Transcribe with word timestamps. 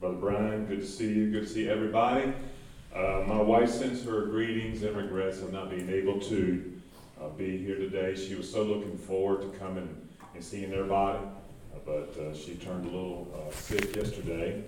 Brother 0.00 0.14
Brian, 0.14 0.64
good 0.66 0.80
to 0.80 0.86
see 0.86 1.12
you. 1.12 1.32
Good 1.32 1.48
to 1.48 1.48
see 1.48 1.68
everybody. 1.68 2.32
Uh, 2.94 3.24
my 3.26 3.42
wife 3.42 3.68
sends 3.68 4.04
her 4.04 4.26
greetings 4.26 4.84
and 4.84 4.96
regrets 4.96 5.40
of 5.42 5.52
not 5.52 5.70
being 5.70 5.90
able 5.90 6.20
to 6.20 6.80
uh, 7.20 7.28
be 7.30 7.58
here 7.58 7.74
today. 7.74 8.14
She 8.14 8.36
was 8.36 8.48
so 8.48 8.62
looking 8.62 8.96
forward 8.96 9.40
to 9.40 9.58
coming 9.58 9.88
and 10.36 10.44
seeing 10.44 10.72
everybody, 10.72 11.18
uh, 11.18 11.78
but 11.84 12.16
uh, 12.16 12.32
she 12.32 12.54
turned 12.54 12.86
a 12.86 12.90
little 12.90 13.26
uh, 13.34 13.52
sick 13.52 13.96
yesterday. 13.96 14.62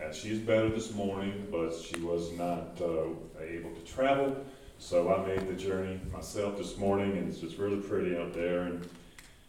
Uh, 0.00 0.12
she's 0.12 0.38
better 0.38 0.68
this 0.68 0.94
morning, 0.94 1.48
but 1.50 1.74
she 1.74 1.98
was 2.02 2.30
not 2.38 2.80
uh, 2.80 3.06
able 3.42 3.74
to 3.74 3.84
travel. 3.84 4.36
So 4.78 5.12
I 5.12 5.26
made 5.26 5.48
the 5.48 5.54
journey 5.54 6.00
myself 6.12 6.56
this 6.56 6.78
morning, 6.78 7.18
and 7.18 7.28
it's 7.28 7.40
just 7.40 7.58
really 7.58 7.80
pretty 7.80 8.16
out 8.16 8.34
there, 8.34 8.60
and, 8.60 8.88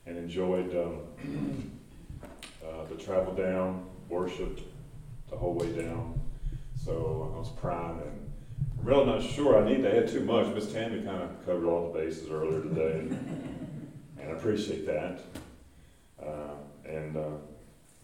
and 0.07 0.17
enjoyed 0.17 0.75
um, 0.75 1.71
the 2.89 2.95
travel 2.95 3.35
down, 3.35 3.85
worshiped 4.09 4.63
the 5.32 5.38
whole 5.38 5.54
way 5.54 5.71
down. 5.71 6.20
So 6.76 7.31
I 7.34 7.40
was 7.40 7.49
prime 7.49 7.99
and 7.99 8.31
I'm 8.80 8.85
really 8.85 9.05
not 9.05 9.23
sure 9.23 9.57
I 9.57 9.67
need 9.67 9.81
to 9.84 9.98
add 9.98 10.09
too 10.09 10.21
much. 10.21 10.54
Miss 10.54 10.71
Tammy 10.71 11.02
kind 11.02 11.23
of 11.23 11.45
covered 11.45 11.66
all 11.66 11.91
the 11.91 11.99
bases 11.99 12.30
earlier 12.30 12.62
today, 12.62 12.99
and, 12.99 13.12
and 14.20 14.30
I 14.30 14.31
appreciate 14.34 14.85
that. 14.88 15.21
Uh, 16.21 16.55
and 16.85 17.16
uh, 17.16 17.30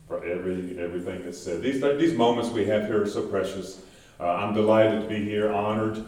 for 0.08 0.24
every 0.24 0.80
everything 0.80 1.24
that's 1.24 1.40
said, 1.40 1.62
these 1.62 1.82
these 1.82 2.14
moments 2.14 2.50
we 2.52 2.66
have 2.66 2.86
here 2.86 3.04
are 3.04 3.08
so 3.08 3.28
precious. 3.28 3.82
Uh, 4.20 4.28
I'm 4.28 4.54
delighted 4.54 5.02
to 5.02 5.08
be 5.08 5.24
here, 5.24 5.52
honored, 5.52 6.04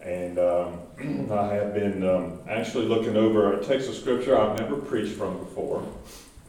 and 0.00 0.38
um, 0.38 0.80
I 1.32 1.54
have 1.54 1.74
been 1.74 2.08
um, 2.08 2.38
actually 2.48 2.86
looking 2.86 3.16
over 3.16 3.58
a 3.58 3.64
text 3.64 3.88
of 3.88 3.94
scripture 3.94 4.38
I've 4.38 4.58
never 4.58 4.76
preached 4.76 5.14
from 5.14 5.38
before. 5.38 5.86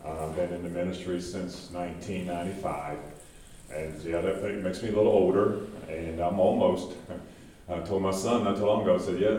I've 0.05 0.35
been 0.35 0.53
in 0.53 0.63
the 0.63 0.69
ministry 0.69 1.21
since 1.21 1.71
1995. 1.71 3.12
And 3.75 4.01
yeah, 4.03 4.21
that 4.21 4.43
makes 4.63 4.83
me 4.83 4.89
a 4.89 4.91
little 4.91 5.11
older, 5.11 5.61
and 5.89 6.19
I'm 6.19 6.39
almost. 6.39 6.91
I 7.69 7.79
told 7.79 8.03
my 8.03 8.11
son 8.11 8.43
not 8.43 8.57
too 8.57 8.65
long 8.65 8.83
ago. 8.83 8.95
I 8.95 8.97
said, 8.99 9.19
"Yeah, 9.19 9.37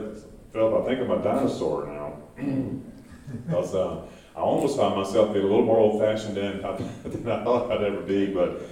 Philip, 0.52 0.82
I 0.82 0.86
think 0.86 1.00
I'm 1.00 1.10
a 1.10 1.22
dinosaur 1.22 1.86
now." 1.86 2.16
because 3.46 3.74
uh, 3.74 4.02
I 4.36 4.40
almost 4.40 4.76
found 4.76 4.96
myself 4.96 5.32
being 5.32 5.44
a 5.44 5.48
little 5.48 5.64
more 5.64 5.78
old-fashioned 5.78 6.36
than 6.36 6.64
I, 6.64 6.76
than 7.04 7.30
I 7.30 7.44
thought 7.44 7.70
I'd 7.70 7.82
ever 7.82 8.00
be. 8.00 8.26
But 8.26 8.62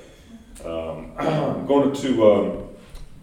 um, 0.65 1.13
I'm 1.19 1.67
going 1.67 1.95
to 1.95 2.33
um, 2.33 2.69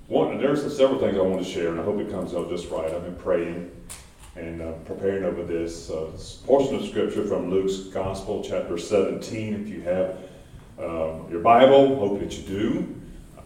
one. 0.08 0.38
There's 0.38 0.62
several 0.76 1.00
things 1.00 1.18
I 1.18 1.22
want 1.22 1.44
to 1.44 1.50
share, 1.50 1.70
and 1.70 1.80
I 1.80 1.84
hope 1.84 2.00
it 2.00 2.10
comes 2.10 2.34
out 2.34 2.50
just 2.50 2.70
right. 2.70 2.94
I've 2.94 3.04
been 3.04 3.16
praying 3.16 3.72
and 4.36 4.62
uh, 4.62 4.72
preparing 4.86 5.26
over 5.26 5.44
this 5.44 5.90
uh, 5.90 6.12
portion 6.46 6.76
of 6.76 6.86
scripture 6.88 7.26
from 7.26 7.50
Luke's 7.50 7.90
Gospel, 7.94 8.44
chapter 8.48 8.78
17. 8.78 9.56
If 9.56 9.68
you 9.68 9.82
have 9.82 10.18
um, 10.80 11.28
your 11.30 11.42
Bible, 11.42 11.98
hope 11.98 12.20
that 12.20 12.38
you 12.38 12.44
do. 12.44 12.96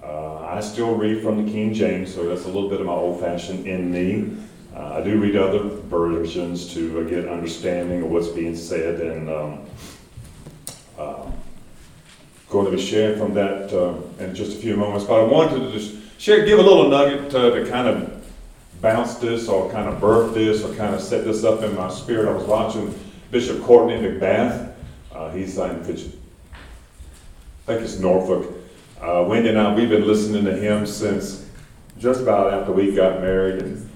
Uh, 0.04 0.40
I 0.40 0.60
still 0.60 0.96
read 0.96 1.24
from 1.24 1.44
the 1.44 1.52
King 1.52 1.74
James, 1.74 2.14
so 2.14 2.28
that's 2.28 2.46
a 2.46 2.48
little 2.48 2.70
bit 2.70 2.80
of 2.80 2.86
my 2.86 2.94
old 2.94 3.20
fashioned 3.20 3.66
in 3.66 3.92
me. 3.92 4.38
Uh, 4.76 4.96
I 4.96 5.04
do 5.04 5.20
read 5.20 5.36
other 5.36 5.64
versions 5.64 6.74
to 6.74 7.00
uh, 7.00 7.04
get 7.04 7.28
understanding 7.28 8.04
of 8.04 8.12
what's 8.12 8.28
being 8.28 8.56
said, 8.56 9.02
and 9.02 9.30
um, 9.30 9.60
uh, 10.98 11.32
going 12.50 12.66
to 12.66 12.72
be 12.72 12.82
sharing 12.82 13.18
from 13.18 13.34
that 13.34 13.74
uh, 13.74 13.96
in 14.24 14.36
just 14.36 14.58
a 14.58 14.62
few 14.62 14.76
moments. 14.76 15.06
But 15.06 15.22
I 15.22 15.24
wanted 15.24 15.60
to 15.60 15.72
just 15.72 15.96
share, 16.20 16.46
give 16.46 16.60
a 16.60 16.62
little 16.62 16.90
nugget 16.90 17.32
to 17.32 17.66
kind 17.70 17.88
of 17.88 18.24
bounce 18.82 19.16
this, 19.16 19.48
or 19.48 19.72
kind 19.72 19.90
of 19.90 20.00
birth 20.00 20.34
this, 20.34 20.64
or 20.64 20.74
kind 20.76 20.94
of 20.94 21.02
set 21.02 21.24
this 21.24 21.44
up 21.44 21.64
in 21.64 21.76
my 21.76 21.90
spirit. 21.90 22.30
I 22.30 22.34
was 22.34 22.44
watching 22.44 22.94
Bishop 23.32 23.62
Courtney 23.64 23.96
McBath. 23.96 24.74
Uh, 25.12 25.32
he's 25.32 25.58
in 25.58 25.84
I 27.64 27.66
think 27.68 27.82
it's 27.84 27.98
Norfolk. 27.98 28.54
Uh, 29.00 29.24
Wendy 29.26 29.48
and 29.48 29.58
I, 29.58 29.74
we've 29.74 29.88
been 29.88 30.06
listening 30.06 30.44
to 30.44 30.54
him 30.54 30.86
since 30.86 31.48
just 31.98 32.20
about 32.20 32.54
after 32.54 32.74
we 32.74 32.94
got 32.94 33.22
married. 33.22 33.62
And, 33.62 33.90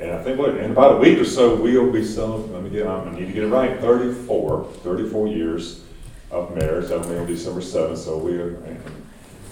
and 0.00 0.10
I 0.10 0.22
think 0.24 0.36
what, 0.36 0.56
in 0.56 0.72
about 0.72 0.96
a 0.96 0.98
week 0.98 1.20
or 1.20 1.24
so, 1.24 1.54
we'll 1.54 1.92
be 1.92 2.04
celebrating, 2.04 2.52
let 2.54 2.64
me 2.64 2.70
get, 2.70 2.88
I 2.88 3.08
need 3.12 3.26
to 3.26 3.32
get 3.32 3.44
it 3.44 3.50
right, 3.50 3.78
34, 3.78 4.64
34 4.64 5.28
years 5.28 5.84
of 6.32 6.56
marriage. 6.56 6.88
That'll 6.88 7.08
be 7.08 7.16
on 7.16 7.26
December 7.26 7.60
7th. 7.60 7.98
So 7.98 8.18
we're 8.18 8.58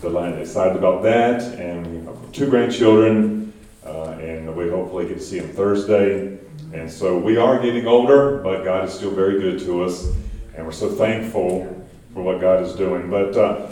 delighted, 0.00 0.40
excited 0.40 0.76
about 0.76 1.04
that. 1.04 1.42
And 1.56 1.86
we 1.86 2.04
have 2.04 2.32
two 2.32 2.50
grandchildren, 2.50 3.52
uh, 3.86 4.16
and 4.18 4.56
we 4.56 4.70
hopefully 4.70 5.06
get 5.06 5.18
to 5.18 5.22
see 5.22 5.38
them 5.38 5.50
Thursday. 5.50 6.36
And 6.72 6.90
so 6.90 7.16
we 7.16 7.36
are 7.36 7.62
getting 7.62 7.86
older, 7.86 8.38
but 8.38 8.64
God 8.64 8.88
is 8.88 8.92
still 8.92 9.12
very 9.12 9.40
good 9.40 9.60
to 9.60 9.84
us. 9.84 10.08
And 10.56 10.66
we're 10.66 10.72
so 10.72 10.90
thankful 10.90 11.81
for 12.12 12.22
what 12.22 12.40
God 12.40 12.62
is 12.62 12.74
doing. 12.74 13.10
But 13.10 13.36
uh, 13.36 13.70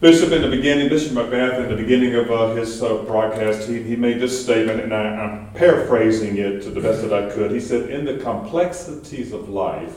Bishop, 0.00 0.32
in 0.32 0.42
the 0.42 0.48
beginning, 0.48 0.88
Bishop 0.88 1.12
McBath, 1.12 1.62
in 1.62 1.68
the 1.68 1.76
beginning 1.76 2.14
of 2.16 2.30
uh, 2.30 2.54
his 2.54 2.82
uh, 2.82 3.04
broadcast, 3.04 3.68
he, 3.68 3.82
he 3.82 3.94
made 3.94 4.18
this 4.18 4.42
statement, 4.42 4.80
and 4.80 4.92
I, 4.92 5.04
I'm 5.04 5.52
paraphrasing 5.52 6.36
it 6.38 6.62
to 6.62 6.70
the 6.70 6.80
best 6.80 7.02
that 7.02 7.12
I 7.12 7.32
could. 7.32 7.52
He 7.52 7.60
said, 7.60 7.88
In 7.88 8.04
the 8.04 8.18
complexities 8.18 9.32
of 9.32 9.48
life, 9.48 9.96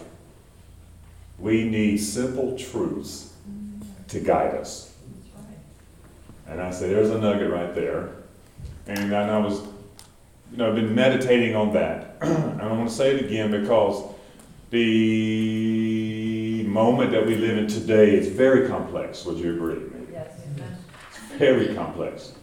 we 1.39 1.67
need 1.67 1.97
simple 1.97 2.57
truths 2.57 3.33
to 4.09 4.19
guide 4.19 4.55
us. 4.55 4.93
And 6.47 6.61
I 6.61 6.69
said, 6.69 6.91
There's 6.91 7.09
a 7.09 7.19
nugget 7.19 7.51
right 7.51 7.73
there. 7.73 8.11
and 8.85 9.11
And 9.11 9.15
I 9.15 9.39
was, 9.39 9.61
you 10.51 10.57
know, 10.57 10.69
I've 10.69 10.75
been 10.75 10.93
meditating 10.93 11.55
on 11.55 11.73
that. 11.73 12.17
and 12.21 12.61
I 12.61 12.67
want 12.67 12.87
to 12.89 12.95
say 12.95 13.15
it 13.15 13.25
again 13.25 13.49
because 13.49 14.03
the 14.69 15.84
moment 16.75 17.09
that 17.11 17.25
we 17.25 17.35
live 17.35 17.57
in 17.57 17.67
today 17.67 18.17
is 18.17 18.27
very 18.27 18.67
complex. 18.67 19.23
Would 19.23 19.37
you 19.37 19.53
agree? 19.55 19.81
Yes. 20.11 20.41
It's 21.07 21.39
very 21.39 21.73
complex. 21.73 22.33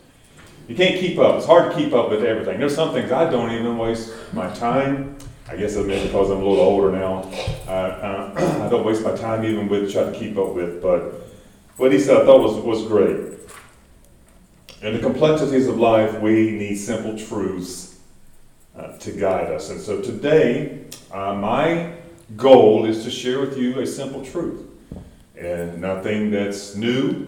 You 0.68 0.74
can't 0.74 0.98
keep 0.98 1.18
up. 1.18 1.36
It's 1.36 1.44
hard 1.44 1.70
to 1.70 1.76
keep 1.76 1.92
up 1.92 2.08
with 2.08 2.24
everything. 2.24 2.58
There's 2.58 2.74
some 2.74 2.94
things 2.94 3.12
I 3.12 3.30
don't 3.30 3.50
even 3.50 3.76
waste 3.76 4.10
my 4.32 4.48
time. 4.54 5.18
I 5.50 5.56
guess 5.56 5.76
it's 5.76 5.86
because 6.06 6.30
I'm 6.30 6.38
a 6.38 6.48
little 6.48 6.64
older 6.64 6.90
now. 6.90 7.30
Uh, 7.68 7.70
uh, 7.70 8.64
I 8.64 8.70
don't 8.70 8.86
waste 8.86 9.04
my 9.04 9.14
time 9.14 9.44
even 9.44 9.68
with 9.68 9.92
trying 9.92 10.10
to 10.10 10.18
keep 10.18 10.38
up 10.38 10.54
with. 10.54 10.80
But 10.80 11.12
what 11.76 11.92
he 11.92 12.00
said 12.00 12.16
I 12.16 12.24
thought 12.24 12.40
was, 12.40 12.56
was 12.64 12.86
great. 12.86 13.38
In 14.80 14.94
the 14.94 14.98
complexities 14.98 15.68
of 15.68 15.78
life, 15.78 16.18
we 16.20 16.52
need 16.52 16.76
simple 16.76 17.18
truths 17.18 18.00
uh, 18.74 18.96
to 18.96 19.12
guide 19.12 19.52
us. 19.52 19.68
And 19.68 19.78
so 19.78 20.00
today, 20.00 20.86
uh, 21.10 21.34
my 21.34 21.92
goal 22.36 22.84
is 22.86 23.04
to 23.04 23.10
share 23.10 23.40
with 23.40 23.56
you 23.56 23.80
a 23.80 23.86
simple 23.86 24.24
truth. 24.24 24.66
And 25.36 25.80
nothing 25.80 26.30
that's 26.30 26.76
new, 26.76 27.26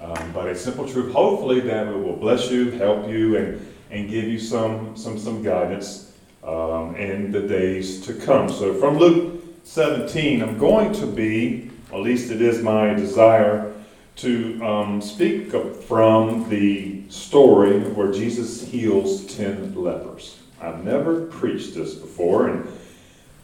um, 0.00 0.32
but 0.32 0.46
a 0.48 0.54
simple 0.54 0.88
truth, 0.88 1.12
hopefully, 1.12 1.60
that 1.60 1.86
will 1.86 2.16
bless 2.16 2.50
you, 2.50 2.70
help 2.72 3.08
you, 3.08 3.36
and, 3.36 3.74
and 3.90 4.08
give 4.08 4.24
you 4.24 4.38
some, 4.38 4.96
some, 4.96 5.18
some 5.18 5.42
guidance 5.42 6.12
um, 6.44 6.94
in 6.96 7.32
the 7.32 7.40
days 7.40 8.04
to 8.06 8.14
come. 8.14 8.48
So 8.48 8.74
from 8.74 8.98
Luke 8.98 9.42
17, 9.64 10.42
I'm 10.42 10.58
going 10.58 10.92
to 10.94 11.06
be, 11.06 11.70
at 11.92 12.00
least 12.00 12.30
it 12.30 12.40
is 12.40 12.62
my 12.62 12.94
desire, 12.94 13.74
to 14.16 14.60
um, 14.64 15.00
speak 15.00 15.52
from 15.84 16.48
the 16.48 17.08
story 17.08 17.78
where 17.80 18.10
Jesus 18.10 18.66
heals 18.66 19.24
10 19.36 19.76
lepers. 19.76 20.38
I've 20.60 20.84
never 20.84 21.26
preached 21.26 21.74
this 21.74 21.94
before, 21.94 22.48
and 22.48 22.68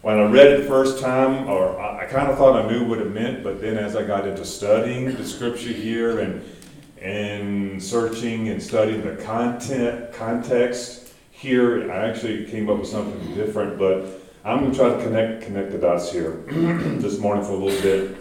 when 0.05 0.19
I 0.19 0.25
read 0.25 0.49
it 0.49 0.61
the 0.61 0.69
first 0.69 1.01
time, 1.01 1.49
or 1.49 1.81
I, 1.81 2.03
I 2.03 2.05
kind 2.05 2.31
of 2.31 2.37
thought 2.37 2.63
I 2.63 2.71
knew 2.71 2.85
what 2.85 2.99
it 2.99 3.11
meant, 3.11 3.43
but 3.43 3.59
then 3.63 3.79
as 3.79 3.97
I 3.97 4.05
got 4.05 4.29
into 4.29 4.45
studying 4.45 5.17
the 5.17 5.25
scripture 5.25 5.73
here 5.73 6.21
and 6.21 6.45
and 7.01 7.83
searching 7.83 8.51
and 8.51 8.63
studying 8.63 9.03
the 9.03 9.17
content 9.25 10.13
context 10.13 11.15
here, 11.31 11.91
I 11.91 12.07
actually 12.09 12.45
came 12.45 12.69
up 12.69 12.81
with 12.81 12.89
something 12.89 13.35
different. 13.35 13.79
But 13.79 14.21
I'm 14.45 14.61
going 14.61 14.73
to 14.73 14.79
try 14.79 14.91
to 14.91 15.03
connect 15.03 15.45
connect 15.45 15.73
the 15.73 15.79
dots 15.79 16.13
here 16.13 16.33
this 17.01 17.19
morning 17.19 17.43
for 17.43 17.53
a 17.53 17.57
little 17.57 17.81
bit 17.81 18.19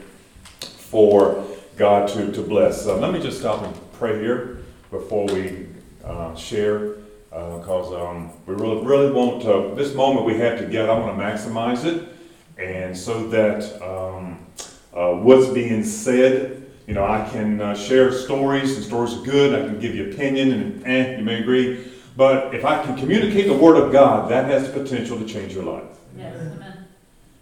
for 0.62 1.46
God 1.76 2.08
to 2.10 2.32
to 2.32 2.42
bless. 2.44 2.86
let 2.86 3.12
me 3.12 3.22
just 3.22 3.40
stop 3.40 3.62
and 3.62 3.76
pray 3.92 4.22
here 4.22 4.64
before 4.90 5.26
we 5.26 5.68
uh, 6.06 6.34
share 6.36 7.03
because 7.34 7.92
uh, 7.92 8.08
um, 8.08 8.30
we 8.46 8.54
really, 8.54 8.86
really 8.86 9.12
want 9.12 9.42
to, 9.42 9.74
this 9.76 9.96
moment 9.96 10.24
we 10.24 10.38
have 10.38 10.60
together, 10.60 10.92
I 10.92 11.00
want 11.00 11.18
to 11.18 11.24
maximize 11.24 11.84
it. 11.84 12.10
And 12.60 12.96
so 12.96 13.28
that 13.30 13.82
um, 13.82 14.46
uh, 14.94 15.14
what's 15.14 15.48
being 15.48 15.84
said, 15.84 16.72
you 16.86 16.94
know, 16.94 17.06
I 17.06 17.28
can 17.32 17.60
uh, 17.60 17.76
share 17.76 18.12
stories, 18.12 18.76
and 18.76 18.86
stories 18.86 19.16
are 19.16 19.24
good. 19.24 19.60
I 19.60 19.68
can 19.68 19.80
give 19.80 19.96
you 19.96 20.12
opinion, 20.12 20.52
and 20.52 20.86
eh, 20.86 21.18
you 21.18 21.24
may 21.24 21.42
agree. 21.42 21.88
But 22.16 22.54
if 22.54 22.66
I 22.66 22.84
can 22.84 22.96
communicate 22.98 23.48
the 23.48 23.58
Word 23.58 23.78
of 23.78 23.92
God, 23.92 24.30
that 24.30 24.46
has 24.46 24.72
the 24.72 24.80
potential 24.80 25.18
to 25.18 25.26
change 25.26 25.54
your 25.54 25.64
life. 25.64 25.86
Yes, 26.16 26.36
amen. 26.36 26.86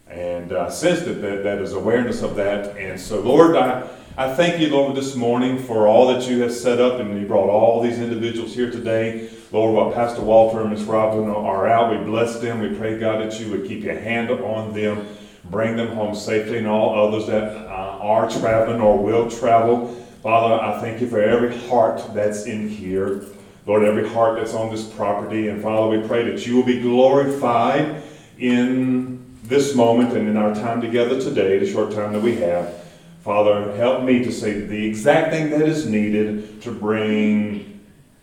And 0.08 0.54
I 0.54 0.70
sense 0.70 1.02
that, 1.02 1.16
that 1.16 1.44
that 1.44 1.60
is 1.60 1.74
awareness 1.74 2.22
of 2.22 2.36
that. 2.36 2.78
And 2.78 2.98
so, 2.98 3.20
Lord, 3.20 3.58
I, 3.58 3.90
I 4.16 4.34
thank 4.34 4.62
you, 4.62 4.70
Lord, 4.70 4.96
this 4.96 5.16
morning 5.16 5.58
for 5.58 5.88
all 5.88 6.08
that 6.14 6.30
you 6.30 6.42
have 6.44 6.54
set 6.54 6.80
up, 6.80 7.02
and 7.02 7.20
you 7.20 7.28
brought 7.28 7.50
all 7.50 7.82
these 7.82 8.00
individuals 8.00 8.54
here 8.54 8.72
today. 8.72 9.30
Lord, 9.52 9.76
while 9.76 9.92
Pastor 9.92 10.22
Walter 10.22 10.62
and 10.62 10.70
Miss 10.70 10.84
Robin 10.84 11.30
are 11.30 11.68
out, 11.68 11.92
we 11.92 11.98
bless 12.06 12.40
them. 12.40 12.62
We 12.62 12.74
pray, 12.74 12.98
God, 12.98 13.20
that 13.22 13.38
you 13.38 13.52
would 13.52 13.68
keep 13.68 13.84
your 13.84 14.00
hand 14.00 14.32
on 14.32 14.74
them, 14.74 15.06
bring 15.44 15.76
them 15.76 15.90
home 15.90 16.16
safely, 16.16 16.60
and 16.60 16.68
all 16.68 17.08
others 17.08 17.28
that 17.28 17.44
uh, 17.44 17.98
are 18.00 18.30
traveling 18.30 18.80
or 18.80 18.98
will 18.98 19.30
travel. 19.30 19.94
Father, 20.24 20.64
I 20.64 20.80
thank 20.80 21.02
you 21.02 21.08
for 21.08 21.22
every 21.22 21.58
heart 21.68 22.02
that's 22.14 22.46
in 22.46 22.70
here. 22.70 23.26
Lord, 23.66 23.84
every 23.84 24.08
heart 24.08 24.40
that's 24.40 24.54
on 24.54 24.72
this 24.72 24.86
property. 24.86 25.50
And 25.50 25.62
Father, 25.62 25.98
we 25.98 26.08
pray 26.08 26.24
that 26.32 26.48
you 26.48 26.56
will 26.56 26.64
be 26.64 26.80
glorified 26.80 28.04
in 28.40 29.22
this 29.44 29.76
moment 29.76 30.16
and 30.16 30.30
in 30.30 30.38
our 30.38 30.56
time 30.56 30.80
together 30.80 31.20
today, 31.20 31.60
the 31.60 31.70
short 31.70 31.92
time 31.92 32.14
that 32.14 32.22
we 32.22 32.38
have. 32.38 32.74
Father, 33.22 33.76
help 33.76 34.04
me 34.04 34.24
to 34.24 34.32
say 34.32 34.62
the 34.62 34.88
exact 34.88 35.32
thing 35.32 35.50
that 35.50 35.62
is 35.62 35.86
needed 35.86 36.62
to 36.62 36.72
bring 36.72 37.71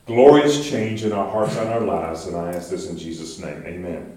glorious 0.09 0.69
change 0.69 1.05
in 1.05 1.13
our 1.13 1.31
hearts 1.31 1.57
and 1.57 1.69
our 1.69 1.81
lives. 1.81 2.27
And 2.27 2.37
I 2.37 2.53
ask 2.55 2.71
this 2.71 2.89
in 2.89 2.99
Jesus' 2.99 3.39
name. 3.39 3.63
Amen. 3.65 4.17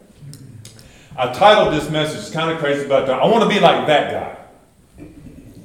I 1.17 1.31
titled 1.33 1.73
this 1.73 1.89
message, 1.89 2.19
it's 2.19 2.31
kind 2.31 2.49
of 2.49 2.59
crazy, 2.59 2.87
but 2.87 3.09
I 3.09 3.25
want 3.27 3.43
to 3.43 3.49
be 3.49 3.59
like 3.59 3.85
that 3.87 4.11
guy. 4.11 5.05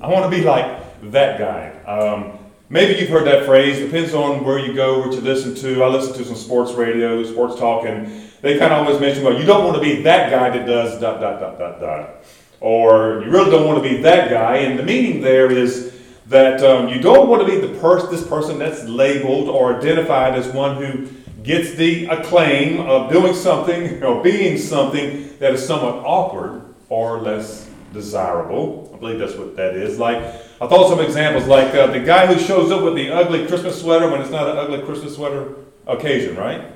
I 0.01 0.09
want 0.09 0.31
to 0.31 0.37
be 0.37 0.45
like 0.45 0.83
that 1.13 1.39
guy. 1.39 1.71
Um, 1.85 2.39
maybe 2.69 2.99
you've 2.99 3.09
heard 3.09 3.27
that 3.29 3.47
phrase, 3.47 3.79
depends 3.79 4.13
on 4.13 4.45
where 4.45 4.59
you 4.59 4.75
go, 4.75 4.99
what 4.99 5.13
you 5.13 5.21
listen 5.21 5.55
to. 5.55 5.85
I 5.85 5.87
listen 5.87 6.15
to 6.15 6.25
some 6.25 6.35
sports 6.35 6.73
radio, 6.73 7.23
sports 7.25 7.55
talk, 7.59 7.87
and 7.87 8.29
they 8.43 8.59
kind 8.59 8.73
of 8.73 8.85
always 8.85 9.01
mention, 9.01 9.23
well, 9.23 9.39
you 9.39 9.47
don't 9.47 9.65
want 9.65 9.77
to 9.77 9.81
be 9.83 10.03
that 10.03 10.31
guy 10.31 10.51
that 10.51 10.67
does 10.67 11.01
dot, 11.01 11.21
dot, 11.21 11.39
dot, 11.39 11.59
dot, 11.59 11.81
dot. 11.81 12.25
Or 12.61 13.23
you 13.25 13.31
really 13.31 13.51
don't 13.51 13.67
want 13.67 13.83
to 13.83 13.89
be 13.89 14.03
that 14.03 14.29
guy. 14.29 14.57
And 14.57 14.77
the 14.77 14.83
meaning 14.83 15.21
there 15.21 15.51
is 15.51 15.96
that 16.29 16.63
um, 16.63 16.89
you 16.89 17.01
don't 17.01 17.29
want 17.29 17.47
to 17.47 17.49
be 17.49 17.65
the 17.65 17.79
pers- 17.79 18.09
this 18.11 18.27
person 18.27 18.59
that's 18.59 18.85
labeled 18.85 19.49
or 19.49 19.77
identified 19.77 20.35
as 20.35 20.49
one 20.49 20.77
who 20.77 21.07
gets 21.43 21.75
the 21.75 22.07
acclaim 22.07 22.81
of 22.81 23.11
doing 23.11 23.35
something 23.35 24.03
or 24.03 24.23
being 24.23 24.59
something 24.59 25.37
that 25.39 25.55
is 25.55 25.65
somewhat 25.65 25.95
awkward 26.05 26.63
or 26.89 27.21
less 27.21 27.71
desirable. 27.93 28.91
I 28.95 28.99
believe 28.99 29.19
that's 29.19 29.35
what 29.35 29.57
that 29.57 29.75
is. 29.75 29.99
Like, 29.99 30.19
I 30.19 30.67
thought 30.67 30.85
of 30.85 30.89
some 30.89 31.01
examples, 31.01 31.47
like 31.47 31.73
uh, 31.75 31.89
the 31.89 32.01
guy 32.01 32.27
who 32.27 32.39
shows 32.39 32.73
up 32.73 32.83
with 32.83 32.95
the 32.95 33.11
ugly 33.11 33.47
Christmas 33.47 33.81
sweater 33.81 34.11
when 34.11 34.21
it's 34.21 34.31
not 34.31 34.49
an 34.49 34.57
ugly 34.57 34.83
Christmas 34.83 35.15
sweater 35.15 35.55
occasion, 35.87 36.37
right? 36.37 36.73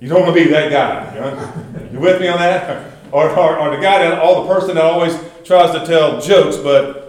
You 0.00 0.08
don't 0.08 0.22
want 0.22 0.36
to 0.36 0.44
be 0.44 0.50
that 0.50 0.70
guy. 0.70 1.14
You, 1.14 1.20
know? 1.20 1.88
you 1.92 2.00
with 2.00 2.20
me 2.20 2.28
on 2.28 2.38
that? 2.38 2.92
Or, 3.12 3.30
or, 3.30 3.56
or 3.60 3.76
the 3.76 3.80
guy 3.80 3.98
that, 3.98 4.18
all 4.18 4.42
the 4.42 4.52
person 4.52 4.74
that 4.74 4.84
always 4.84 5.16
tries 5.44 5.70
to 5.70 5.86
tell 5.86 6.20
jokes, 6.20 6.56
but 6.56 7.03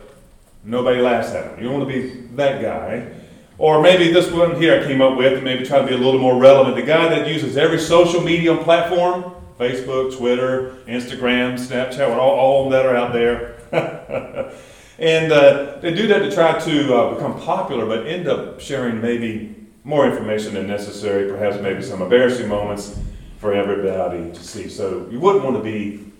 nobody 0.66 1.02
laughs 1.02 1.30
at 1.30 1.52
him. 1.52 1.64
You 1.64 1.70
don't 1.70 1.80
want 1.80 1.90
to 1.90 2.02
be 2.02 2.10
that 2.36 2.62
guy. 2.62 3.14
Or 3.58 3.82
maybe 3.82 4.12
this 4.12 4.30
one 4.32 4.60
here 4.60 4.82
I 4.82 4.86
came 4.86 5.02
up 5.02 5.18
with, 5.18 5.42
maybe 5.42 5.66
try 5.66 5.80
to 5.80 5.88
be 5.88 5.94
a 5.94 5.98
little 5.98 6.20
more 6.20 6.38
relevant. 6.38 6.76
The 6.76 6.82
guy 6.82 7.08
that 7.08 7.28
uses 7.28 7.56
every 7.56 7.80
social 7.80 8.22
media 8.22 8.58
platform 8.58 9.32
Facebook, 9.60 10.18
Twitter, 10.18 10.76
Instagram, 10.88 11.54
Snapchat, 11.54 12.10
all, 12.10 12.32
all 12.32 12.66
of 12.66 12.72
them 12.72 12.84
that 12.84 12.86
are 12.86 12.96
out 12.96 13.14
there. 13.14 13.56
and 15.00 15.32
uh, 15.32 15.78
they 15.80 15.94
do 15.94 16.08
that 16.08 16.20
to 16.20 16.32
try 16.32 16.60
to 16.60 16.94
uh, 16.94 17.14
become 17.14 17.40
popular, 17.40 17.86
but 17.86 18.06
end 18.06 18.28
up 18.28 18.60
sharing 18.60 19.02
maybe 19.02 19.56
more 19.84 20.10
information 20.10 20.56
than 20.56 20.68
necessary, 20.68 21.30
perhaps 21.30 21.62
maybe 21.62 21.82
some 21.82 22.02
embarrassing 22.02 22.50
moments 22.50 23.00
for 23.38 23.54
everybody 23.54 24.32
to 24.32 24.44
see. 24.44 24.68
So 24.68 25.08
you 25.10 25.20
wouldn't 25.20 25.44
want 25.44 25.56
to 25.56 25.64
be 25.64 26.12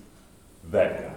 that 0.72 1.02
guy. 1.02 1.15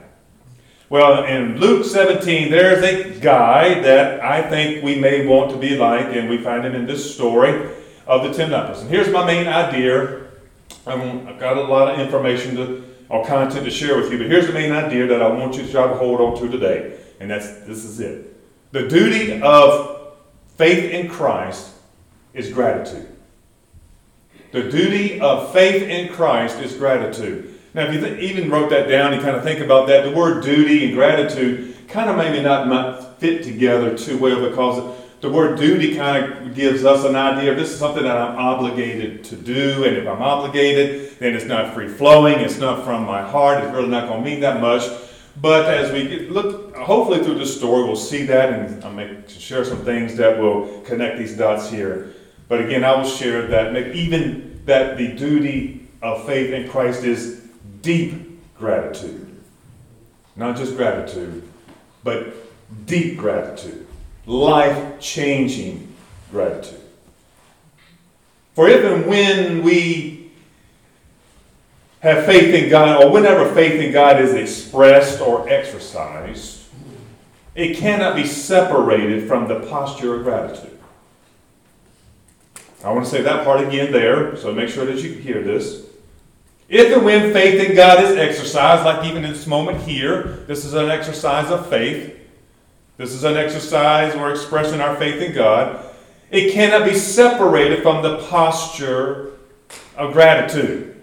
Well, 0.91 1.25
in 1.25 1.61
Luke 1.61 1.85
17, 1.85 2.51
there's 2.51 2.83
a 2.83 3.21
guy 3.21 3.81
that 3.83 4.25
I 4.25 4.49
think 4.49 4.83
we 4.83 4.99
may 4.99 5.27
want 5.27 5.51
to 5.51 5.59
be 5.59 5.77
like, 5.77 6.17
and 6.17 6.31
we 6.31 6.39
find 6.39 6.65
him 6.65 6.75
in 6.75 6.87
this 6.87 7.15
story 7.15 7.75
of 8.07 8.23
the 8.23 8.33
ten 8.33 8.51
lepers. 8.51 8.81
And 8.81 8.89
here's 8.89 9.11
my 9.13 9.23
main 9.27 9.47
idea. 9.47 10.29
I've 10.87 11.39
got 11.39 11.59
a 11.59 11.63
lot 11.63 11.93
of 11.93 12.01
information 12.01 12.57
to, 12.57 12.85
or 13.11 13.23
content 13.27 13.67
to 13.67 13.71
share 13.71 13.99
with 13.99 14.11
you, 14.11 14.17
but 14.17 14.29
here's 14.29 14.47
the 14.47 14.55
main 14.55 14.73
idea 14.73 15.07
that 15.09 15.21
I 15.21 15.29
want 15.29 15.57
you 15.57 15.67
to 15.67 15.71
try 15.71 15.87
to 15.87 15.95
hold 15.95 16.23
on 16.23 16.41
to 16.41 16.49
today, 16.49 16.99
and 17.21 17.31
that's 17.31 17.61
this 17.67 17.85
is 17.85 18.01
it. 18.01 18.35
The 18.73 18.89
duty 18.89 19.43
of 19.43 20.17
faith 20.57 20.91
in 20.91 21.11
Christ 21.11 21.71
is 22.33 22.51
gratitude. 22.51 23.15
The 24.53 24.71
duty 24.71 25.21
of 25.21 25.53
faith 25.53 25.83
in 25.83 26.15
Christ 26.15 26.61
is 26.61 26.75
gratitude. 26.75 27.58
Now, 27.79 27.85
if 27.85 27.95
you 27.95 28.01
th- 28.01 28.19
even 28.19 28.51
wrote 28.51 28.71
that 28.71 28.89
down, 28.89 29.13
you 29.13 29.21
kind 29.21 29.37
of 29.37 29.45
think 29.45 29.61
about 29.61 29.87
that, 29.87 30.03
the 30.03 30.11
word 30.11 30.43
duty 30.43 30.87
and 30.87 30.95
gratitude 30.95 31.77
kind 31.87 32.11
of 32.11 32.17
maybe 32.17 32.43
not 32.43 33.21
fit 33.21 33.45
together 33.45 33.97
too 33.97 34.19
well 34.19 34.49
because 34.49 34.97
the 35.21 35.31
word 35.31 35.61
duty 35.61 35.95
kind 35.95 36.25
of 36.25 36.57
gives 36.57 36.85
us 36.85 37.05
an 37.05 37.15
idea 37.15 37.53
of 37.53 37.57
this 37.57 37.71
is 37.71 37.79
something 37.79 38.03
that 38.03 38.19
I'm 38.19 38.37
obligated 38.37 39.23
to 39.27 39.37
do, 39.37 39.85
and 39.85 39.97
if 39.97 40.09
I'm 40.09 40.21
obligated, 40.21 41.21
then 41.21 41.37
it's 41.37 41.45
not 41.45 41.73
free 41.73 41.87
flowing, 41.87 42.41
it's 42.41 42.59
not 42.59 42.85
from 42.85 43.07
my 43.07 43.23
heart, 43.23 43.63
it's 43.63 43.73
really 43.73 43.87
not 43.87 44.09
going 44.09 44.25
to 44.25 44.29
mean 44.29 44.41
that 44.41 44.61
much. 44.61 44.83
But 45.41 45.73
as 45.73 45.93
we 45.93 46.27
look, 46.27 46.75
hopefully 46.75 47.23
through 47.23 47.39
this 47.39 47.57
story, 47.57 47.85
we'll 47.85 47.95
see 47.95 48.25
that, 48.25 48.55
and 48.55 48.83
I'll 48.83 48.93
make, 48.93 49.29
share 49.29 49.65
some 49.65 49.85
things 49.85 50.17
that 50.17 50.37
will 50.37 50.81
connect 50.81 51.17
these 51.17 51.37
dots 51.37 51.71
here. 51.71 52.13
But 52.49 52.61
again, 52.61 52.83
I 52.83 52.97
will 52.97 53.09
share 53.09 53.47
that 53.47 53.95
even 53.95 54.63
that 54.65 54.97
the 54.99 55.13
duty 55.13 55.89
of 56.03 56.27
faith 56.27 56.53
in 56.53 56.69
Christ 56.69 57.05
is 57.05 57.38
deep 57.83 58.41
gratitude. 58.57 59.25
Not 60.37 60.57
just 60.57 60.77
gratitude, 60.77 61.43
but 62.05 62.35
deep 62.87 63.19
gratitude. 63.19 63.87
Life 64.27 65.01
changing 65.01 65.93
gratitude. 66.31 66.81
For 68.55 68.69
if 68.69 68.85
and 68.85 69.07
when 69.07 69.63
we 69.63 70.31
have 72.01 72.27
faith 72.27 72.55
in 72.55 72.71
God, 72.71 73.03
or 73.03 73.11
whenever 73.11 73.53
faith 73.55 73.81
in 73.81 73.93
God 73.93 74.21
is 74.21 74.35
expressed 74.35 75.21
or 75.21 75.49
exercised, 75.49 76.65
it 77.55 77.77
cannot 77.77 78.15
be 78.15 78.25
separated 78.25 79.27
from 79.27 79.49
the 79.49 79.61
posture 79.69 80.15
of 80.15 80.23
gratitude. 80.23 80.79
I 82.85 82.93
want 82.93 83.05
to 83.05 83.11
say 83.11 83.23
that 83.23 83.45
part 83.45 83.67
again 83.67 83.91
there, 83.91 84.37
so 84.37 84.53
make 84.53 84.69
sure 84.69 84.87
that 84.87 85.03
you 85.03 85.15
hear 85.15 85.43
this. 85.43 85.88
If 86.69 86.95
and 86.95 87.05
when 87.05 87.33
faith 87.33 87.67
in 87.67 87.75
God 87.75 88.05
is 88.05 88.17
exercised, 88.17 88.85
like 88.85 89.07
even 89.09 89.25
in 89.25 89.33
this 89.33 89.47
moment 89.47 89.81
here, 89.83 90.45
this 90.47 90.67
is 90.67 90.75
an 90.75 90.91
exercise 90.91 91.51
of 91.51 91.69
faith. 91.69 92.15
This 92.99 93.13
is 93.15 93.25
an 93.25 93.37
exercise 93.37 94.15
we're 94.15 94.33
expressing 94.33 94.81
our 94.81 94.95
faith 94.97 95.23
in 95.23 95.33
God. 95.33 95.83
It 96.31 96.53
cannot 96.53 96.87
be 96.87 96.95
separated 96.95 97.83
from 97.83 98.03
the 98.03 98.19
posture 98.27 99.33
of 99.97 100.13
gratitude. 100.13 100.95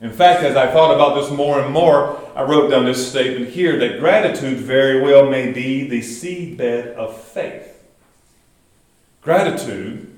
In 0.00 0.12
fact, 0.12 0.42
as 0.44 0.56
I 0.56 0.70
thought 0.70 0.94
about 0.94 1.14
this 1.14 1.30
more 1.30 1.60
and 1.60 1.72
more, 1.72 2.20
I 2.36 2.42
wrote 2.42 2.70
down 2.70 2.84
this 2.84 3.10
statement 3.10 3.50
here 3.50 3.76
that 3.78 3.98
gratitude 3.98 4.58
very 4.58 5.00
well 5.00 5.28
may 5.28 5.50
be 5.50 5.88
the 5.88 6.00
seedbed 6.00 6.94
of 6.94 7.20
faith. 7.20 7.82
Gratitude 9.22 10.13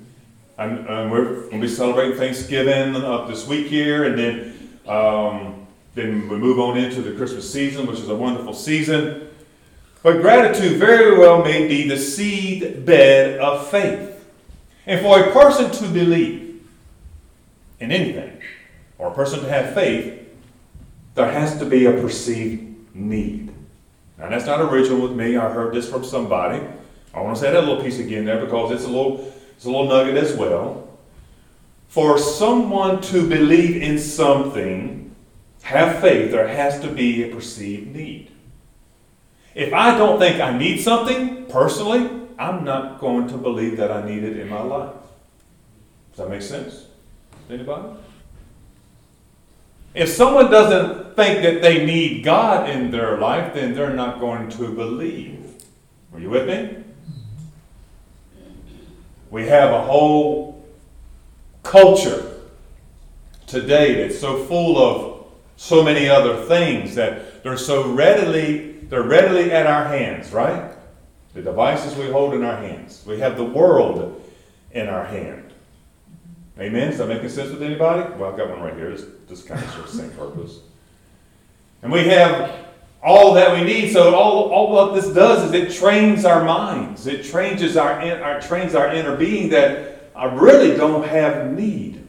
and, 0.57 0.87
and 0.87 1.11
we're 1.11 1.41
going 1.41 1.51
to 1.51 1.59
be 1.59 1.67
celebrating 1.67 2.17
Thanksgiving 2.17 2.95
up 2.95 3.27
this 3.27 3.47
week 3.47 3.67
here, 3.67 4.05
and 4.05 4.17
then 4.17 4.79
um, 4.87 5.67
then 5.95 6.29
we 6.29 6.37
move 6.37 6.59
on 6.59 6.77
into 6.77 7.01
the 7.01 7.11
Christmas 7.13 7.51
season, 7.51 7.87
which 7.87 7.99
is 7.99 8.09
a 8.09 8.15
wonderful 8.15 8.53
season. 8.53 9.29
But 10.03 10.21
gratitude 10.21 10.77
very 10.77 11.17
well 11.17 11.43
may 11.43 11.67
be 11.67 11.87
the 11.87 11.97
seed 11.97 12.85
bed 12.85 13.39
of 13.39 13.67
faith. 13.69 14.25
And 14.85 15.01
for 15.01 15.19
a 15.19 15.31
person 15.31 15.71
to 15.71 15.91
believe 15.91 16.63
in 17.79 17.91
anything, 17.91 18.41
or 18.97 19.09
a 19.09 19.13
person 19.13 19.41
to 19.41 19.49
have 19.49 19.73
faith, 19.73 20.27
there 21.15 21.31
has 21.31 21.57
to 21.59 21.65
be 21.65 21.85
a 21.85 21.91
perceived 21.91 22.95
need. 22.95 23.51
Now, 24.17 24.29
that's 24.29 24.45
not 24.45 24.61
original 24.61 25.01
with 25.01 25.11
me. 25.11 25.35
I 25.35 25.49
heard 25.49 25.73
this 25.73 25.89
from 25.89 26.03
somebody. 26.03 26.65
I 27.13 27.21
want 27.21 27.35
to 27.35 27.41
say 27.41 27.51
that 27.51 27.65
little 27.65 27.83
piece 27.83 27.99
again 27.99 28.25
there 28.25 28.43
because 28.43 28.71
it's 28.71 28.85
a 28.85 28.87
little 28.87 29.33
it's 29.57 29.65
a 29.65 29.69
little 29.69 29.87
nugget 29.87 30.15
as 30.15 30.33
well. 30.33 30.87
For 31.87 32.19
someone 32.19 33.01
to 33.01 33.27
believe 33.27 33.81
in 33.81 33.97
something, 33.97 35.15
have 35.63 35.99
faith, 35.99 36.29
there 36.29 36.47
has 36.47 36.79
to 36.81 36.91
be 36.91 37.23
a 37.23 37.33
perceived 37.33 37.95
need. 37.95 38.29
If 39.55 39.73
I 39.73 39.97
don't 39.97 40.19
think 40.19 40.39
I 40.39 40.55
need 40.55 40.79
something 40.79 41.47
personally, 41.47 42.07
I'm 42.37 42.63
not 42.63 42.99
going 42.99 43.27
to 43.29 43.37
believe 43.37 43.77
that 43.77 43.91
I 43.91 44.05
need 44.07 44.23
it 44.23 44.37
in 44.37 44.47
my 44.47 44.61
life. 44.61 44.93
Does 46.11 46.19
that 46.19 46.29
make 46.29 46.43
sense? 46.43 46.85
Anybody? 47.49 47.97
If 49.95 50.09
someone 50.09 50.51
doesn't 50.51 51.15
think 51.15 51.41
that 51.41 51.63
they 51.63 51.83
need 51.83 52.23
God 52.23 52.69
in 52.69 52.91
their 52.91 53.17
life, 53.17 53.55
then 53.55 53.73
they're 53.73 53.95
not 53.95 54.19
going 54.19 54.49
to 54.51 54.71
believe. 54.71 55.63
Are 56.13 56.19
you 56.19 56.29
with 56.29 56.47
me? 56.47 56.83
We 59.29 59.47
have 59.47 59.71
a 59.71 59.81
whole 59.81 60.65
culture 61.63 62.41
today 63.45 64.01
that's 64.01 64.19
so 64.19 64.43
full 64.45 64.77
of 64.77 65.25
so 65.57 65.83
many 65.83 66.07
other 66.07 66.45
things 66.45 66.95
that 66.95 67.43
they're 67.43 67.57
so 67.57 67.91
readily 67.91 68.77
they're 68.89 69.03
readily 69.03 69.51
at 69.51 69.67
our 69.67 69.85
hands, 69.85 70.31
right? 70.31 70.71
The 71.33 71.41
devices 71.41 71.95
we 71.95 72.09
hold 72.09 72.33
in 72.33 72.43
our 72.43 72.55
hands. 72.55 73.03
We 73.05 73.19
have 73.19 73.35
the 73.35 73.43
world 73.43 74.23
in 74.71 74.87
our 74.87 75.03
hand. 75.03 75.53
Amen? 76.59 76.89
Is 76.89 76.97
that 76.97 77.07
making 77.07 77.29
sense 77.29 77.51
with 77.51 77.61
anybody? 77.61 78.13
Well, 78.15 78.31
I've 78.31 78.37
got 78.37 78.49
one 78.49 78.61
right 78.61 78.73
here. 78.73 78.91
This, 78.91 79.05
this 79.27 79.43
kind 79.43 79.63
of 79.63 79.69
serves 79.71 79.91
the 79.91 80.03
same 80.03 80.11
purpose. 80.11 80.59
And 81.83 81.91
we 81.91 82.05
have 82.05 82.66
all 83.03 83.33
that 83.33 83.55
we 83.55 83.63
need. 83.63 83.91
So 83.91 84.15
all, 84.15 84.51
all 84.51 84.71
what 84.71 84.95
this 84.95 85.13
does 85.13 85.43
is 85.43 85.53
it 85.53 85.77
trains 85.77 86.25
our 86.25 86.43
minds. 86.43 87.07
It 87.07 87.23
trains 87.23 87.77
our, 87.77 88.01
our 88.01 88.41
trains 88.41 88.75
our 88.75 88.93
inner 88.93 89.15
being 89.15 89.49
that 89.49 90.11
I 90.15 90.25
really 90.25 90.75
don't 90.75 91.07
have 91.07 91.51
need 91.53 92.05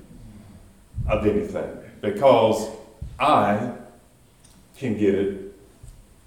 of 1.08 1.26
anything 1.26 1.78
because 2.00 2.70
I 3.18 3.72
can 4.76 4.96
get 4.96 5.14
it 5.14 5.54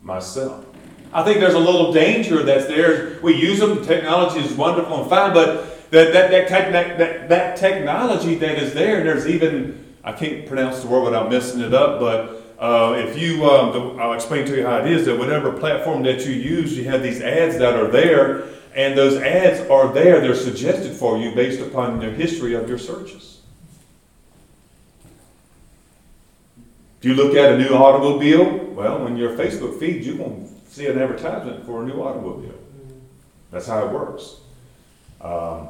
myself. 0.01 0.65
I 1.13 1.23
think 1.23 1.39
there's 1.39 1.55
a 1.55 1.59
little 1.59 1.91
danger 1.91 2.43
that's 2.43 2.67
there. 2.67 3.19
We 3.21 3.35
use 3.35 3.59
them. 3.59 3.83
Technology 3.83 4.39
is 4.39 4.53
wonderful 4.53 5.01
and 5.01 5.09
fine, 5.09 5.33
but 5.33 5.89
that 5.91 6.13
that 6.13 6.31
that, 6.31 6.71
that, 6.71 6.97
that, 6.97 7.29
that 7.29 7.57
technology 7.57 8.35
that 8.35 8.57
is 8.57 8.73
there, 8.73 8.99
and 8.99 9.07
there's 9.07 9.27
even 9.27 9.93
I 10.03 10.13
can't 10.13 10.45
pronounce 10.47 10.81
the 10.81 10.87
word 10.87 11.03
without 11.03 11.29
messing 11.29 11.61
it 11.61 11.73
up, 11.73 11.99
but 11.99 12.40
uh, 12.61 12.93
if 12.95 13.17
you, 13.17 13.43
um, 13.45 13.99
I'll 13.99 14.13
explain 14.13 14.45
to 14.45 14.55
you 14.55 14.63
how 14.63 14.77
it 14.77 14.91
is 14.91 15.07
that 15.07 15.17
whatever 15.17 15.51
platform 15.51 16.03
that 16.03 16.27
you 16.27 16.31
use, 16.31 16.77
you 16.77 16.83
have 16.83 17.01
these 17.01 17.19
ads 17.19 17.57
that 17.57 17.73
are 17.73 17.87
there, 17.87 18.43
and 18.75 18.95
those 18.95 19.19
ads 19.19 19.67
are 19.67 19.91
there. 19.91 20.21
They're 20.21 20.35
suggested 20.35 20.95
for 20.95 21.17
you 21.17 21.33
based 21.33 21.59
upon 21.59 21.99
the 21.99 22.11
history 22.11 22.53
of 22.53 22.69
your 22.69 22.77
searches. 22.77 23.41
If 26.99 27.05
you 27.05 27.15
look 27.15 27.35
at 27.35 27.53
a 27.53 27.57
new 27.57 27.69
automobile, 27.69 28.65
well, 28.75 29.03
when 29.03 29.17
your 29.17 29.35
Facebook 29.35 29.79
feed, 29.79 30.05
you 30.05 30.17
won't 30.17 30.47
see 30.69 30.85
an 30.85 30.99
advertisement 30.99 31.65
for 31.65 31.81
a 31.81 31.85
new 31.85 31.99
automobile. 31.99 32.59
That's 33.49 33.65
how 33.65 33.87
it 33.87 33.91
works. 33.91 34.35
Um, 35.19 35.69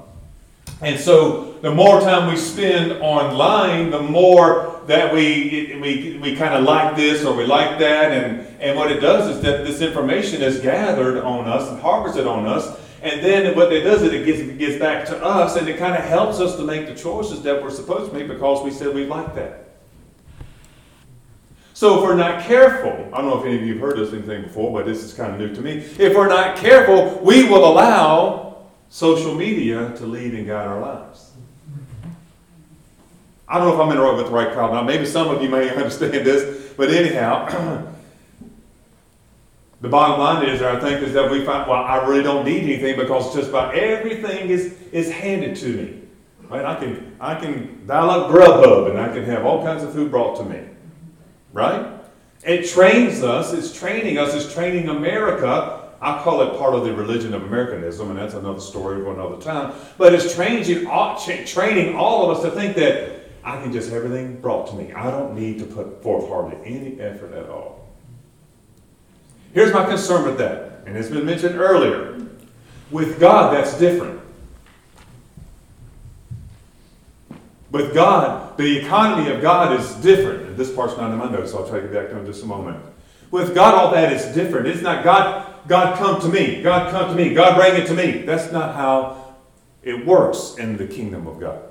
and 0.81 1.00
so 1.00 1.53
the 1.62 1.74
more 1.74 2.01
time 2.01 2.29
we 2.29 2.36
spend 2.36 2.91
online, 3.01 3.91
the 3.91 4.01
more 4.01 4.70
that 4.88 5.13
we, 5.13 5.77
we, 5.81 6.17
we 6.21 6.35
kind 6.35 6.53
of 6.53 6.63
like 6.63 6.95
this 6.95 7.23
or 7.23 7.35
we 7.35 7.45
like 7.45 7.79
that. 7.79 8.11
And, 8.11 8.47
and 8.61 8.77
what 8.77 8.91
it 8.91 9.00
does 9.00 9.35
is 9.35 9.41
that 9.43 9.65
this 9.65 9.81
information 9.81 10.41
is 10.41 10.59
gathered 10.59 11.17
on 11.23 11.47
us 11.47 11.69
and 11.69 11.79
harvested 11.79 12.27
on 12.27 12.45
us. 12.45 12.79
And 13.01 13.23
then 13.23 13.55
what 13.55 13.73
it 13.73 13.81
does 13.81 14.03
is 14.03 14.13
it 14.13 14.25
gets, 14.25 14.39
it 14.39 14.57
gets 14.57 14.77
back 14.77 15.05
to 15.07 15.23
us 15.23 15.55
and 15.55 15.67
it 15.67 15.77
kind 15.77 15.95
of 15.95 16.03
helps 16.03 16.39
us 16.39 16.55
to 16.57 16.63
make 16.63 16.88
the 16.88 16.95
choices 16.95 17.41
that 17.43 17.61
we're 17.61 17.71
supposed 17.71 18.11
to 18.11 18.17
make 18.17 18.27
because 18.27 18.63
we 18.63 18.71
said 18.71 18.93
we 18.93 19.05
like 19.05 19.33
that. 19.35 19.69
So 21.73 21.97
if 21.97 22.03
we're 22.03 22.15
not 22.15 22.43
careful, 22.43 23.09
I 23.11 23.21
don't 23.21 23.31
know 23.31 23.39
if 23.39 23.45
any 23.45 23.55
of 23.55 23.63
you 23.63 23.73
have 23.73 23.81
heard 23.81 23.97
this 23.97 24.11
thing 24.11 24.43
before, 24.43 24.71
but 24.71 24.85
this 24.85 25.03
is 25.03 25.15
kind 25.15 25.33
of 25.33 25.39
new 25.39 25.55
to 25.55 25.61
me. 25.61 25.77
If 25.97 26.15
we're 26.15 26.27
not 26.27 26.55
careful, 26.57 27.19
we 27.23 27.50
will 27.50 27.65
allow 27.65 28.67
social 28.89 29.33
media 29.33 29.91
to 29.95 30.05
lead 30.05 30.35
and 30.35 30.45
guide 30.45 30.67
our 30.67 30.79
lives. 30.79 31.30
I 33.51 33.58
don't 33.58 33.67
know 33.67 33.74
if 33.74 33.81
I'm 33.81 33.91
in 33.91 33.98
the 33.98 34.01
right 34.01 34.15
with 34.15 34.27
the 34.27 34.31
right 34.31 34.53
crowd 34.53 34.72
now. 34.72 34.81
Maybe 34.81 35.05
some 35.05 35.27
of 35.27 35.43
you 35.43 35.50
may 35.50 35.70
understand 35.75 36.25
this, 36.25 36.74
but 36.77 36.89
anyhow, 36.89 37.48
the 39.81 39.89
bottom 39.89 40.20
line 40.22 40.48
is, 40.48 40.62
I 40.62 40.79
think, 40.79 41.01
is 41.01 41.12
that 41.12 41.29
we 41.29 41.43
find, 41.43 41.70
well, 41.70 41.84
I 41.84 41.98
really 42.08 42.24
don't 42.24 42.46
need 42.46 42.63
anything 42.63 42.98
because 42.98 43.36
just 43.36 43.50
about 43.50 43.75
everything 43.75 44.50
is, 44.50 44.77
is 44.93 45.12
handed 45.12 45.58
to 45.58 45.67
me. 45.67 45.98
Right? 46.48 46.63
I 46.63 46.75
can 46.75 47.15
I 47.20 47.36
can 47.36 47.86
dial 47.88 48.10
up 48.10 48.31
Grubhub 48.31 48.89
and 48.89 49.00
I 49.00 49.08
can 49.13 49.24
have 49.25 49.46
all 49.46 49.63
kinds 49.63 49.84
of 49.84 49.93
food 49.93 50.12
brought 50.12 50.38
to 50.38 50.43
me. 50.43 50.62
Right? 51.53 51.88
It 52.43 52.67
trains 52.70 53.22
us, 53.22 53.53
it's 53.53 53.77
training 53.77 54.17
us, 54.17 54.34
it's 54.34 54.53
training 54.53 54.89
America 54.89 55.77
I 56.01 56.24
call 56.24 56.41
it 56.41 56.58
part 56.58 56.74
of 56.74 56.84
the 56.84 56.96
religion 56.96 57.36
of 57.36 57.43
Americanism, 57.43 58.10
and 58.10 58.17
that's 58.17 58.34
another 58.34 58.60
story 58.60 59.03
for 59.03 59.13
another 59.13 59.39
time. 59.39 59.75
But 60.00 60.15
it's 60.15 60.34
training 60.34 60.88
all, 60.88 61.15
training 61.20 61.96
all 61.96 62.31
of 62.31 62.38
us 62.38 62.43
to 62.43 62.50
think 62.50 62.75
that 62.75 63.20
I 63.43 63.62
can 63.62 63.71
just 63.74 63.89
have 63.89 64.03
everything 64.03 64.39
brought 64.39 64.67
to 64.67 64.75
me. 64.75 64.93
I 64.93 65.10
don't 65.10 65.36
need 65.36 65.60
to 65.60 65.65
put 65.65 66.03
forth 66.03 66.27
hardly 66.27 66.57
any 66.65 67.00
effort 67.00 67.33
at 67.33 67.50
all. 67.50 67.88
Here's 69.53 69.74
my 69.74 69.86
concern 69.86 70.25
with 70.25 70.38
that, 70.38 70.83
and 70.86 70.95
it's 70.95 71.10
been 71.10 71.25
mentioned 71.25 71.55
earlier. 71.55 72.25
With 72.89 73.19
God, 73.19 73.53
that's 73.53 73.77
different. 73.77 74.19
With 77.71 77.93
God, 77.93 78.57
the 78.57 78.79
economy 78.79 79.31
of 79.31 79.41
God 79.41 79.79
is 79.79 79.93
different. 79.95 80.43
And 80.43 80.57
this 80.57 80.74
part's 80.74 80.98
not 80.98 81.12
in 81.12 81.17
my 81.17 81.31
notes, 81.31 81.51
so 81.51 81.60
I'll 81.60 81.67
try 81.67 81.79
to 81.79 81.88
get 81.88 81.93
back 81.93 82.10
to 82.10 82.17
it 82.17 82.19
in 82.19 82.25
just 82.25 82.43
a 82.43 82.45
moment. 82.45 82.83
With 83.31 83.55
God, 83.55 83.75
all 83.75 83.91
that 83.93 84.12
is 84.12 84.36
different. 84.36 84.67
It's 84.67 84.81
not 84.81 85.05
God 85.05 85.48
God 85.67 85.98
come 85.98 86.19
to 86.21 86.27
me, 86.27 86.62
God 86.62 86.91
come 86.91 87.15
to 87.15 87.15
me, 87.15 87.33
God 87.33 87.55
bring 87.55 87.81
it 87.81 87.88
to 87.88 87.93
me. 87.93 88.24
That's 88.24 88.51
not 88.51 88.75
how 88.75 89.36
it 89.83 90.05
works 90.05 90.55
in 90.57 90.77
the 90.77 90.88
kingdom 90.88 91.27
of 91.27 91.39
God. 91.39 91.62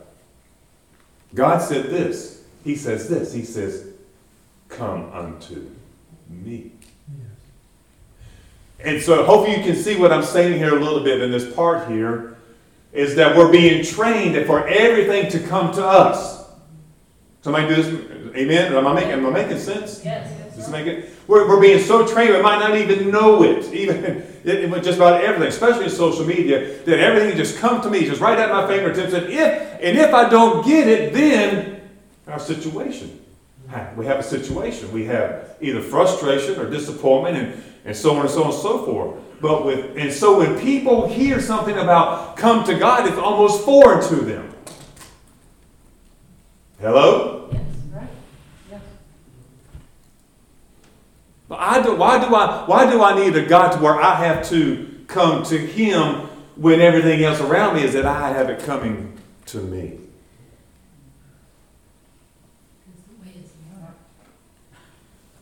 God 1.34 1.58
said 1.58 1.86
this. 1.86 2.42
He 2.64 2.76
says 2.76 3.08
this. 3.08 3.32
He 3.32 3.44
says, 3.44 3.86
Come 4.68 5.12
unto 5.12 5.70
me. 6.28 6.72
And 8.82 9.00
so 9.02 9.24
hopefully 9.24 9.56
you 9.58 9.62
can 9.62 9.76
see 9.76 9.96
what 9.96 10.12
I'm 10.12 10.22
saying 10.22 10.58
here 10.58 10.76
a 10.76 10.80
little 10.80 11.04
bit 11.04 11.20
in 11.20 11.30
this 11.30 11.52
part 11.54 11.88
here 11.88 12.36
is 12.92 13.14
that 13.16 13.36
we're 13.36 13.52
being 13.52 13.84
trained 13.84 14.46
for 14.46 14.66
everything 14.66 15.30
to 15.30 15.46
come 15.46 15.72
to 15.74 15.84
us. 15.84 16.48
Somebody 17.42 17.74
do 17.74 17.82
this? 17.82 18.36
Amen? 18.36 18.72
Am 18.74 18.86
I 18.86 18.94
making, 18.94 19.12
am 19.12 19.26
I 19.26 19.30
making 19.30 19.58
sense? 19.58 20.02
Yes. 20.04 20.39
Does 20.60 20.68
this 20.70 20.72
make 20.72 20.86
it? 20.86 21.10
We're, 21.26 21.48
we're 21.48 21.60
being 21.60 21.82
so 21.82 22.06
trained 22.06 22.34
we 22.34 22.42
might 22.42 22.58
not 22.58 22.76
even 22.76 23.10
know 23.10 23.42
it, 23.42 23.72
even 23.72 24.70
with 24.70 24.84
just 24.84 24.96
about 24.96 25.22
everything, 25.22 25.48
especially 25.48 25.84
in 25.84 25.90
social 25.90 26.26
media, 26.26 26.82
that 26.84 26.98
everything 26.98 27.34
just 27.36 27.56
come 27.56 27.80
to 27.80 27.88
me, 27.88 28.04
just 28.04 28.20
right 28.20 28.38
at 28.38 28.50
my 28.50 28.66
fingertips. 28.66 29.14
And 29.14 29.26
if 29.26 29.80
and 29.80 29.98
if 29.98 30.12
I 30.12 30.28
don't 30.28 30.64
get 30.66 30.86
it, 30.86 31.14
then 31.14 31.80
our 32.26 32.38
situation. 32.38 33.18
We 33.96 34.04
have 34.06 34.18
a 34.18 34.22
situation. 34.22 34.92
We 34.92 35.04
have 35.06 35.56
either 35.60 35.80
frustration 35.80 36.58
or 36.58 36.68
disappointment 36.68 37.36
and, 37.38 37.62
and 37.84 37.96
so 37.96 38.16
on 38.16 38.22
and 38.22 38.30
so 38.30 38.42
on 38.42 38.50
and 38.50 38.60
so 38.60 38.84
forth. 38.84 39.20
But 39.40 39.64
with 39.64 39.96
and 39.96 40.12
so 40.12 40.38
when 40.38 40.58
people 40.60 41.08
hear 41.08 41.40
something 41.40 41.76
about 41.76 42.36
come 42.36 42.64
to 42.64 42.78
God, 42.78 43.06
it's 43.08 43.16
almost 43.16 43.64
foreign 43.64 44.06
to 44.08 44.16
them. 44.16 44.54
Hello? 46.80 47.39
I 51.58 51.82
do, 51.82 51.96
why, 51.96 52.18
do 52.18 52.34
I, 52.34 52.64
why 52.66 52.90
do 52.90 53.02
I 53.02 53.18
need 53.18 53.34
a 53.36 53.44
God 53.44 53.72
to 53.72 53.78
where 53.78 54.00
I 54.00 54.14
have 54.14 54.48
to 54.50 55.04
come 55.08 55.42
to 55.44 55.58
Him 55.58 56.28
when 56.56 56.80
everything 56.80 57.24
else 57.24 57.40
around 57.40 57.76
me 57.76 57.82
is 57.82 57.94
that 57.94 58.06
I 58.06 58.28
have 58.28 58.48
it 58.50 58.60
coming 58.60 59.18
to 59.46 59.58
me? 59.58 59.98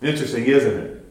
Interesting, 0.00 0.44
isn't 0.44 0.80
it? 0.80 1.04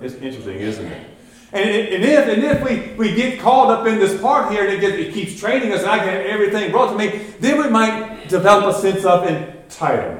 It's 0.00 0.14
interesting, 0.14 0.56
isn't 0.56 0.86
it? 0.86 1.06
And, 1.52 1.68
and, 1.68 2.04
if, 2.04 2.28
and 2.28 2.44
if 2.44 2.62
we, 2.62 2.94
we 2.94 3.14
get 3.14 3.40
caught 3.40 3.70
up 3.70 3.86
in 3.86 3.98
this 3.98 4.20
part 4.20 4.52
here 4.52 4.64
and 4.64 4.72
it, 4.72 4.80
gets, 4.80 4.94
it 4.94 5.12
keeps 5.12 5.38
training 5.40 5.72
us 5.72 5.80
and 5.80 5.90
I 5.90 6.04
get 6.04 6.26
everything 6.26 6.70
brought 6.70 6.92
to 6.92 6.96
me, 6.96 7.24
then 7.40 7.58
we 7.60 7.68
might 7.68 8.28
develop 8.28 8.74
a 8.74 8.78
sense 8.78 9.04
of 9.04 9.26
entitlement. 9.26 10.19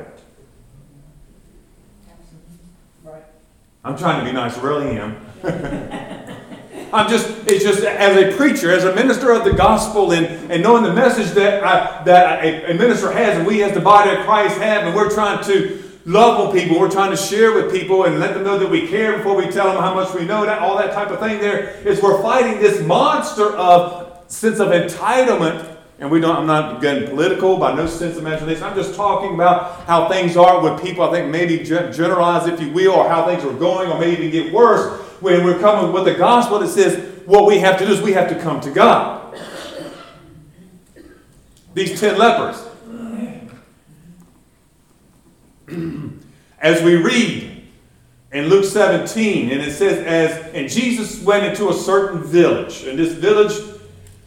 I'm 3.82 3.96
trying 3.96 4.22
to 4.22 4.30
be 4.30 4.32
nice, 4.32 4.58
I 4.58 4.62
really 4.62 4.98
am. 4.98 5.16
I'm 6.92 7.08
just, 7.08 7.28
it's 7.46 7.64
just 7.64 7.82
as 7.82 8.16
a 8.16 8.36
preacher, 8.36 8.70
as 8.70 8.84
a 8.84 8.94
minister 8.94 9.30
of 9.30 9.44
the 9.44 9.54
gospel, 9.54 10.12
and, 10.12 10.26
and 10.52 10.62
knowing 10.62 10.82
the 10.82 10.92
message 10.92 11.30
that, 11.32 11.64
I, 11.64 12.04
that 12.04 12.44
a, 12.44 12.72
a 12.72 12.74
minister 12.74 13.10
has, 13.10 13.38
and 13.38 13.46
we 13.46 13.62
as 13.62 13.72
the 13.72 13.80
body 13.80 14.10
of 14.10 14.26
Christ 14.26 14.58
have, 14.58 14.86
and 14.86 14.94
we're 14.94 15.10
trying 15.10 15.42
to 15.44 15.82
love 16.04 16.48
on 16.48 16.52
people, 16.52 16.78
we're 16.78 16.90
trying 16.90 17.10
to 17.10 17.16
share 17.16 17.54
with 17.54 17.72
people 17.72 18.04
and 18.04 18.20
let 18.20 18.34
them 18.34 18.42
know 18.42 18.58
that 18.58 18.68
we 18.68 18.86
care 18.86 19.16
before 19.16 19.34
we 19.34 19.46
tell 19.46 19.72
them 19.72 19.80
how 19.80 19.94
much 19.94 20.12
we 20.14 20.26
know, 20.26 20.44
that 20.44 20.58
all 20.58 20.76
that 20.76 20.92
type 20.92 21.08
of 21.08 21.18
thing 21.18 21.38
there, 21.40 21.70
is 21.86 22.02
we're 22.02 22.20
fighting 22.20 22.60
this 22.60 22.84
monster 22.86 23.56
of 23.56 24.22
sense 24.26 24.60
of 24.60 24.68
entitlement 24.68 25.69
and 26.00 26.10
we 26.10 26.18
don't, 26.18 26.34
I'm 26.34 26.46
not 26.46 26.80
getting 26.80 27.08
political 27.10 27.58
by 27.58 27.74
no 27.74 27.86
sense 27.86 28.16
of 28.16 28.24
imagination. 28.24 28.62
I'm 28.62 28.74
just 28.74 28.94
talking 28.94 29.34
about 29.34 29.84
how 29.84 30.08
things 30.08 30.34
are 30.34 30.60
with 30.62 30.82
people, 30.82 31.04
I 31.04 31.12
think 31.12 31.30
maybe 31.30 31.62
generalize, 31.62 32.48
if 32.48 32.58
you 32.58 32.72
will, 32.72 32.92
or 32.92 33.08
how 33.08 33.26
things 33.26 33.44
are 33.44 33.52
going, 33.52 33.90
or 33.90 33.98
maybe 33.98 34.26
even 34.26 34.30
get 34.30 34.52
worse. 34.52 34.98
When 35.20 35.44
we're 35.44 35.58
coming 35.58 35.92
with 35.92 36.06
the 36.06 36.14
gospel 36.14 36.58
that 36.60 36.68
says 36.68 36.96
what 37.26 37.46
we 37.46 37.58
have 37.58 37.78
to 37.78 37.86
do 37.86 37.92
is 37.92 38.00
we 38.00 38.12
have 38.12 38.30
to 38.30 38.40
come 38.40 38.62
to 38.62 38.70
God. 38.70 39.38
These 41.74 42.00
ten 42.00 42.16
lepers. 42.16 42.66
As 46.58 46.82
we 46.82 46.96
read 46.96 47.68
in 48.32 48.46
Luke 48.46 48.64
17, 48.64 49.50
and 49.50 49.60
it 49.60 49.72
says, 49.72 49.98
as 50.04 50.54
and 50.54 50.68
Jesus 50.68 51.22
went 51.22 51.44
into 51.44 51.68
a 51.68 51.74
certain 51.74 52.24
village, 52.24 52.84
and 52.84 52.98
this 52.98 53.12
village 53.12 53.69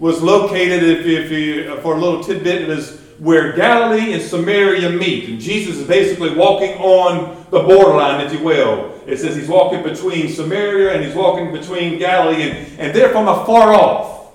was 0.03 0.21
located, 0.21 0.83
if, 0.83 1.05
if 1.05 1.31
you, 1.31 1.77
for 1.77 1.95
a 1.95 1.97
little 1.97 2.21
tidbit, 2.21 2.63
it 2.63 2.67
was 2.67 2.99
where 3.19 3.53
Galilee 3.53 4.11
and 4.11 4.21
Samaria 4.21 4.89
meet. 4.89 5.29
And 5.29 5.39
Jesus 5.39 5.77
is 5.77 5.87
basically 5.87 6.35
walking 6.35 6.73
on 6.73 7.45
the 7.51 7.61
borderline, 7.61 8.19
if 8.19 8.33
you 8.33 8.43
will. 8.43 9.01
It 9.07 9.15
says 9.15 9.33
he's 9.33 9.47
walking 9.47 9.81
between 9.81 10.27
Samaria 10.27 10.93
and 10.93 11.05
he's 11.05 11.15
walking 11.15 11.53
between 11.53 11.99
Galilee, 11.99 12.49
and, 12.49 12.79
and 12.81 12.93
there 12.93 13.13
from 13.13 13.29
afar 13.29 13.73
off, 13.73 14.33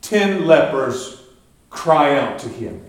ten 0.00 0.46
lepers 0.46 1.24
cry 1.68 2.18
out 2.18 2.38
to 2.38 2.48
him. 2.48 2.82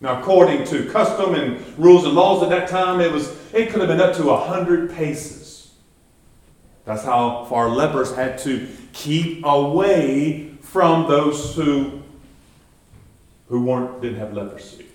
Now, 0.00 0.18
according 0.18 0.64
to 0.64 0.90
custom 0.90 1.36
and 1.36 1.78
rules 1.78 2.06
and 2.06 2.14
laws 2.14 2.42
at 2.42 2.48
that 2.48 2.68
time, 2.68 3.00
it 3.00 3.12
was 3.12 3.28
it 3.54 3.70
could 3.70 3.78
have 3.78 3.88
been 3.88 4.00
up 4.00 4.16
to 4.16 4.30
a 4.30 4.48
hundred 4.48 4.90
paces 4.90 5.74
That's 6.84 7.04
how 7.04 7.44
far 7.44 7.68
lepers 7.68 8.16
had 8.16 8.36
to 8.38 8.66
keep 8.92 9.44
away 9.44 10.49
from 10.70 11.08
those 11.08 11.56
who, 11.56 12.00
who 13.48 13.64
weren't, 13.64 14.00
didn't 14.00 14.18
have 14.18 14.32
leprosy. 14.32 14.86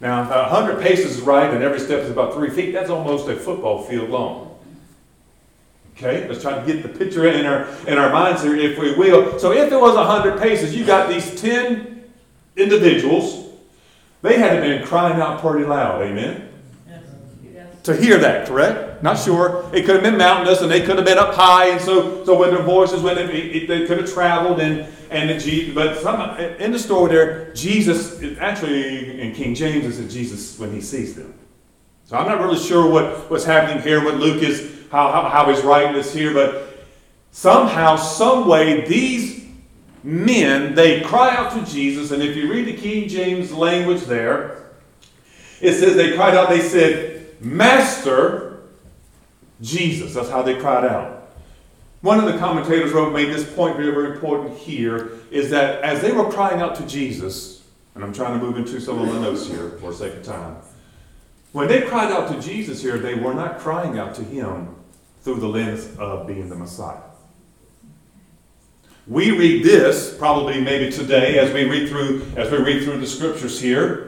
Now, 0.00 0.28
100 0.28 0.80
paces 0.80 1.16
is 1.16 1.20
right, 1.22 1.52
and 1.52 1.64
every 1.64 1.80
step 1.80 2.00
is 2.00 2.10
about 2.10 2.34
three 2.34 2.50
feet. 2.50 2.72
That's 2.72 2.90
almost 2.90 3.28
a 3.28 3.34
football 3.34 3.82
field 3.82 4.10
long. 4.10 4.58
Okay, 5.96 6.28
let's 6.28 6.42
try 6.42 6.56
to 6.56 6.64
get 6.64 6.82
the 6.82 6.88
picture 6.90 7.26
in 7.26 7.46
our 7.46 7.66
in 7.88 7.96
our 7.96 8.12
minds 8.12 8.42
here, 8.42 8.54
if 8.54 8.78
we 8.78 8.94
will. 8.94 9.38
So, 9.38 9.52
if 9.52 9.72
it 9.72 9.80
was 9.80 9.96
100 9.96 10.38
paces, 10.38 10.76
you 10.76 10.84
got 10.84 11.08
these 11.08 11.40
10 11.40 12.04
individuals. 12.56 13.46
They 14.20 14.38
had 14.38 14.60
been 14.60 14.86
crying 14.86 15.20
out 15.20 15.40
pretty 15.40 15.64
loud. 15.64 16.02
Amen. 16.02 16.45
To 17.86 17.96
hear 17.96 18.18
that, 18.18 18.48
correct? 18.48 19.00
Not 19.00 19.16
sure. 19.16 19.64
It 19.72 19.84
could 19.84 19.94
have 19.94 20.02
been 20.02 20.16
mountainous, 20.18 20.60
and 20.60 20.68
they 20.68 20.80
could 20.80 20.96
have 20.96 21.06
been 21.06 21.18
up 21.18 21.34
high, 21.34 21.68
and 21.68 21.80
so 21.80 22.24
so 22.24 22.36
when 22.36 22.50
their 22.50 22.64
voices 22.64 23.00
went, 23.00 23.18
it, 23.18 23.30
it, 23.30 23.68
they 23.68 23.86
could 23.86 23.98
have 23.98 24.12
traveled, 24.12 24.60
and 24.60 24.88
and 25.10 25.40
the, 25.40 25.72
but 25.72 25.98
some, 25.98 26.36
in 26.38 26.72
the 26.72 26.80
story 26.80 27.12
there, 27.12 27.54
Jesus 27.54 28.20
is 28.20 28.38
actually 28.38 29.20
in 29.20 29.32
King 29.34 29.54
James 29.54 29.96
says 29.96 30.12
Jesus 30.12 30.58
when 30.58 30.72
he 30.72 30.80
sees 30.80 31.14
them. 31.14 31.32
So 32.06 32.16
I'm 32.16 32.26
not 32.26 32.40
really 32.40 32.58
sure 32.58 32.90
what, 32.90 33.30
what's 33.30 33.44
happening 33.44 33.80
here, 33.84 34.04
what 34.04 34.14
Luke 34.16 34.42
is 34.42 34.88
how, 34.90 35.12
how, 35.12 35.28
how 35.28 35.52
he's 35.52 35.62
writing 35.64 35.92
this 35.92 36.12
here, 36.12 36.34
but 36.34 36.84
somehow, 37.30 37.94
some 37.94 38.48
way, 38.48 38.84
these 38.86 39.44
men 40.02 40.74
they 40.74 41.02
cry 41.02 41.36
out 41.36 41.52
to 41.52 41.72
Jesus, 41.72 42.10
and 42.10 42.20
if 42.20 42.36
you 42.36 42.50
read 42.50 42.66
the 42.66 42.76
King 42.76 43.08
James 43.08 43.52
language 43.52 44.02
there, 44.02 44.72
it 45.60 45.74
says 45.74 45.94
they 45.94 46.16
cried 46.16 46.34
out. 46.34 46.48
They 46.48 46.60
said, 46.60 47.15
"Master, 47.40 48.60
Jesus." 49.60 50.14
That's 50.14 50.30
how 50.30 50.42
they 50.42 50.56
cried 50.56 50.84
out. 50.84 51.28
One 52.02 52.20
of 52.20 52.32
the 52.32 52.38
commentators 52.38 52.92
wrote, 52.92 53.12
made 53.12 53.32
this 53.34 53.44
point 53.54 53.76
very, 53.76 53.90
very 53.90 54.12
important 54.12 54.56
here, 54.56 55.12
is 55.30 55.50
that 55.50 55.82
as 55.82 56.00
they 56.00 56.12
were 56.12 56.30
crying 56.30 56.60
out 56.60 56.74
to 56.76 56.86
Jesus, 56.86 57.64
and 57.94 58.04
I'm 58.04 58.12
trying 58.12 58.38
to 58.38 58.44
move 58.44 58.58
into 58.58 58.80
some 58.80 59.00
of 59.00 59.12
the 59.12 59.18
notes 59.18 59.46
here 59.46 59.70
for 59.80 59.90
a 59.90 59.94
second 59.94 60.22
time. 60.22 60.56
When 61.52 61.68
they 61.68 61.80
cried 61.80 62.12
out 62.12 62.30
to 62.30 62.40
Jesus 62.40 62.82
here, 62.82 62.98
they 62.98 63.14
were 63.14 63.32
not 63.32 63.58
crying 63.58 63.98
out 63.98 64.14
to 64.16 64.22
him 64.22 64.74
through 65.22 65.40
the 65.40 65.48
lens 65.48 65.88
of 65.98 66.26
being 66.26 66.48
the 66.48 66.54
Messiah. 66.54 67.00
We 69.08 69.30
read 69.30 69.64
this 69.64 70.14
probably 70.16 70.60
maybe 70.60 70.92
today 70.92 71.38
as 71.38 71.52
we 71.52 71.64
read 71.64 71.88
through 71.88 72.26
as 72.36 72.50
we 72.50 72.58
read 72.58 72.84
through 72.84 72.98
the 72.98 73.06
scriptures 73.06 73.60
here, 73.60 74.05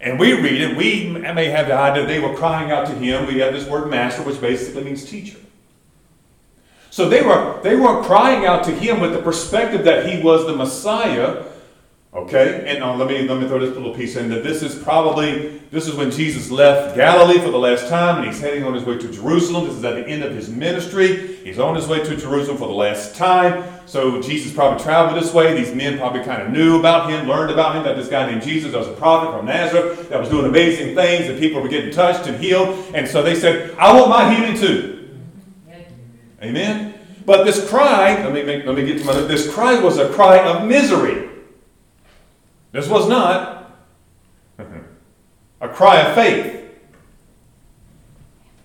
and 0.00 0.18
we 0.18 0.32
read 0.32 0.60
it. 0.60 0.76
We 0.76 1.08
may 1.08 1.46
have 1.46 1.66
the 1.66 1.74
idea 1.74 2.06
they 2.06 2.20
were 2.20 2.34
crying 2.34 2.70
out 2.70 2.86
to 2.86 2.94
him. 2.94 3.26
We 3.26 3.38
have 3.38 3.52
this 3.52 3.68
word 3.68 3.90
master, 3.90 4.22
which 4.22 4.40
basically 4.40 4.84
means 4.84 5.04
teacher. 5.04 5.38
So 6.90 7.08
they 7.08 7.22
were 7.22 7.60
they 7.62 7.76
were 7.76 8.02
crying 8.02 8.46
out 8.46 8.64
to 8.64 8.72
him 8.72 9.00
with 9.00 9.12
the 9.12 9.22
perspective 9.22 9.84
that 9.84 10.08
he 10.08 10.22
was 10.22 10.46
the 10.46 10.56
Messiah. 10.56 11.44
Okay, 12.14 12.64
and 12.66 12.82
uh, 12.82 12.96
let 12.96 13.08
me 13.08 13.28
let 13.28 13.40
me 13.40 13.46
throw 13.46 13.58
this 13.58 13.74
little 13.74 13.94
piece 13.94 14.16
in 14.16 14.30
that 14.30 14.42
this 14.42 14.62
is 14.62 14.74
probably 14.82 15.58
this 15.70 15.86
is 15.86 15.94
when 15.94 16.10
Jesus 16.10 16.50
left 16.50 16.96
Galilee 16.96 17.38
for 17.38 17.50
the 17.50 17.58
last 17.58 17.88
time, 17.88 18.18
and 18.18 18.26
he's 18.26 18.40
heading 18.40 18.64
on 18.64 18.72
his 18.74 18.84
way 18.84 18.96
to 18.96 19.12
Jerusalem. 19.12 19.66
This 19.66 19.76
is 19.76 19.84
at 19.84 19.94
the 19.94 20.08
end 20.08 20.22
of 20.22 20.34
his 20.34 20.48
ministry. 20.48 21.36
He's 21.44 21.58
on 21.58 21.74
his 21.74 21.86
way 21.86 22.02
to 22.02 22.16
Jerusalem 22.16 22.56
for 22.56 22.66
the 22.66 22.74
last 22.74 23.14
time. 23.14 23.62
So 23.88 24.20
Jesus 24.20 24.52
probably 24.52 24.84
traveled 24.84 25.20
this 25.20 25.32
way. 25.32 25.54
These 25.54 25.74
men 25.74 25.96
probably 25.96 26.22
kind 26.22 26.42
of 26.42 26.50
knew 26.50 26.78
about 26.78 27.08
him, 27.08 27.26
learned 27.26 27.50
about 27.50 27.74
him, 27.74 27.84
that 27.84 27.96
this 27.96 28.08
guy 28.08 28.30
named 28.30 28.42
Jesus 28.42 28.74
was 28.74 28.86
a 28.86 28.92
prophet 28.92 29.34
from 29.34 29.46
Nazareth 29.46 30.10
that 30.10 30.20
was 30.20 30.28
doing 30.28 30.44
amazing 30.44 30.94
things, 30.94 31.26
and 31.26 31.38
people 31.38 31.62
were 31.62 31.70
getting 31.70 31.90
touched 31.90 32.28
and 32.28 32.36
healed. 32.36 32.68
And 32.92 33.08
so 33.08 33.22
they 33.22 33.34
said, 33.34 33.74
"I 33.78 33.98
want 33.98 34.10
my 34.10 34.34
healing 34.34 34.58
too." 34.58 35.08
Amen. 36.42 36.94
But 37.24 37.44
this 37.44 37.66
cry, 37.68 38.22
let 38.22 38.32
me 38.34 38.42
make, 38.42 38.66
let 38.66 38.76
me 38.76 38.84
get 38.84 38.98
to 38.98 39.04
my 39.06 39.14
this 39.22 39.52
cry 39.52 39.80
was 39.80 39.96
a 39.96 40.10
cry 40.10 40.38
of 40.38 40.68
misery. 40.68 41.30
This 42.72 42.88
was 42.88 43.08
not 43.08 43.74
a 45.62 45.68
cry 45.68 46.02
of 46.02 46.14
faith. 46.14 46.56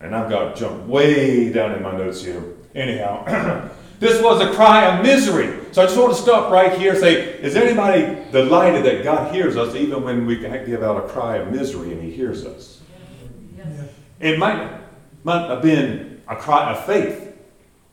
And 0.01 0.13
I've 0.13 0.29
got 0.29 0.53
to 0.53 0.59
jump 0.59 0.85
way 0.85 1.49
down 1.51 1.71
in 1.75 1.81
my 1.81 1.97
notes 1.97 2.21
here. 2.21 2.43
Anyhow, 2.75 3.69
this 4.03 4.21
was 4.21 4.41
a 4.41 4.51
cry 4.53 4.85
of 4.85 5.01
misery. 5.01 5.57
So 5.71 5.81
I 5.81 5.85
just 5.85 5.97
want 5.97 6.13
to 6.13 6.21
stop 6.21 6.51
right 6.51 6.77
here 6.77 6.91
and 6.91 6.99
say, 6.99 7.39
is 7.39 7.55
anybody 7.55 8.21
delighted 8.31 8.83
that 8.83 9.01
God 9.03 9.33
hears 9.33 9.55
us 9.55 9.75
even 9.75 10.03
when 10.03 10.25
we 10.25 10.35
give 10.35 10.83
out 10.83 11.03
a 11.03 11.07
cry 11.07 11.37
of 11.37 11.51
misery 11.51 11.93
and 11.93 12.03
He 12.03 12.11
hears 12.11 12.45
us? 12.45 12.81
Yes. 13.57 13.89
It 14.19 14.37
might, 14.37 14.77
might 15.23 15.47
have 15.47 15.61
been 15.61 16.21
a 16.27 16.35
cry 16.35 16.71
of 16.71 16.85
faith. 16.85 17.32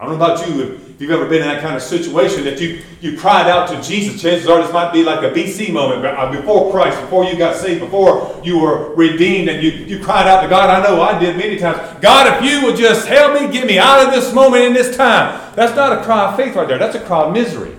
I 0.00 0.06
don't 0.06 0.18
know 0.18 0.24
about 0.24 0.48
you, 0.48 0.62
if 0.62 0.98
you've 0.98 1.10
ever 1.10 1.26
been 1.26 1.42
in 1.42 1.48
that 1.48 1.60
kind 1.60 1.76
of 1.76 1.82
situation 1.82 2.42
that 2.44 2.58
you, 2.58 2.80
you 3.02 3.18
cried 3.18 3.50
out 3.50 3.68
to 3.68 3.82
Jesus. 3.82 4.20
Chances 4.20 4.48
are 4.48 4.62
this 4.62 4.72
might 4.72 4.94
be 4.94 5.04
like 5.04 5.22
a 5.22 5.30
BC 5.30 5.74
moment 5.74 6.06
uh, 6.06 6.32
before 6.32 6.72
Christ, 6.72 6.98
before 7.02 7.24
you 7.24 7.36
got 7.36 7.54
saved, 7.54 7.80
before 7.80 8.40
you 8.42 8.58
were 8.58 8.94
redeemed, 8.94 9.50
and 9.50 9.62
you, 9.62 9.72
you 9.72 10.02
cried 10.02 10.26
out 10.26 10.40
to 10.40 10.48
God. 10.48 10.70
I 10.70 10.82
know 10.82 11.02
I 11.02 11.18
did 11.18 11.36
many 11.36 11.58
times. 11.58 12.00
God, 12.00 12.42
if 12.42 12.50
you 12.50 12.66
would 12.66 12.76
just 12.76 13.06
help 13.08 13.38
me, 13.38 13.52
get 13.52 13.66
me 13.66 13.78
out 13.78 14.06
of 14.06 14.14
this 14.14 14.32
moment 14.32 14.64
in 14.64 14.72
this 14.72 14.96
time. 14.96 15.54
That's 15.54 15.76
not 15.76 15.92
a 15.92 16.02
cry 16.02 16.30
of 16.30 16.36
faith 16.36 16.56
right 16.56 16.66
there. 16.66 16.78
That's 16.78 16.96
a 16.96 17.00
cry 17.00 17.24
of 17.24 17.34
misery. 17.34 17.76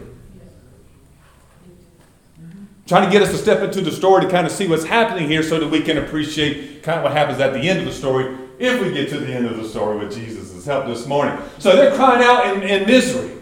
Trying 2.85 3.05
to 3.05 3.11
get 3.11 3.23
us 3.23 3.31
to 3.31 3.37
step 3.37 3.63
into 3.63 3.81
the 3.81 3.91
story 3.91 4.25
to 4.25 4.29
kind 4.29 4.45
of 4.45 4.51
see 4.51 4.67
what's 4.67 4.83
happening 4.83 5.27
here 5.27 5.41
so 5.41 5.59
that 5.59 5.69
we 5.69 5.81
can 5.81 5.97
appreciate 5.97 6.83
kind 6.83 6.99
of 6.99 7.03
what 7.03 7.13
happens 7.13 7.39
at 7.39 7.53
the 7.53 7.61
end 7.61 7.79
of 7.79 7.85
the 7.85 7.93
story 7.93 8.37
if 8.61 8.79
we 8.79 8.93
get 8.93 9.09
to 9.09 9.19
the 9.19 9.33
end 9.33 9.47
of 9.47 9.57
the 9.57 9.67
story 9.67 9.97
with 9.97 10.13
Jesus' 10.13 10.65
help 10.65 10.85
this 10.85 11.07
morning. 11.07 11.37
So 11.57 11.75
they're 11.75 11.95
crying 11.95 12.23
out 12.23 12.55
in, 12.55 12.61
in 12.61 12.85
misery. 12.85 13.37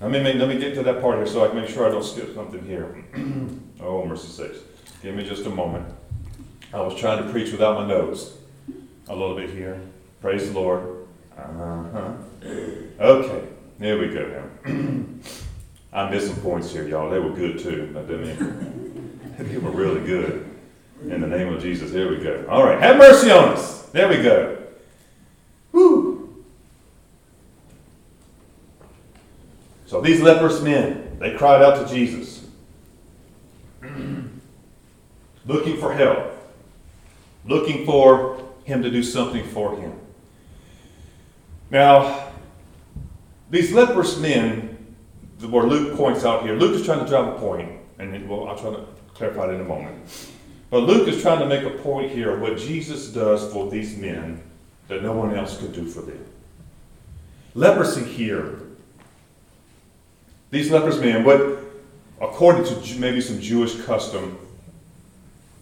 Let 0.00 0.10
me, 0.10 0.32
let 0.34 0.48
me 0.48 0.58
get 0.58 0.74
to 0.74 0.82
that 0.82 1.00
part 1.00 1.16
here 1.16 1.26
so 1.26 1.44
I 1.44 1.48
can 1.48 1.56
make 1.56 1.70
sure 1.70 1.86
I 1.86 1.90
don't 1.90 2.04
skip 2.04 2.34
something 2.34 2.62
here. 2.64 3.02
oh, 3.80 4.04
mercy 4.04 4.28
sakes. 4.28 4.58
Give 5.02 5.14
me 5.14 5.24
just 5.24 5.46
a 5.46 5.50
moment. 5.50 5.86
I 6.74 6.80
was 6.82 6.98
trying 6.98 7.24
to 7.24 7.30
preach 7.30 7.52
without 7.52 7.80
my 7.80 7.86
nose. 7.86 8.36
A 9.08 9.16
little 9.16 9.34
bit 9.34 9.50
here. 9.50 9.80
Praise 10.20 10.52
the 10.52 10.60
Lord. 10.60 11.06
Uh-huh. 11.36 12.12
Okay, 13.00 13.48
there 13.78 13.98
we 13.98 14.08
go 14.08 14.48
now. 14.64 14.74
I 15.92 16.10
missed 16.10 16.28
some 16.28 16.36
points 16.36 16.70
here, 16.70 16.86
y'all. 16.86 17.10
They 17.10 17.18
were 17.18 17.30
good 17.30 17.58
too. 17.58 17.94
I 17.96 18.02
mean, 18.02 19.20
they 19.38 19.56
were 19.56 19.70
really 19.70 20.06
good. 20.06 20.46
In 21.02 21.22
the 21.22 21.26
name 21.26 21.52
of 21.52 21.62
Jesus, 21.62 21.90
here 21.90 22.10
we 22.10 22.22
go. 22.22 22.46
All 22.48 22.62
right, 22.62 22.78
have 22.78 22.98
mercy 22.98 23.30
on 23.30 23.54
us. 23.54 23.79
There 23.92 24.08
we 24.08 24.22
go. 24.22 24.58
Woo. 25.72 26.44
So 29.86 30.00
these 30.00 30.20
leprous 30.20 30.62
men, 30.62 31.16
they 31.18 31.34
cried 31.34 31.62
out 31.62 31.84
to 31.84 31.92
Jesus, 31.92 32.46
looking 35.44 35.78
for 35.78 35.92
help, 35.92 36.32
looking 37.44 37.84
for 37.84 38.40
him 38.64 38.82
to 38.82 38.90
do 38.90 39.02
something 39.02 39.44
for 39.44 39.76
him. 39.76 39.92
Now, 41.70 42.30
these 43.50 43.72
leprous 43.72 44.16
men, 44.18 44.94
where 45.40 45.64
Luke 45.64 45.96
points 45.96 46.24
out 46.24 46.42
here, 46.44 46.54
Luke 46.54 46.76
is 46.76 46.84
trying 46.84 47.00
to 47.00 47.06
drive 47.06 47.26
a 47.34 47.38
point, 47.38 47.72
and 47.98 48.28
well, 48.28 48.46
I'll 48.46 48.58
try 48.58 48.70
to 48.70 48.84
clarify 49.14 49.48
it 49.48 49.54
in 49.54 49.60
a 49.60 49.64
moment. 49.64 49.96
But 50.70 50.84
Luke 50.84 51.08
is 51.08 51.20
trying 51.20 51.40
to 51.40 51.46
make 51.46 51.64
a 51.64 51.78
point 51.78 52.12
here 52.12 52.30
of 52.30 52.40
what 52.40 52.56
Jesus 52.56 53.08
does 53.08 53.52
for 53.52 53.68
these 53.68 53.96
men 53.96 54.40
that 54.86 55.02
no 55.02 55.12
one 55.12 55.34
else 55.34 55.58
could 55.58 55.72
do 55.72 55.84
for 55.84 56.00
them. 56.00 56.24
Leprosy 57.54 58.04
here. 58.04 58.60
These 60.50 60.70
leprous 60.70 60.98
men, 60.98 61.24
what, 61.24 61.58
according 62.20 62.64
to 62.64 62.98
maybe 63.00 63.20
some 63.20 63.40
Jewish 63.40 63.80
custom, 63.84 64.38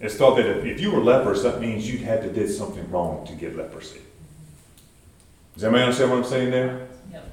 it's 0.01 0.15
thought 0.15 0.37
that 0.37 0.47
if, 0.47 0.65
if 0.65 0.81
you 0.81 0.91
were 0.91 1.01
leprous, 1.01 1.43
that 1.43 1.61
means 1.61 1.91
you 1.91 1.99
had 1.99 2.23
to 2.23 2.31
did 2.31 2.51
something 2.51 2.89
wrong 2.91 3.27
to 3.27 3.33
get 3.33 3.57
leprosy. 3.57 4.01
Does 5.55 5.65
anybody 5.65 5.85
understand 5.85 6.11
what 6.11 6.19
I'm 6.19 6.25
saying 6.25 6.51
there? 6.51 6.89
Yep. 7.11 7.33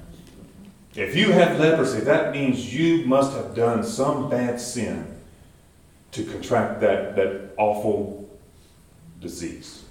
If 0.95 1.15
you 1.15 1.31
have 1.31 1.59
leprosy, 1.59 1.99
that 2.01 2.33
means 2.33 2.73
you 2.73 3.05
must 3.05 3.33
have 3.33 3.53
done 3.53 3.83
some 3.83 4.29
bad 4.29 4.59
sin 4.59 5.14
to 6.15 6.23
contract 6.23 6.79
that, 6.79 7.15
that 7.17 7.51
awful 7.57 8.29
disease. 9.19 9.83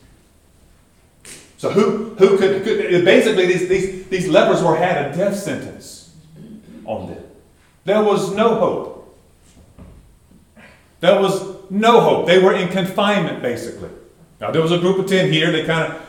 So 1.59 1.69
who, 1.69 2.15
who 2.15 2.39
could, 2.39 2.65
could 2.65 3.05
basically 3.05 3.47
these, 3.47 3.69
these, 3.69 4.07
these 4.09 4.29
lepers 4.29 4.63
were 4.63 4.75
had 4.75 5.13
a 5.13 5.17
death 5.17 5.37
sentence 5.37 6.15
on 6.87 7.09
them. 7.09 7.23
There 7.85 8.03
was 8.03 8.35
no 8.35 8.55
hope. 8.55 9.19
There 11.01 11.21
was 11.21 11.71
no 11.71 12.01
hope. 12.01 12.27
They 12.27 12.39
were 12.39 12.55
in 12.55 12.69
confinement, 12.69 13.43
basically. 13.43 13.91
Now 14.41 14.51
there 14.51 14.63
was 14.63 14.73
a 14.73 14.79
group 14.79 14.99
of 14.99 15.07
ten 15.07 15.31
here. 15.31 15.53
They 15.53 15.67
kind 15.67 15.93
of 15.93 16.01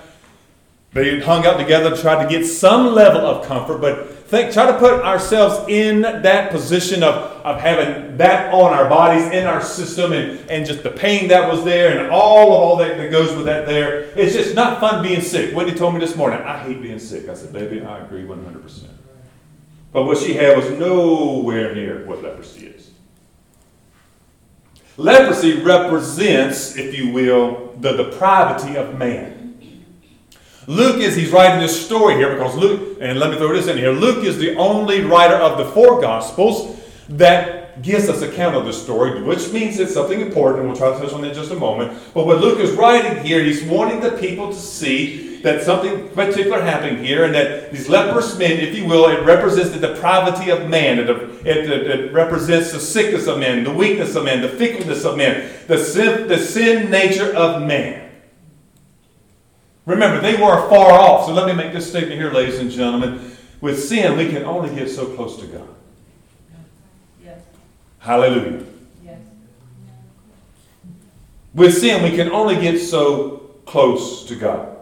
they 0.93 1.19
hung 1.19 1.45
out 1.45 1.57
together 1.57 1.93
to 1.93 2.01
try 2.01 2.23
to 2.23 2.29
get 2.29 2.45
some 2.45 2.93
level 2.93 3.19
of 3.19 3.45
comfort, 3.45 3.79
but 3.79 4.14
think, 4.27 4.51
try 4.53 4.71
to 4.71 4.77
put 4.77 5.03
ourselves 5.03 5.69
in 5.69 6.01
that 6.01 6.51
position 6.51 7.03
of, 7.03 7.15
of 7.45 7.59
having 7.59 8.17
that 8.17 8.53
on 8.53 8.73
our 8.73 8.89
bodies, 8.89 9.31
in 9.31 9.45
our 9.45 9.61
system, 9.61 10.13
and, 10.13 10.49
and 10.49 10.65
just 10.65 10.83
the 10.83 10.89
pain 10.89 11.27
that 11.27 11.51
was 11.51 11.63
there, 11.63 11.99
and 11.99 12.11
all 12.11 12.47
of 12.47 12.59
all 12.59 12.75
that, 12.77 12.97
that 12.97 13.11
goes 13.11 13.35
with 13.35 13.45
that 13.45 13.65
there. 13.67 14.01
It's 14.15 14.35
just 14.35 14.55
not 14.55 14.79
fun 14.79 15.03
being 15.03 15.21
sick. 15.21 15.55
Whitney 15.55 15.75
told 15.75 15.93
me 15.93 15.99
this 15.99 16.15
morning, 16.15 16.41
I 16.41 16.57
hate 16.57 16.81
being 16.81 16.99
sick. 16.99 17.29
I 17.29 17.35
said, 17.35 17.53
baby, 17.53 17.81
I 17.81 17.99
agree 17.99 18.23
100%. 18.23 18.83
But 19.91 20.05
what 20.05 20.17
she 20.17 20.33
had 20.33 20.57
was 20.57 20.69
nowhere 20.71 21.73
near 21.73 22.05
what 22.05 22.21
leprosy 22.21 22.67
is. 22.67 22.91
Leprosy 24.97 25.61
represents, 25.61 26.75
if 26.77 26.97
you 26.97 27.11
will, 27.11 27.73
the 27.79 27.95
depravity 27.95 28.75
of 28.75 28.97
man. 28.97 29.34
Luke 30.67 30.97
is, 30.97 31.15
he's 31.15 31.31
writing 31.31 31.59
this 31.59 31.85
story 31.85 32.15
here 32.15 32.33
because 32.33 32.55
Luke, 32.55 32.97
and 32.99 33.19
let 33.19 33.29
me 33.29 33.37
throw 33.37 33.53
this 33.53 33.67
in 33.67 33.77
here 33.77 33.91
Luke 33.91 34.23
is 34.23 34.37
the 34.37 34.55
only 34.55 35.01
writer 35.01 35.35
of 35.35 35.57
the 35.57 35.65
four 35.65 36.01
Gospels 36.01 36.79
that 37.09 37.81
gives 37.81 38.09
us 38.09 38.21
account 38.21 38.55
of 38.55 38.65
the 38.65 38.73
story, 38.73 39.21
which 39.21 39.51
means 39.51 39.79
it's 39.79 39.93
something 39.93 40.21
important, 40.21 40.65
we'll 40.65 40.75
try 40.75 40.91
to 40.93 40.99
touch 40.99 41.13
on 41.13 41.21
that 41.21 41.29
in 41.29 41.33
just 41.33 41.51
a 41.51 41.55
moment. 41.55 41.97
But 42.13 42.25
what 42.25 42.39
Luke 42.39 42.59
is 42.59 42.71
writing 42.71 43.23
here, 43.23 43.43
he's 43.43 43.63
wanting 43.63 43.99
the 43.99 44.11
people 44.11 44.47
to 44.47 44.59
see 44.59 45.41
that 45.41 45.61
something 45.61 46.09
particular 46.09 46.61
happened 46.61 47.05
here, 47.05 47.25
and 47.25 47.35
that 47.35 47.71
these 47.71 47.87
leprous 47.87 48.37
men, 48.37 48.53
if 48.53 48.75
you 48.75 48.85
will, 48.85 49.09
it 49.09 49.23
represents 49.23 49.71
the 49.71 49.87
depravity 49.87 50.49
of 50.49 50.67
man. 50.69 50.99
It, 50.99 51.09
it, 51.09 51.45
it, 51.45 51.87
it 51.87 52.13
represents 52.13 52.71
the 52.71 52.79
sickness 52.79 53.27
of 53.27 53.39
men, 53.39 53.63
the 53.63 53.73
weakness 53.73 54.15
of 54.15 54.23
man, 54.23 54.41
the 54.41 54.49
fickleness 54.49 55.05
of 55.05 55.17
man, 55.17 55.51
the 55.67 55.77
sin, 55.77 56.27
the 56.27 56.39
sin 56.39 56.89
nature 56.89 57.35
of 57.35 57.61
man. 57.61 58.04
Remember, 59.85 60.19
they 60.19 60.35
were 60.35 60.67
far 60.69 60.93
off. 60.93 61.27
So 61.27 61.33
let 61.33 61.45
me 61.45 61.53
make 61.53 61.73
this 61.73 61.87
statement 61.87 62.19
here, 62.19 62.31
ladies 62.31 62.59
and 62.59 62.71
gentlemen. 62.71 63.35
With 63.61 63.83
sin, 63.83 64.17
we 64.17 64.29
can 64.29 64.43
only 64.43 64.73
get 64.73 64.89
so 64.89 65.15
close 65.15 65.39
to 65.39 65.47
God. 65.47 65.67
Yes. 67.23 67.41
Hallelujah. 67.99 68.63
Yes. 69.03 69.19
With 71.53 71.77
sin, 71.77 72.03
we 72.03 72.15
can 72.15 72.31
only 72.31 72.55
get 72.55 72.79
so 72.79 73.51
close 73.65 74.25
to 74.25 74.35
God. 74.35 74.75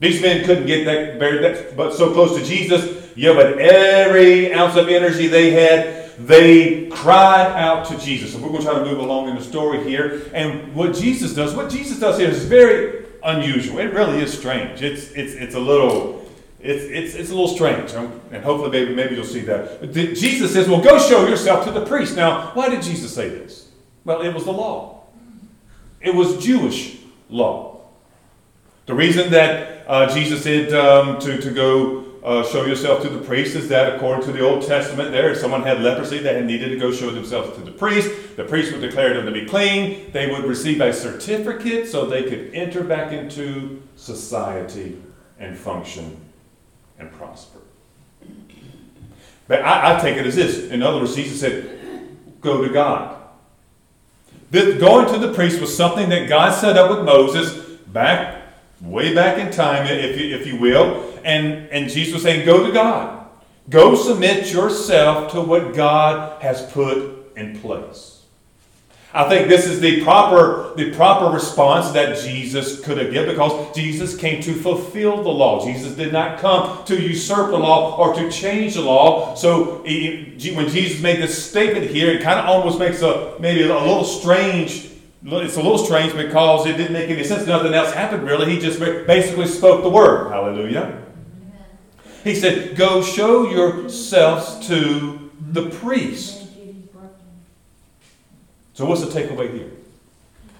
These 0.00 0.20
men 0.20 0.44
couldn't 0.44 0.66
get 0.66 0.84
that, 0.84 1.18
that 1.18 1.76
but 1.76 1.94
so 1.94 2.12
close 2.12 2.36
to 2.38 2.44
Jesus. 2.44 3.12
Yeah, 3.16 3.32
but 3.32 3.58
every 3.58 4.52
ounce 4.52 4.76
of 4.76 4.88
energy 4.88 5.28
they 5.28 5.52
had, 5.52 6.10
they 6.18 6.88
cried 6.88 7.52
out 7.52 7.86
to 7.86 7.98
Jesus. 7.98 8.34
And 8.34 8.42
we're 8.42 8.50
going 8.50 8.62
to 8.62 8.68
try 8.68 8.78
to 8.78 8.84
move 8.84 8.98
along 8.98 9.28
in 9.28 9.36
the 9.36 9.42
story 9.42 9.82
here. 9.88 10.28
And 10.34 10.74
what 10.74 10.94
Jesus 10.94 11.32
does, 11.32 11.54
what 11.54 11.70
Jesus 11.70 12.00
does 12.00 12.18
here 12.18 12.28
is 12.28 12.44
very 12.44 13.04
unusual. 13.24 13.78
It 13.78 13.92
really 13.92 14.20
is 14.20 14.36
strange. 14.36 14.82
It's 14.82 15.10
it's 15.12 15.34
it's 15.34 15.54
a 15.54 15.60
little 15.60 16.24
it's 16.60 16.84
it's 16.84 17.14
it's 17.14 17.30
a 17.30 17.34
little 17.34 17.54
strange, 17.54 17.92
and 17.92 18.44
hopefully 18.44 18.70
maybe 18.70 18.94
maybe 18.94 19.14
you'll 19.14 19.24
see 19.24 19.40
that. 19.42 19.80
But 19.80 19.92
Jesus 19.92 20.52
says, 20.52 20.68
"Well, 20.68 20.80
go 20.80 20.98
show 20.98 21.26
yourself 21.26 21.64
to 21.66 21.70
the 21.70 21.84
priest." 21.84 22.16
Now, 22.16 22.52
why 22.54 22.68
did 22.68 22.82
Jesus 22.82 23.14
say 23.14 23.28
this? 23.28 23.68
Well, 24.04 24.22
it 24.22 24.32
was 24.32 24.44
the 24.44 24.52
law. 24.52 25.04
It 26.00 26.14
was 26.14 26.42
Jewish 26.44 26.98
law. 27.30 27.80
The 28.86 28.94
reason 28.94 29.30
that 29.30 29.84
uh, 29.88 30.12
Jesus 30.12 30.42
said 30.42 30.72
um, 30.74 31.18
to 31.20 31.40
to 31.40 31.50
go 31.50 32.03
uh, 32.24 32.42
show 32.42 32.64
yourself 32.64 33.02
to 33.02 33.10
the 33.10 33.18
priest 33.18 33.54
is 33.54 33.68
that 33.68 33.94
according 33.94 34.24
to 34.24 34.32
the 34.32 34.40
Old 34.40 34.66
Testament, 34.66 35.12
there, 35.12 35.30
if 35.30 35.38
someone 35.38 35.62
had 35.62 35.82
leprosy, 35.82 36.18
they 36.18 36.42
needed 36.42 36.70
to 36.70 36.76
go 36.78 36.90
show 36.90 37.10
themselves 37.10 37.54
to 37.58 37.62
the 37.62 37.70
priest. 37.70 38.36
The 38.36 38.44
priest 38.44 38.72
would 38.72 38.80
declare 38.80 39.12
them 39.12 39.26
to 39.26 39.32
be 39.32 39.44
clean. 39.44 40.10
They 40.10 40.30
would 40.30 40.44
receive 40.44 40.80
a 40.80 40.90
certificate 40.92 41.86
so 41.86 42.06
they 42.06 42.22
could 42.22 42.54
enter 42.54 42.82
back 42.82 43.12
into 43.12 43.82
society 43.96 45.02
and 45.38 45.54
function 45.54 46.16
and 46.98 47.12
prosper. 47.12 47.58
But 49.46 49.62
I, 49.62 49.98
I 49.98 50.00
take 50.00 50.16
it 50.16 50.24
as 50.24 50.34
this. 50.34 50.70
In 50.70 50.82
other 50.82 51.00
words, 51.00 51.14
Jesus 51.14 51.40
said, 51.40 51.78
go 52.40 52.66
to 52.66 52.72
God. 52.72 53.20
This, 54.50 54.80
going 54.80 55.12
to 55.12 55.18
the 55.18 55.34
priest 55.34 55.60
was 55.60 55.76
something 55.76 56.08
that 56.08 56.26
God 56.26 56.54
set 56.54 56.78
up 56.78 56.88
with 56.88 57.04
Moses 57.04 57.52
back, 57.88 58.44
way 58.80 59.14
back 59.14 59.38
in 59.38 59.52
time, 59.52 59.86
if 59.86 60.18
you, 60.18 60.34
if 60.34 60.46
you 60.46 60.56
will. 60.56 61.13
And, 61.24 61.68
and 61.70 61.90
Jesus 61.90 62.14
was 62.14 62.22
saying, 62.22 62.46
Go 62.46 62.66
to 62.66 62.72
God. 62.72 63.28
Go 63.70 63.94
submit 63.94 64.52
yourself 64.52 65.32
to 65.32 65.40
what 65.40 65.74
God 65.74 66.42
has 66.42 66.70
put 66.70 67.34
in 67.36 67.58
place. 67.58 68.14
I 69.14 69.28
think 69.28 69.46
this 69.48 69.66
is 69.66 69.78
the 69.78 70.02
proper, 70.02 70.74
the 70.74 70.92
proper 70.92 71.32
response 71.32 71.92
that 71.92 72.18
Jesus 72.18 72.84
could 72.84 72.98
have 72.98 73.12
given 73.12 73.30
because 73.30 73.72
Jesus 73.72 74.16
came 74.16 74.42
to 74.42 74.52
fulfill 74.52 75.22
the 75.22 75.30
law. 75.30 75.64
Jesus 75.64 75.94
did 75.94 76.12
not 76.12 76.40
come 76.40 76.84
to 76.86 77.00
usurp 77.00 77.52
the 77.52 77.58
law 77.58 77.96
or 77.96 78.12
to 78.14 78.28
change 78.28 78.74
the 78.74 78.80
law. 78.80 79.36
So 79.36 79.84
he, 79.84 80.52
when 80.56 80.68
Jesus 80.68 81.00
made 81.00 81.22
this 81.22 81.48
statement 81.48 81.88
here, 81.92 82.10
it 82.10 82.22
kind 82.22 82.40
of 82.40 82.46
almost 82.46 82.80
makes 82.80 83.02
a 83.02 83.36
maybe 83.38 83.62
a 83.62 83.68
little 83.68 84.02
strange. 84.02 84.90
It's 85.24 85.56
a 85.56 85.62
little 85.62 85.78
strange 85.78 86.12
because 86.12 86.66
it 86.66 86.76
didn't 86.76 86.92
make 86.92 87.08
any 87.08 87.22
sense. 87.22 87.46
Nothing 87.46 87.72
else 87.72 87.92
happened 87.92 88.24
really. 88.24 88.50
He 88.50 88.58
just 88.58 88.80
basically 88.80 89.46
spoke 89.46 89.84
the 89.84 89.90
word. 89.90 90.32
Hallelujah. 90.32 91.03
He 92.24 92.34
said, 92.34 92.74
Go 92.74 93.02
show 93.02 93.48
yourselves 93.48 94.66
to 94.68 95.30
the 95.38 95.68
priest. 95.68 96.40
So, 98.72 98.86
what's 98.86 99.02
the 99.02 99.20
takeaway 99.20 99.52
here? 99.52 99.70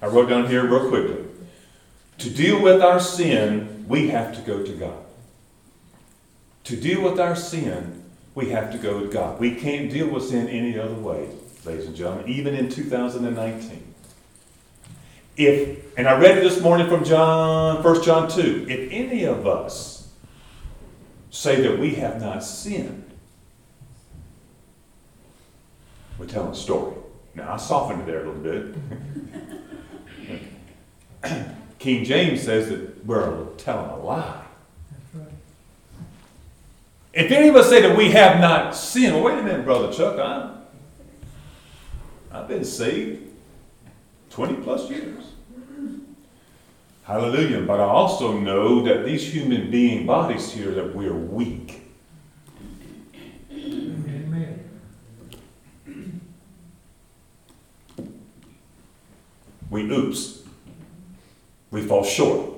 I 0.00 0.06
wrote 0.06 0.28
down 0.28 0.46
here 0.48 0.64
real 0.64 0.88
quickly. 0.88 1.24
To 2.18 2.30
deal 2.30 2.62
with 2.62 2.80
our 2.80 3.00
sin, 3.00 3.86
we 3.88 4.08
have 4.08 4.36
to 4.36 4.42
go 4.42 4.62
to 4.62 4.72
God. 4.72 5.04
To 6.64 6.76
deal 6.76 7.02
with 7.02 7.18
our 7.18 7.34
sin, 7.34 8.04
we 8.34 8.50
have 8.50 8.70
to 8.72 8.78
go 8.78 9.00
to 9.00 9.06
God. 9.06 9.40
We 9.40 9.54
can't 9.54 9.90
deal 9.90 10.08
with 10.08 10.24
sin 10.24 10.48
any 10.48 10.78
other 10.78 10.94
way, 10.94 11.28
ladies 11.64 11.86
and 11.86 11.96
gentlemen, 11.96 12.28
even 12.28 12.54
in 12.54 12.68
2019. 12.68 13.94
If, 15.36 15.98
and 15.98 16.06
I 16.06 16.18
read 16.20 16.38
it 16.38 16.42
this 16.42 16.60
morning 16.60 16.88
from 16.88 17.04
John, 17.04 17.82
1 17.82 18.02
John 18.02 18.30
2, 18.30 18.66
if 18.68 18.92
any 18.92 19.24
of 19.24 19.46
us 19.46 19.93
say 21.34 21.60
that 21.62 21.78
we 21.80 21.96
have 21.96 22.20
not 22.20 22.44
sinned. 22.44 23.10
We're 26.16 26.26
telling 26.26 26.52
a 26.52 26.54
story. 26.54 26.94
Now, 27.34 27.54
I 27.54 27.56
softened 27.56 28.02
it 28.02 28.06
there 28.06 28.24
a 28.24 28.30
little 28.30 28.74
bit. 31.22 31.40
King 31.80 32.04
James 32.04 32.42
says 32.42 32.68
that 32.68 33.04
we're 33.04 33.46
telling 33.56 33.90
a 33.90 33.96
lie. 33.96 34.42
If 37.12 37.30
any 37.32 37.48
of 37.48 37.56
us 37.56 37.68
say 37.68 37.82
that 37.82 37.96
we 37.96 38.12
have 38.12 38.40
not 38.40 38.76
sinned, 38.76 39.14
well, 39.14 39.24
wait 39.24 39.38
a 39.38 39.42
minute, 39.42 39.64
Brother 39.64 39.92
Chuck, 39.92 40.18
I'm, 40.18 40.62
I've 42.30 42.46
been 42.46 42.64
saved 42.64 43.28
20 44.30 44.62
plus 44.62 44.88
years. 44.88 45.33
Hallelujah. 47.04 47.60
But 47.60 47.80
I 47.80 47.84
also 47.84 48.38
know 48.38 48.82
that 48.82 49.04
these 49.04 49.32
human 49.32 49.70
being 49.70 50.06
bodies 50.06 50.52
here, 50.52 50.70
that 50.72 50.94
we're 50.94 51.14
weak. 51.14 51.82
We 59.70 59.90
oops. 59.90 60.42
We 61.70 61.82
fall 61.82 62.04
short. 62.04 62.50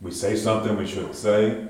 We 0.00 0.10
say 0.10 0.34
something 0.34 0.76
we 0.76 0.86
shouldn't 0.86 1.14
say. 1.14 1.66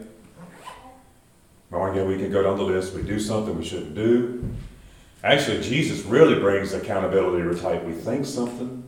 Oh, 1.71 1.77
or 1.77 1.93
again, 1.93 2.09
we 2.09 2.17
can 2.17 2.33
go 2.33 2.43
down 2.43 2.57
the 2.57 2.63
list. 2.63 2.95
We 2.95 3.03
do 3.03 3.21
something 3.21 3.57
we 3.59 3.65
shouldn't 3.65 3.95
do. 3.95 4.49
Actually, 5.23 5.61
Jesus 5.61 6.05
really 6.05 6.41
brings 6.41 6.73
accountability 6.73 7.43
to 7.43 7.61
type. 7.61 7.85
We 7.85 7.93
think 7.93 8.25
something, 8.25 8.84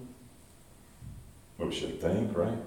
we 1.59 1.75
should 1.75 2.01
think, 2.01 2.37
right? 2.37 2.59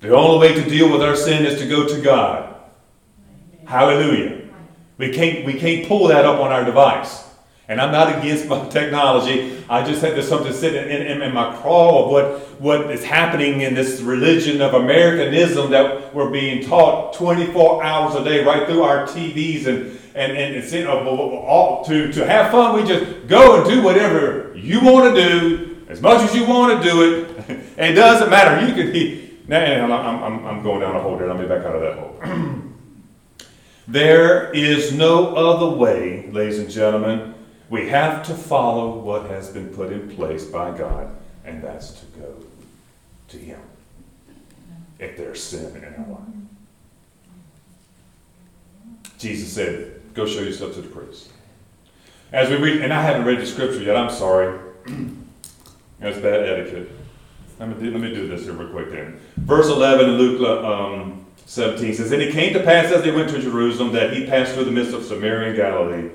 The 0.00 0.14
only 0.14 0.48
way 0.48 0.54
to 0.54 0.68
deal 0.68 0.90
with 0.90 1.02
our 1.02 1.14
sin 1.14 1.44
is 1.44 1.60
to 1.60 1.68
go 1.68 1.86
to 1.86 2.00
God. 2.00 2.54
Hallelujah. 3.66 4.48
We 4.96 5.12
can't, 5.12 5.44
we 5.44 5.54
can't 5.54 5.86
pull 5.86 6.08
that 6.08 6.24
up 6.24 6.40
on 6.40 6.50
our 6.50 6.64
device. 6.64 7.24
And 7.68 7.80
I'm 7.80 7.92
not 7.92 8.18
against 8.18 8.48
my 8.48 8.66
technology. 8.68 9.62
I 9.68 9.84
just 9.84 10.02
had 10.02 10.16
this 10.16 10.28
something 10.28 10.52
sitting 10.52 10.90
in, 10.90 11.06
in, 11.06 11.22
in, 11.22 11.34
my 11.34 11.54
craw 11.56 12.04
of 12.04 12.10
what, 12.10 12.60
what 12.60 12.90
is 12.90 13.04
happening 13.04 13.60
in 13.60 13.74
this 13.74 14.00
religion 14.00 14.60
of 14.62 14.74
Americanism 14.74 15.70
that 15.70 16.14
we're 16.14 16.30
being 16.30 16.66
taught 16.66 17.12
24 17.14 17.84
hours 17.84 18.14
a 18.14 18.24
day 18.24 18.42
right 18.42 18.66
through 18.66 18.82
our 18.82 19.06
TVs 19.06 19.66
and 19.66 19.99
and, 20.14 20.32
and 20.32 20.56
it's 20.56 20.72
you 20.72 20.84
know, 20.84 21.06
all, 21.46 21.84
to, 21.84 22.12
to 22.12 22.26
have 22.26 22.50
fun, 22.50 22.80
we 22.80 22.86
just 22.86 23.26
go 23.28 23.60
and 23.60 23.70
do 23.70 23.82
whatever 23.82 24.56
you 24.56 24.80
want 24.80 25.14
to 25.14 25.28
do 25.28 25.86
as 25.88 26.00
much 26.00 26.22
as 26.22 26.34
you 26.34 26.44
want 26.46 26.82
to 26.82 26.88
do 26.88 27.02
it. 27.02 27.44
it 27.78 27.92
doesn't 27.92 28.30
matter. 28.30 28.66
You 28.66 28.74
can. 28.74 28.94
He, 28.94 29.20
I'm, 29.48 29.90
I'm, 29.92 30.46
I'm 30.46 30.62
going 30.62 30.80
down 30.80 30.94
a 30.94 31.00
hole 31.00 31.16
there, 31.16 31.30
I'll 31.30 31.38
be 31.38 31.46
back 31.46 31.64
out 31.64 31.74
of 31.74 31.80
that 31.82 31.98
hole. 31.98 32.62
there 33.88 34.52
is 34.52 34.92
no 34.92 35.34
other 35.34 35.76
way, 35.76 36.30
ladies 36.30 36.60
and 36.60 36.70
gentlemen. 36.70 37.34
We 37.68 37.88
have 37.88 38.24
to 38.26 38.34
follow 38.34 38.98
what 38.98 39.30
has 39.30 39.48
been 39.48 39.68
put 39.68 39.92
in 39.92 40.08
place 40.10 40.44
by 40.44 40.76
God, 40.76 41.10
and 41.44 41.62
that's 41.62 41.92
to 42.00 42.06
go 42.18 42.36
to 43.28 43.36
Him 43.36 43.60
if 44.98 45.16
there's 45.16 45.42
sin 45.42 45.76
in 45.76 45.84
our 45.84 46.08
life. 46.08 46.20
Jesus 49.18 49.52
said, 49.52 49.99
Go 50.14 50.26
show 50.26 50.40
yourself 50.40 50.74
to 50.74 50.82
the 50.82 50.88
priest. 50.88 51.30
As 52.32 52.48
we 52.48 52.56
read, 52.56 52.82
and 52.82 52.92
I 52.92 53.02
haven't 53.02 53.26
read 53.26 53.40
the 53.40 53.46
scripture 53.46 53.82
yet, 53.82 53.96
I'm 53.96 54.10
sorry. 54.10 54.58
That's 56.00 56.18
bad 56.18 56.48
etiquette. 56.48 56.90
let 57.58 57.68
me 57.68 57.74
do, 57.74 57.90
let 57.90 58.00
me 58.00 58.14
do 58.14 58.26
this 58.26 58.44
here 58.44 58.52
real 58.52 58.70
quick 58.70 58.90
then. 58.90 59.20
Verse 59.36 59.68
11 59.68 60.10
in 60.10 60.16
Luke 60.16 60.64
um, 60.64 61.26
17 61.46 61.94
says, 61.94 62.12
And 62.12 62.22
it 62.22 62.32
came 62.32 62.52
to 62.54 62.62
pass 62.62 62.92
as 62.92 63.02
they 63.02 63.10
went 63.10 63.28
to 63.30 63.40
Jerusalem 63.40 63.92
that 63.92 64.12
he 64.12 64.26
passed 64.26 64.54
through 64.54 64.64
the 64.64 64.70
midst 64.70 64.94
of 64.94 65.04
Samaria 65.04 65.48
and 65.48 65.56
Galilee. 65.56 66.10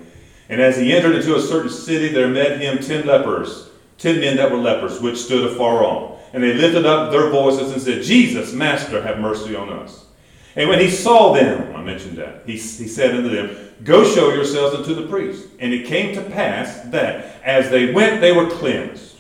And 0.50 0.62
as 0.62 0.78
he 0.78 0.94
entered 0.94 1.16
into 1.16 1.36
a 1.36 1.42
certain 1.42 1.72
city, 1.72 2.10
there 2.10 2.28
met 2.28 2.62
him 2.62 2.80
ten 2.80 3.06
lepers, 3.06 3.70
ten 3.98 4.20
men 4.20 4.38
that 4.38 4.52
were 4.52 4.58
lepers, 4.58 5.02
which 5.02 5.18
stood 5.18 5.52
afar 5.52 5.84
off. 5.84 6.22
And 6.34 6.44
they 6.44 6.54
lifted 6.54 6.86
up 6.86 7.12
their 7.12 7.30
voices 7.30 7.72
and 7.72 7.82
said, 7.82 8.04
Jesus, 8.04 8.54
Master, 8.54 9.02
have 9.02 9.20
mercy 9.20 9.56
on 9.56 9.70
us. 9.70 10.06
And 10.56 10.70
when 10.70 10.80
he 10.80 10.90
saw 10.90 11.34
them, 11.34 11.76
I 11.76 11.82
mentioned 11.82 12.18
that, 12.18 12.44
he, 12.46 12.54
he 12.54 12.88
said 12.88 13.16
unto 13.16 13.30
them, 13.30 13.65
Go 13.84 14.04
show 14.04 14.34
yourselves 14.34 14.76
unto 14.76 14.96
the 14.96 15.08
priest. 15.08 15.48
And 15.60 15.74
it 15.74 15.86
came 15.86 16.16
to 16.16 16.22
pass 16.22 16.82
that 16.92 17.42
as 17.44 17.70
they 17.70 17.92
went, 17.92 18.22
they 18.22 18.32
were 18.32 18.50
cleansed. 18.50 19.18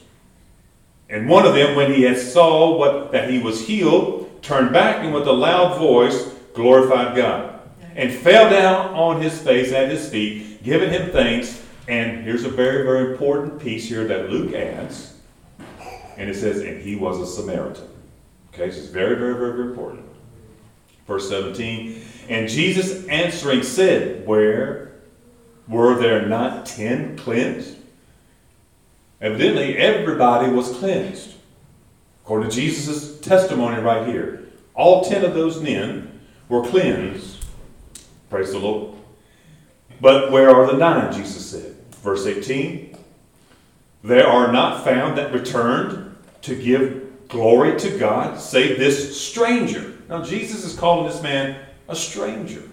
And 1.10 1.30
one 1.30 1.46
of 1.46 1.54
them, 1.54 1.76
when 1.76 1.94
he 1.94 2.04
had 2.04 2.18
saw 2.18 2.78
what 2.78 3.12
that 3.12 3.30
he 3.30 3.40
was 3.40 3.68
healed, 3.68 4.42
turned 4.42 4.74
back 4.74 5.04
and 5.04 5.14
with 5.14 5.28
a 5.28 5.32
loud 5.32 5.78
voice 5.78 6.34
glorified 6.54 7.16
God, 7.16 7.60
and 7.96 8.12
fell 8.12 8.50
down 8.50 8.94
on 8.96 9.22
his 9.22 9.40
face 9.40 9.72
at 9.72 9.90
his 9.90 10.10
feet, 10.10 10.64
giving 10.64 10.90
him 10.90 11.12
thanks. 11.12 11.64
And 11.88 12.24
here's 12.24 12.46
a 12.46 12.50
very, 12.50 12.84
very 12.84 13.12
important 13.12 13.62
piece 13.62 13.88
here 13.88 14.06
that 14.08 14.32
Luke 14.32 14.54
adds. 14.54 15.18
And 16.18 16.30
it 16.30 16.36
says, 16.36 16.62
and 16.62 16.82
he 16.82 16.96
was 16.96 17.20
a 17.20 17.28
Samaritan. 17.28 17.88
Okay, 18.54 18.72
so 18.72 18.80
it's 18.80 18.88
very, 18.88 19.16
very, 19.16 19.34
very, 19.34 19.52
very 19.52 19.70
important. 19.70 20.05
Verse 21.08 21.30
17, 21.30 22.02
and 22.30 22.50
Jesus 22.50 23.06
answering 23.08 23.62
said, 23.62 24.26
Where 24.26 24.94
were 25.68 25.96
there 25.96 26.26
not 26.26 26.66
ten 26.66 27.18
cleansed? 27.18 27.78
Evidently, 29.22 29.78
everybody 29.78 30.52
was 30.52 30.76
cleansed. 30.78 31.36
According 32.24 32.50
to 32.50 32.56
Jesus' 32.56 33.20
testimony 33.20 33.82
right 33.82 34.08
here, 34.08 34.46
all 34.74 35.04
ten 35.04 35.24
of 35.24 35.34
those 35.34 35.62
men 35.62 36.20
were 36.50 36.64
cleansed. 36.64 37.46
Praise 38.30 38.52
the 38.52 38.60
Lord. 38.60 38.96
But 40.02 40.32
where 40.32 40.50
are 40.50 40.66
the 40.68 40.78
nine? 40.78 41.14
Jesus 41.14 41.46
said. 41.46 41.76
Verse 42.02 42.26
18 42.26 42.98
There 44.04 44.28
are 44.28 44.52
not 44.52 44.84
found 44.84 45.18
that 45.18 45.34
returned 45.34 46.16
to 46.42 46.56
give 46.56 47.28
glory 47.28 47.80
to 47.80 47.98
God, 47.98 48.40
save 48.40 48.78
this 48.78 49.20
stranger. 49.20 49.95
Now, 50.10 50.24
Jesus 50.24 50.64
is 50.64 50.78
calling 50.78 51.08
this 51.08 51.22
man 51.22 51.58
a 51.88 51.96
stranger. 51.96 52.64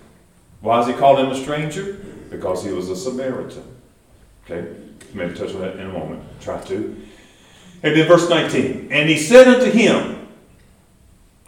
Why 0.61 0.81
is 0.81 0.87
he 0.87 0.93
calling 0.93 1.27
him 1.27 1.33
a 1.33 1.37
stranger? 1.37 1.95
Because 2.31 2.65
he 2.65 2.71
was 2.71 2.89
a 2.89 2.97
Samaritan. 2.97 3.65
Okay? 4.45 4.75
Maybe 5.15 5.35
touch 5.35 5.55
on 5.55 5.61
that 5.61 5.77
in 5.77 5.87
a 5.87 5.93
moment. 5.93 6.23
Try 6.41 6.61
to. 6.65 7.03
And 7.83 7.97
then 7.97 8.07
verse 8.07 8.29
19. 8.29 8.89
And 8.91 9.09
he 9.09 9.19
said 9.19 9.49
unto 9.49 9.71
him, 9.71 10.29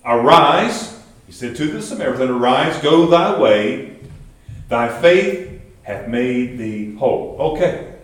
Arise, 0.05 1.01
he 1.27 1.33
said 1.33 1.57
to 1.57 1.67
the 1.67 1.81
Samaritan, 1.81 2.29
Arise, 2.29 2.77
go 2.83 3.07
thy 3.07 3.39
way, 3.39 3.97
thy 4.69 5.01
faith 5.01 5.61
hath 5.83 6.09
made 6.09 6.59
thee 6.59 6.95
whole. 6.95 7.37
Okay. 7.41 7.95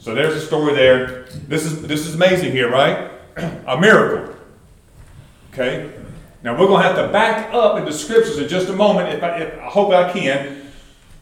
So 0.00 0.14
there's 0.14 0.34
a 0.34 0.40
story 0.40 0.74
there. 0.74 1.24
This 1.48 1.64
is 1.64 1.82
this 1.82 2.06
is 2.06 2.14
amazing 2.14 2.52
here, 2.52 2.70
right? 2.70 3.10
a 3.66 3.78
miracle. 3.80 4.34
Okay? 5.52 5.90
Now 6.44 6.52
we're 6.52 6.66
going 6.66 6.82
to 6.82 6.86
have 6.86 6.96
to 6.96 7.10
back 7.10 7.54
up 7.54 7.78
in 7.78 7.86
the 7.86 7.92
scriptures 7.92 8.36
in 8.36 8.48
just 8.48 8.68
a 8.68 8.74
moment, 8.74 9.08
if 9.08 9.22
I, 9.22 9.38
if, 9.38 9.58
I 9.58 9.64
hope 9.64 9.92
I 9.94 10.12
can, 10.12 10.70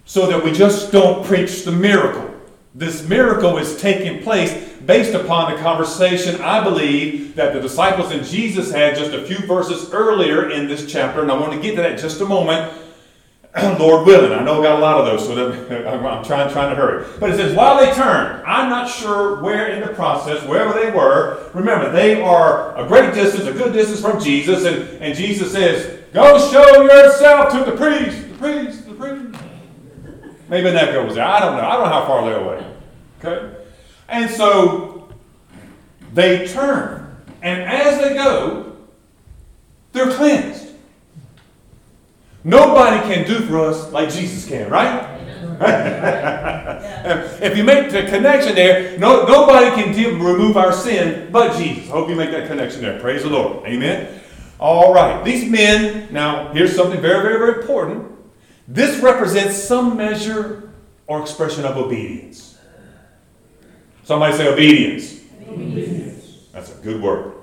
so 0.04 0.26
that 0.26 0.42
we 0.42 0.50
just 0.50 0.90
don't 0.90 1.24
preach 1.24 1.64
the 1.64 1.70
miracle. 1.70 2.28
This 2.74 3.06
miracle 3.06 3.56
is 3.56 3.80
taking 3.80 4.24
place 4.24 4.52
based 4.84 5.14
upon 5.14 5.54
the 5.54 5.60
conversation, 5.62 6.40
I 6.40 6.64
believe, 6.64 7.36
that 7.36 7.52
the 7.52 7.60
disciples 7.60 8.10
and 8.10 8.26
Jesus 8.26 8.72
had 8.72 8.96
just 8.96 9.12
a 9.12 9.24
few 9.24 9.46
verses 9.46 9.92
earlier 9.92 10.50
in 10.50 10.66
this 10.66 10.90
chapter, 10.90 11.22
and 11.22 11.30
I 11.30 11.38
want 11.38 11.52
to 11.52 11.60
get 11.60 11.76
to 11.76 11.82
that 11.82 11.92
in 11.92 11.98
just 11.98 12.20
a 12.20 12.26
moment. 12.26 12.72
Lord 13.78 14.06
willing. 14.06 14.32
I 14.32 14.42
know 14.42 14.60
I 14.60 14.62
got 14.62 14.78
a 14.78 14.82
lot 14.82 14.98
of 14.98 15.06
those, 15.06 15.26
so 15.26 15.34
I'm 15.86 16.24
trying, 16.24 16.50
trying 16.50 16.70
to 16.70 16.76
hurry. 16.76 17.06
But 17.20 17.30
it 17.30 17.36
says, 17.36 17.54
while 17.54 17.78
they 17.78 17.92
turned, 17.92 18.42
I'm 18.46 18.70
not 18.70 18.88
sure 18.88 19.42
where 19.42 19.68
in 19.68 19.80
the 19.86 19.94
process, 19.94 20.42
wherever 20.46 20.72
they 20.72 20.90
were, 20.90 21.50
remember, 21.52 21.92
they 21.92 22.22
are 22.22 22.74
a 22.78 22.86
great 22.86 23.12
distance, 23.12 23.46
a 23.46 23.52
good 23.52 23.74
distance 23.74 24.00
from 24.00 24.20
Jesus, 24.20 24.64
and, 24.64 25.02
and 25.02 25.14
Jesus 25.14 25.52
says, 25.52 26.00
Go 26.14 26.38
show 26.50 26.82
yourself 26.82 27.52
to 27.52 27.70
the 27.70 27.76
priest, 27.76 28.28
the 28.28 28.34
priest, 28.36 28.86
the 28.86 28.94
priest. 28.94 29.42
Maybe 30.48 30.68
an 30.68 30.76
echo 30.76 31.06
was 31.06 31.14
there. 31.14 31.24
I 31.24 31.40
don't 31.40 31.56
know. 31.56 31.64
I 31.64 31.72
don't 31.72 31.84
know 31.84 31.92
how 31.92 32.06
far 32.06 32.24
they're 32.24 32.40
away. 32.40 32.66
Okay? 33.24 33.56
And 34.08 34.30
so 34.30 35.08
they 36.12 36.46
turn. 36.46 37.16
And 37.40 37.62
as 37.62 38.00
they 38.00 38.14
go, 38.14 38.76
they're 39.92 40.12
cleansed. 40.12 40.71
Nobody 42.44 43.00
can 43.12 43.26
do 43.26 43.40
for 43.46 43.60
us 43.60 43.92
like 43.92 44.10
Jesus 44.10 44.48
can, 44.48 44.68
right? 44.68 45.08
if 47.40 47.56
you 47.56 47.62
make 47.62 47.92
the 47.92 48.02
connection 48.04 48.56
there, 48.56 48.98
no, 48.98 49.24
nobody 49.26 49.70
can 49.80 49.94
deal, 49.94 50.10
remove 50.12 50.56
our 50.56 50.72
sin 50.72 51.30
but 51.30 51.56
Jesus. 51.56 51.88
Hope 51.88 52.08
you 52.08 52.16
make 52.16 52.32
that 52.32 52.48
connection 52.48 52.82
there. 52.82 52.98
Praise 52.98 53.22
the 53.22 53.30
Lord. 53.30 53.64
Amen. 53.64 54.20
All 54.58 54.92
right. 54.92 55.24
These 55.24 55.48
men, 55.48 56.12
now 56.12 56.52
here's 56.52 56.74
something 56.74 57.00
very, 57.00 57.22
very, 57.22 57.38
very 57.38 57.62
important. 57.62 58.10
This 58.66 59.00
represents 59.00 59.56
some 59.56 59.96
measure 59.96 60.72
or 61.06 61.20
expression 61.20 61.64
of 61.64 61.76
obedience. 61.76 62.58
Somebody 64.02 64.36
say 64.36 64.48
obedience. 64.48 65.20
obedience. 65.48 66.46
That's 66.52 66.72
a 66.76 66.82
good 66.82 67.00
word. 67.00 67.34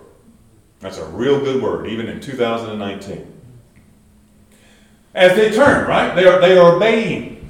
That's 0.82 0.98
a 0.98 1.06
real 1.06 1.40
good 1.40 1.62
word, 1.62 1.88
even 1.88 2.08
in 2.08 2.20
2019 2.20 3.39
as 5.14 5.36
they 5.36 5.52
turn, 5.52 5.88
right? 5.88 6.16
They 6.16 6.26
are, 6.26 6.40
they 6.40 6.58
are 6.58 6.76
obeying. 6.76 7.50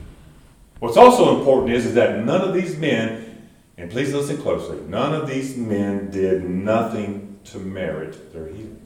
What's 0.80 0.98
also 0.98 1.38
important 1.38 1.74
is, 1.74 1.86
is 1.86 1.94
that 1.96 2.24
none 2.24 2.42
of 2.42 2.54
these 2.54 2.78
men, 2.78 3.48
and 3.78 3.92
please 3.92 4.14
listen 4.14 4.38
closely, 4.38 4.80
none 4.88 5.14
of 5.14 5.28
these 5.28 5.58
men 5.58 6.10
did 6.10 6.50
nothing 6.50 7.40
to 7.46 7.60
merit 7.60 8.34
their 8.34 8.48
healing. 8.48 8.80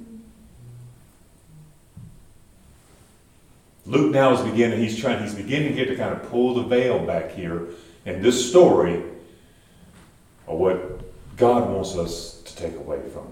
Luke 3.86 4.12
now 4.14 4.34
is 4.34 4.42
beginning, 4.50 4.80
he's 4.80 4.98
trying, 4.98 5.22
he's 5.22 5.36
beginning 5.36 5.74
here 5.74 5.86
to 5.86 5.96
kind 5.96 6.14
of 6.14 6.30
pull 6.30 6.54
the 6.54 6.64
veil 6.64 7.06
back 7.06 7.32
here 7.32 7.68
in 8.06 8.22
this 8.22 8.50
story 8.50 9.04
of 10.48 10.58
what 10.58 11.02
God 11.38 11.70
wants 11.70 11.96
us 11.96 12.42
to 12.44 12.56
take 12.56 12.76
away 12.76 13.02
from 13.10 13.28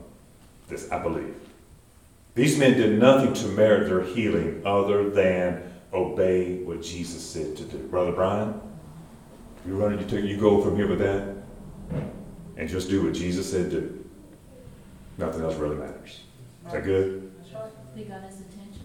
this, 0.67 0.91
I 0.91 1.01
believe. 1.01 1.35
These 2.33 2.57
men 2.57 2.77
did 2.77 2.97
nothing 2.97 3.33
to 3.33 3.47
merit 3.47 3.87
their 3.87 4.03
healing 4.03 4.61
other 4.65 5.09
than 5.09 5.63
obey 5.93 6.59
what 6.63 6.81
Jesus 6.81 7.21
said 7.21 7.57
to 7.57 7.63
do. 7.63 7.77
Brother 7.77 8.13
Brian, 8.13 8.59
you 9.65 9.75
run 9.75 9.99
you 9.99 10.05
take 10.05 10.23
you 10.23 10.37
go 10.37 10.61
from 10.63 10.77
here 10.77 10.87
with 10.87 10.99
that 10.99 11.35
and 12.57 12.69
just 12.69 12.89
do 12.89 13.03
what 13.03 13.13
Jesus 13.13 13.51
said 13.51 13.69
do. 13.69 14.05
Nothing 15.17 15.43
else 15.43 15.55
really 15.55 15.75
matters. 15.75 16.21
Is 16.65 16.71
that 16.71 16.83
good? 16.83 17.31
They 17.95 18.03
got 18.03 18.21
his 18.23 18.39
attention. 18.39 18.83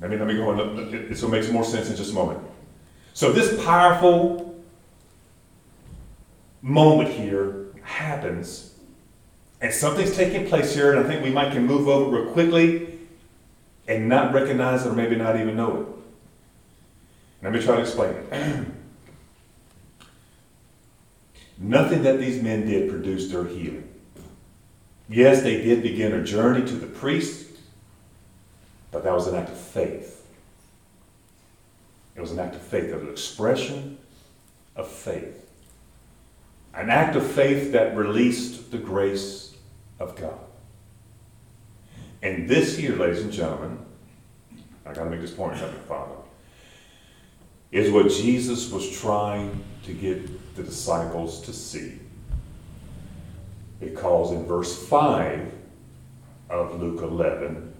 Let 0.00 0.10
me 0.10 0.16
let 0.16 0.28
me 0.28 0.34
go 0.34 0.50
on. 0.50 0.90
This 1.08 1.20
will 1.20 1.30
make 1.30 1.50
more 1.50 1.64
sense 1.64 1.90
in 1.90 1.96
just 1.96 2.12
a 2.12 2.14
moment. 2.14 2.38
So 3.12 3.32
this 3.32 3.60
powerful 3.64 4.56
moment 6.62 7.10
here 7.10 7.66
happens 7.82 8.67
and 9.60 9.72
something's 9.72 10.14
taking 10.16 10.46
place 10.46 10.74
here, 10.74 10.92
and 10.92 11.04
I 11.04 11.08
think 11.08 11.22
we 11.22 11.30
might 11.30 11.52
can 11.52 11.66
move 11.66 11.88
over 11.88 12.16
real 12.16 12.32
quickly 12.32 12.98
and 13.88 14.08
not 14.08 14.32
recognize 14.32 14.86
it 14.86 14.90
or 14.90 14.92
maybe 14.92 15.16
not 15.16 15.38
even 15.38 15.56
know 15.56 15.80
it. 15.80 15.86
Let 17.42 17.52
me 17.52 17.60
try 17.60 17.76
to 17.76 17.82
explain 17.82 18.14
it. 18.14 18.66
Nothing 21.58 22.02
that 22.02 22.20
these 22.20 22.40
men 22.42 22.66
did 22.66 22.88
produced 22.88 23.32
their 23.32 23.44
healing. 23.44 23.88
Yes, 25.08 25.42
they 25.42 25.62
did 25.62 25.82
begin 25.82 26.12
a 26.12 26.22
journey 26.22 26.64
to 26.66 26.74
the 26.74 26.86
priest, 26.86 27.48
but 28.92 29.02
that 29.04 29.12
was 29.12 29.26
an 29.26 29.34
act 29.34 29.48
of 29.48 29.56
faith. 29.56 30.26
It 32.14 32.20
was 32.20 32.30
an 32.30 32.38
act 32.38 32.54
of 32.54 32.62
faith, 32.62 32.92
an 32.92 33.08
expression 33.08 33.98
of 34.76 34.88
faith. 34.88 35.46
An 36.74 36.90
act 36.90 37.16
of 37.16 37.26
faith 37.26 37.72
that 37.72 37.96
released 37.96 38.70
the 38.70 38.78
grace 38.78 39.47
of 39.98 40.16
God. 40.16 40.38
And 42.22 42.48
this 42.48 42.76
here, 42.76 42.96
ladies 42.96 43.22
and 43.22 43.32
gentlemen, 43.32 43.78
I 44.84 44.92
got 44.92 45.04
to 45.04 45.10
make 45.10 45.20
this 45.20 45.32
point, 45.32 45.56
Heavenly 45.56 45.80
Father, 45.86 46.14
is 47.70 47.90
what 47.90 48.10
Jesus 48.10 48.70
was 48.70 48.98
trying 48.98 49.62
to 49.84 49.92
get 49.92 50.56
the 50.56 50.62
disciples 50.62 51.42
to 51.42 51.52
see. 51.52 51.98
Because 53.80 54.32
in 54.32 54.46
verse 54.46 54.86
5 54.88 55.52
of 56.50 56.80
Luke 56.80 57.02
11, 57.02 57.74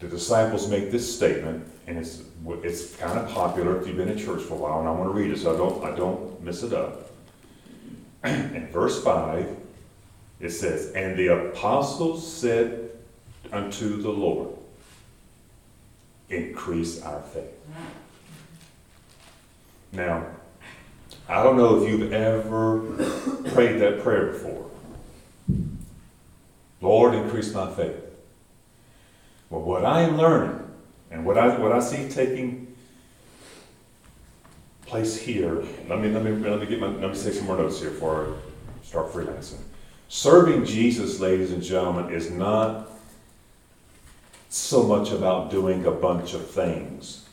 the 0.00 0.08
disciples 0.08 0.68
make 0.68 0.90
this 0.90 1.14
statement, 1.14 1.64
and 1.86 1.96
it's, 1.96 2.22
it's 2.64 2.96
kind 2.96 3.18
of 3.18 3.30
popular 3.30 3.80
if 3.80 3.86
you've 3.86 3.96
been 3.96 4.08
in 4.08 4.18
church 4.18 4.42
for 4.42 4.54
a 4.54 4.58
while, 4.58 4.80
and 4.80 4.88
I 4.88 4.92
want 4.92 5.04
to 5.04 5.14
read 5.14 5.30
it 5.30 5.38
so 5.38 5.54
I 5.54 5.56
don't, 5.56 5.84
I 5.84 5.96
don't 5.96 6.42
miss 6.42 6.64
it 6.64 6.72
up. 6.72 7.12
in 8.24 8.68
verse 8.72 9.02
5, 9.02 9.56
It 10.42 10.50
says, 10.50 10.92
And 10.92 11.16
the 11.16 11.28
apostles 11.28 12.30
said 12.30 12.90
unto 13.52 14.02
the 14.02 14.10
Lord, 14.10 14.50
Increase 16.28 17.00
our 17.02 17.22
faith. 17.22 17.44
Now, 19.92 20.26
I 21.28 21.42
don't 21.42 21.56
know 21.56 21.82
if 21.82 21.88
you've 21.88 22.12
ever 22.12 22.80
prayed 23.52 23.80
that 23.80 24.00
prayer 24.02 24.32
before. 24.32 24.70
Lord, 26.80 27.14
increase 27.14 27.54
my 27.54 27.70
faith. 27.70 27.96
But 29.50 29.60
what 29.60 29.84
I 29.84 30.02
am 30.02 30.16
learning 30.16 30.58
and 31.10 31.24
what 31.24 31.38
I, 31.38 31.56
what 31.58 31.70
I 31.70 31.80
see 31.80 32.08
taking 32.08 32.74
place 34.86 35.20
here, 35.20 35.62
let 35.88 36.00
me, 36.00 36.08
let 36.08 36.24
me, 36.24 36.30
let 36.32 36.58
me 36.58 36.66
get 36.66 36.80
my, 36.80 36.88
let 36.88 37.12
me 37.12 37.22
take 37.22 37.34
some 37.34 37.46
more 37.46 37.58
notes 37.58 37.78
here 37.80 37.90
before 37.90 38.34
I 38.34 38.86
start 38.86 39.12
freelancing. 39.12 39.60
Serving 40.14 40.66
Jesus, 40.66 41.20
ladies 41.20 41.52
and 41.52 41.62
gentlemen, 41.62 42.12
is 42.12 42.30
not 42.30 42.90
so 44.50 44.82
much 44.82 45.10
about 45.10 45.50
doing 45.50 45.86
a 45.86 45.90
bunch 45.90 46.34
of 46.34 46.50
things 46.50 47.26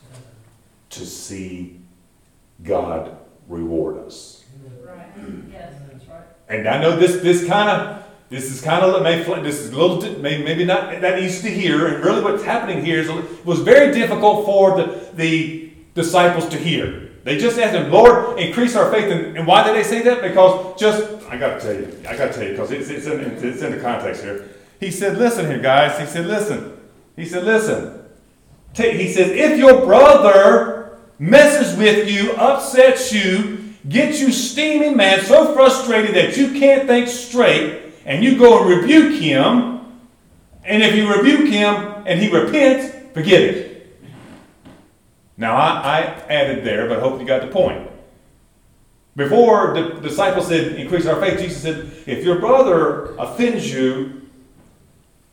to 0.88 1.04
see 1.04 1.78
God 2.62 3.18
reward 3.48 3.98
us. 3.98 4.46
Right, 4.82 5.06
yes, 5.52 5.74
that's 5.92 6.06
right. 6.08 6.22
And 6.48 6.66
I 6.66 6.80
know 6.80 6.96
this 6.96 7.20
this 7.20 7.46
kind 7.46 7.68
of 7.68 8.02
this 8.30 8.50
is 8.50 8.62
kind 8.62 8.82
of 8.82 9.02
may 9.02 9.24
this 9.42 9.58
is 9.58 9.72
a 9.74 9.78
little 9.78 10.18
may, 10.18 10.42
maybe 10.42 10.64
not 10.64 11.02
that 11.02 11.18
easy 11.18 11.50
to 11.50 11.54
hear. 11.54 11.86
And 11.86 12.02
really, 12.02 12.22
what's 12.22 12.44
happening 12.44 12.82
here 12.82 13.00
is 13.00 13.10
it 13.10 13.44
was 13.44 13.60
very 13.60 13.92
difficult 13.92 14.46
for 14.46 14.78
the 14.78 15.06
the 15.12 15.70
disciples 15.94 16.48
to 16.48 16.56
hear. 16.56 17.09
They 17.22 17.36
just 17.36 17.58
asked 17.58 17.74
him, 17.74 17.90
Lord, 17.90 18.38
increase 18.38 18.76
our 18.76 18.90
faith. 18.90 19.10
And, 19.10 19.36
and 19.36 19.46
why 19.46 19.62
did 19.62 19.76
they 19.76 19.82
say 19.82 20.02
that? 20.02 20.22
Because 20.22 20.78
just 20.80 21.22
I 21.28 21.36
got 21.36 21.60
to 21.60 21.60
tell 21.60 21.74
you, 21.74 21.98
I 22.08 22.16
got 22.16 22.28
to 22.28 22.32
tell 22.32 22.44
you 22.44 22.52
because 22.52 22.70
it's 22.70 22.88
it's 22.88 23.06
in, 23.06 23.20
it's 23.20 23.62
in 23.62 23.72
the 23.72 23.80
context 23.80 24.22
here. 24.22 24.48
He 24.78 24.90
said, 24.90 25.18
"Listen 25.18 25.46
here, 25.46 25.58
guys." 25.58 25.98
He 25.98 26.06
said, 26.06 26.26
"Listen." 26.26 26.76
He 27.16 27.26
said, 27.26 27.44
"Listen." 27.44 28.02
He 28.74 29.12
says, 29.12 29.30
"If 29.30 29.58
your 29.58 29.84
brother 29.84 30.98
messes 31.18 31.76
with 31.76 32.08
you, 32.10 32.32
upsets 32.32 33.12
you, 33.12 33.74
gets 33.88 34.20
you 34.20 34.32
steaming 34.32 34.96
mad, 34.96 35.22
so 35.26 35.54
frustrated 35.54 36.14
that 36.14 36.36
you 36.36 36.58
can't 36.58 36.86
think 36.86 37.08
straight, 37.08 37.92
and 38.06 38.24
you 38.24 38.38
go 38.38 38.62
and 38.62 38.80
rebuke 38.80 39.20
him, 39.20 39.80
and 40.64 40.82
if 40.82 40.94
you 40.94 41.12
rebuke 41.12 41.50
him 41.50 42.04
and 42.06 42.18
he 42.18 42.30
repents, 42.30 42.94
forgive 43.12 43.42
it." 43.42 43.69
Now 45.40 45.56
I, 45.56 45.80
I 45.80 46.00
added 46.28 46.64
there, 46.64 46.86
but 46.86 46.98
I 46.98 47.00
hope 47.00 47.18
you 47.18 47.26
got 47.26 47.40
the 47.40 47.48
point. 47.48 47.90
Before 49.16 49.72
the 49.72 50.00
disciples 50.00 50.48
said, 50.48 50.74
"Increase 50.74 51.06
our 51.06 51.18
faith," 51.18 51.40
Jesus 51.40 51.62
said, 51.62 51.90
"If 52.06 52.24
your 52.24 52.38
brother 52.38 53.16
offends 53.16 53.72
you, 53.72 54.28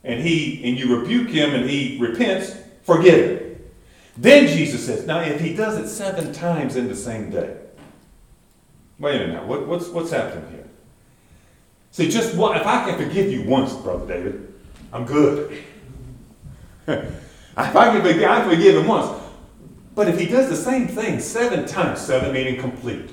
and 0.05 0.21
he 0.21 0.63
and 0.63 0.79
you 0.79 0.97
rebuke 0.97 1.29
him 1.29 1.53
and 1.53 1.69
he 1.69 1.97
repents, 1.99 2.55
forgive 2.83 3.41
him." 3.41 3.47
Then 4.17 4.47
Jesus 4.47 4.85
says, 4.85 5.05
now 5.05 5.19
if 5.19 5.39
he 5.39 5.53
does 5.53 5.77
it 5.77 5.87
seven 5.89 6.33
times 6.33 6.75
in 6.75 6.87
the 6.87 6.95
same 6.95 7.29
day. 7.29 7.55
Wait 8.97 9.15
a 9.15 9.19
minute 9.19 9.33
now, 9.33 9.45
what, 9.45 9.67
what's, 9.67 9.89
what's 9.89 10.09
happening 10.09 10.49
here? 10.49 10.67
See, 11.91 12.09
just 12.09 12.35
one, 12.35 12.57
if 12.57 12.65
I 12.65 12.83
can 12.83 12.97
forgive 12.97 13.31
you 13.31 13.43
once, 13.43 13.75
Brother 13.75 14.07
David, 14.07 14.53
I'm 14.91 15.05
good. 15.05 15.63
if 16.87 17.05
I 17.55 17.91
can 17.91 18.01
forgive, 18.01 18.23
I 18.23 18.41
can 18.41 18.49
forgive 18.49 18.77
him 18.77 18.87
once. 18.87 19.26
But 19.97 20.07
if 20.07 20.19
he 20.19 20.27
does 20.27 20.47
the 20.47 20.55
same 20.55 20.87
thing 20.87 21.19
seven 21.19 21.65
times, 21.65 21.99
seven 22.01 22.31
meaning 22.31 22.61
complete, 22.61 23.09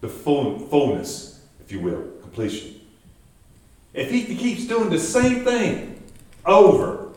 the 0.00 0.08
full, 0.08 0.58
fullness, 0.58 1.46
if 1.60 1.70
you 1.70 1.78
will, 1.78 2.02
completion. 2.20 2.80
If 3.94 4.10
he 4.10 4.24
keeps 4.34 4.66
doing 4.66 4.90
the 4.90 4.98
same 4.98 5.44
thing 5.44 6.02
over, 6.44 7.12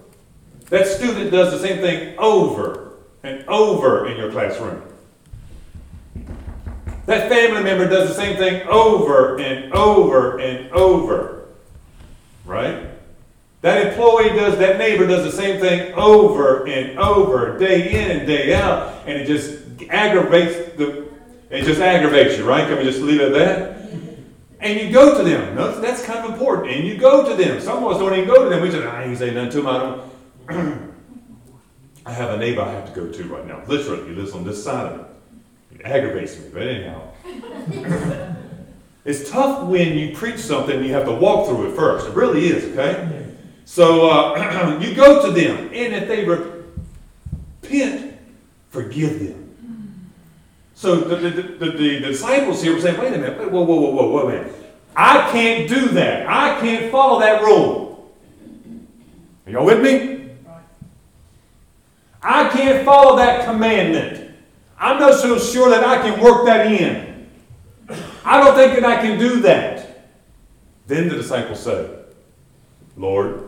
that 0.70 0.86
student 0.86 1.32
does 1.32 1.60
the 1.60 1.68
same 1.68 1.82
thing 1.82 2.16
over 2.20 2.94
and 3.24 3.44
over 3.48 4.08
in 4.08 4.16
your 4.16 4.32
classroom. 4.32 4.84
That 7.08 7.28
family 7.28 7.64
member 7.64 7.90
does 7.90 8.10
the 8.10 8.14
same 8.14 8.38
thing 8.38 8.62
over 8.68 9.40
and 9.40 9.74
over 9.74 10.38
and 10.38 10.72
over. 10.72 11.48
Right? 12.46 12.95
That 13.66 13.88
employee 13.88 14.30
does, 14.30 14.60
that 14.60 14.78
neighbor 14.78 15.08
does 15.08 15.24
the 15.24 15.32
same 15.32 15.60
thing 15.60 15.92
over 15.96 16.68
and 16.68 17.00
over, 17.00 17.58
day 17.58 17.90
in 18.00 18.20
and 18.20 18.28
day 18.28 18.54
out, 18.54 18.94
and 19.08 19.18
it 19.18 19.26
just 19.26 19.60
aggravates 19.90 20.78
the, 20.78 21.08
it 21.50 21.64
just 21.64 21.82
aggravates 21.82 22.38
you, 22.38 22.48
right? 22.48 22.68
Can 22.68 22.78
we 22.78 22.84
just 22.84 23.02
leave 23.02 23.20
it 23.20 23.34
at 23.34 23.34
that? 23.34 23.90
And 24.60 24.80
you 24.80 24.94
go 24.94 25.18
to 25.18 25.24
them. 25.24 25.56
That's 25.82 26.06
kind 26.06 26.20
of 26.20 26.34
important. 26.34 26.76
And 26.76 26.88
you 26.88 27.00
go 27.00 27.28
to 27.28 27.36
them. 27.36 27.60
Some 27.60 27.84
of 27.84 27.92
us 27.92 27.98
don't 27.98 28.14
even 28.14 28.28
go 28.28 28.44
to 28.44 28.52
them. 28.52 28.62
We 28.62 28.70
just, 28.70 28.86
I 28.86 29.06
ain't 29.06 29.18
say 29.18 29.34
nothing 29.34 29.50
to 29.54 29.58
them. 29.64 29.68
I 29.68 29.80
don't. 30.48 30.94
I 32.06 32.12
have 32.12 32.34
a 32.34 32.38
neighbor 32.38 32.62
I 32.62 32.70
have 32.70 32.94
to 32.94 33.02
go 33.02 33.12
to 33.12 33.24
right 33.24 33.48
now. 33.48 33.64
Literally, 33.66 34.10
he 34.10 34.14
lives 34.14 34.34
on 34.34 34.44
this 34.44 34.64
side 34.64 34.92
of 34.92 35.00
me. 35.00 35.06
It 35.72 35.82
aggravates 35.86 36.38
me, 36.38 36.50
but 36.54 36.62
anyhow. 36.62 37.02
it's 39.06 39.28
tough 39.32 39.68
when 39.68 39.98
you 39.98 40.16
preach 40.16 40.38
something 40.38 40.76
and 40.76 40.86
you 40.86 40.94
have 40.94 41.06
to 41.06 41.14
walk 41.14 41.48
through 41.48 41.72
it 41.72 41.76
first. 41.76 42.06
It 42.06 42.14
really 42.14 42.46
is, 42.46 42.66
okay? 42.66 43.15
So 43.66 44.10
uh, 44.10 44.80
you 44.82 44.96
go 44.96 45.26
to 45.26 45.32
them, 45.32 45.70
and 45.74 45.94
if 45.94 46.08
they 46.08 46.24
repent, 46.24 48.18
forgive 48.70 49.20
them. 49.20 50.12
So 50.76 50.96
the, 50.96 51.16
the, 51.16 51.42
the, 51.42 51.72
the 51.72 52.00
disciples 52.00 52.62
here 52.62 52.74
were 52.74 52.82
saying, 52.82 53.00
wait 53.00 53.14
a 53.14 53.18
minute, 53.18 53.40
wait, 53.40 53.52
whoa, 53.52 53.64
whoa, 53.64 53.76
whoa, 53.76 53.92
whoa, 53.92 54.10
whoa, 54.10 54.28
man. 54.28 54.50
I 54.96 55.30
can't 55.32 55.68
do 55.68 55.90
that. 55.90 56.28
I 56.28 56.60
can't 56.60 56.92
follow 56.92 57.20
that 57.20 57.42
rule. 57.42 58.14
Are 59.46 59.52
y'all 59.52 59.66
with 59.66 59.82
me? 59.82 60.30
I 62.22 62.50
can't 62.50 62.86
follow 62.86 63.18
that 63.18 63.46
commandment. 63.46 64.36
I'm 64.78 65.00
not 65.00 65.20
so 65.20 65.38
sure 65.38 65.70
that 65.70 65.84
I 65.84 66.02
can 66.02 66.20
work 66.20 66.46
that 66.46 66.68
in. 66.68 67.28
I 68.24 68.40
don't 68.42 68.56
think 68.56 68.74
that 68.74 68.84
I 68.84 69.02
can 69.02 69.20
do 69.20 69.42
that. 69.42 70.08
Then 70.88 71.08
the 71.08 71.16
disciples 71.16 71.62
said, 71.62 72.06
Lord, 72.98 73.45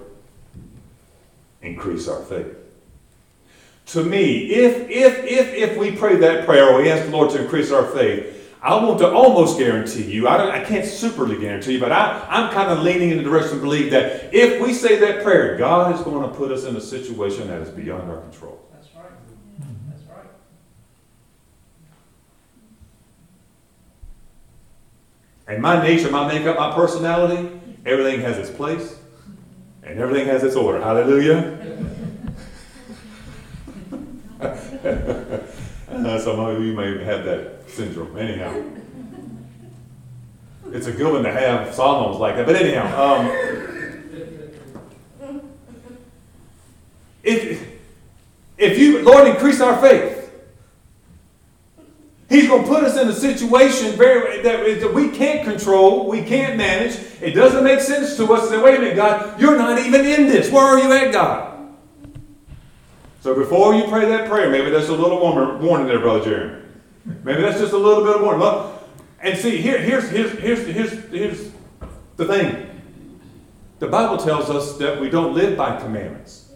increase 1.62 2.08
our 2.08 2.22
faith. 2.24 2.56
To 3.88 4.04
me, 4.04 4.48
if 4.48 4.90
if 4.90 5.24
if 5.24 5.54
if 5.54 5.78
we 5.78 5.92
pray 5.92 6.18
that 6.18 6.46
prayer 6.46 6.70
or 6.70 6.82
we 6.82 6.90
ask 6.90 7.06
the 7.06 7.12
Lord 7.12 7.32
to 7.32 7.42
increase 7.42 7.72
our 7.72 7.86
faith, 7.86 8.38
I 8.62 8.76
want 8.84 9.00
to 9.00 9.10
almost 9.10 9.58
guarantee 9.58 10.04
you, 10.04 10.28
I, 10.28 10.38
don't, 10.38 10.50
I 10.50 10.64
can't 10.64 10.84
superly 10.84 11.40
guarantee 11.40 11.74
you, 11.74 11.80
but 11.80 11.92
I, 11.92 12.26
I'm 12.30 12.52
kind 12.52 12.70
of 12.70 12.84
leaning 12.84 13.12
in 13.12 13.18
the 13.18 13.24
direction 13.24 13.56
to 13.56 13.62
believe 13.62 13.92
that 13.92 14.34
if 14.34 14.62
we 14.62 14.74
say 14.74 14.98
that 14.98 15.24
prayer, 15.24 15.58
God 15.58 15.96
is 15.96 16.02
going 16.02 16.28
to 16.28 16.36
put 16.36 16.52
us 16.52 16.66
in 16.66 16.76
a 16.76 16.82
situation 16.82 17.48
that 17.48 17.62
is 17.62 17.70
beyond 17.70 18.10
our 18.10 18.20
control. 18.20 18.60
That's 18.74 18.88
right. 18.96 19.12
That's 19.90 20.04
right. 20.10 20.26
And 25.48 25.62
my 25.62 25.82
nature, 25.82 26.12
my 26.12 26.28
makeup, 26.28 26.58
my 26.58 26.74
personality, 26.74 27.50
everything 27.86 28.20
has 28.22 28.38
its 28.38 28.50
place 28.50 28.98
and 29.88 30.00
everything 30.00 30.28
has 30.28 30.44
its 30.44 30.56
order. 30.56 30.82
Hallelujah. 30.82 31.58
uh, 35.90 36.20
some 36.20 36.40
of 36.40 36.62
you 36.62 36.74
may 36.74 37.04
have 37.04 37.24
that 37.24 37.64
syndrome. 37.68 38.18
Anyhow, 38.18 38.62
it's 40.68 40.88
a 40.88 40.92
good 40.92 41.12
one 41.12 41.24
to 41.24 41.32
have. 41.32 41.78
Was 41.78 42.18
like 42.18 42.36
that. 42.36 42.46
But 42.46 42.58
anyhow, 42.58 42.86
um, 43.02 43.32
if, 47.24 47.68
if 48.58 48.78
you, 48.78 49.04
Lord, 49.04 49.28
increase 49.28 49.62
our 49.62 49.80
faith. 49.82 50.17
He's 52.30 52.48
going 52.48 52.64
to 52.64 52.68
put 52.68 52.84
us 52.84 52.98
in 52.98 53.08
a 53.08 53.14
situation 53.14 53.94
very, 53.94 54.42
that, 54.42 54.82
that 54.82 54.94
we 54.94 55.10
can't 55.10 55.46
control, 55.46 56.10
we 56.10 56.24
can't 56.24 56.58
manage. 56.58 57.00
It 57.22 57.32
doesn't 57.32 57.64
make 57.64 57.80
sense 57.80 58.18
to 58.18 58.34
us 58.34 58.44
to 58.44 58.56
say, 58.56 58.62
wait 58.62 58.78
a 58.78 58.80
minute, 58.80 58.96
God, 58.98 59.40
you're 59.40 59.58
not 59.58 59.80
even 59.80 60.06
in 60.06 60.28
this. 60.28 60.52
Where 60.52 60.64
are 60.64 60.78
you 60.78 60.92
at, 60.92 61.14
God? 61.14 61.74
So 63.22 63.34
before 63.34 63.76
you 63.76 63.86
pray 63.86 64.06
that 64.10 64.30
prayer, 64.30 64.50
maybe 64.50 64.70
that's 64.70 64.90
a 64.90 64.96
little 64.96 65.20
warning 65.20 65.88
there, 65.88 66.00
Brother 66.00 66.24
Jeremy. 66.26 66.66
Maybe 67.24 67.42
that's 67.42 67.60
just 67.60 67.74
a 67.74 67.78
little 67.78 68.04
bit 68.04 68.18
of 68.18 68.22
warning. 68.22 68.42
Look, 68.42 68.84
and 69.22 69.38
see, 69.38 69.62
here, 69.62 69.80
here's, 69.80 70.10
here's, 70.10 70.32
here's, 70.38 70.66
here's, 70.68 71.10
here's 71.10 71.52
the 72.18 72.26
thing. 72.26 72.82
The 73.80 73.88
Bible 73.88 74.18
tells 74.18 74.50
us 74.50 74.78
that 74.78 75.00
we 75.00 75.10
don't 75.10 75.34
live 75.34 75.58
by 75.58 75.80
commandments. 75.80 76.47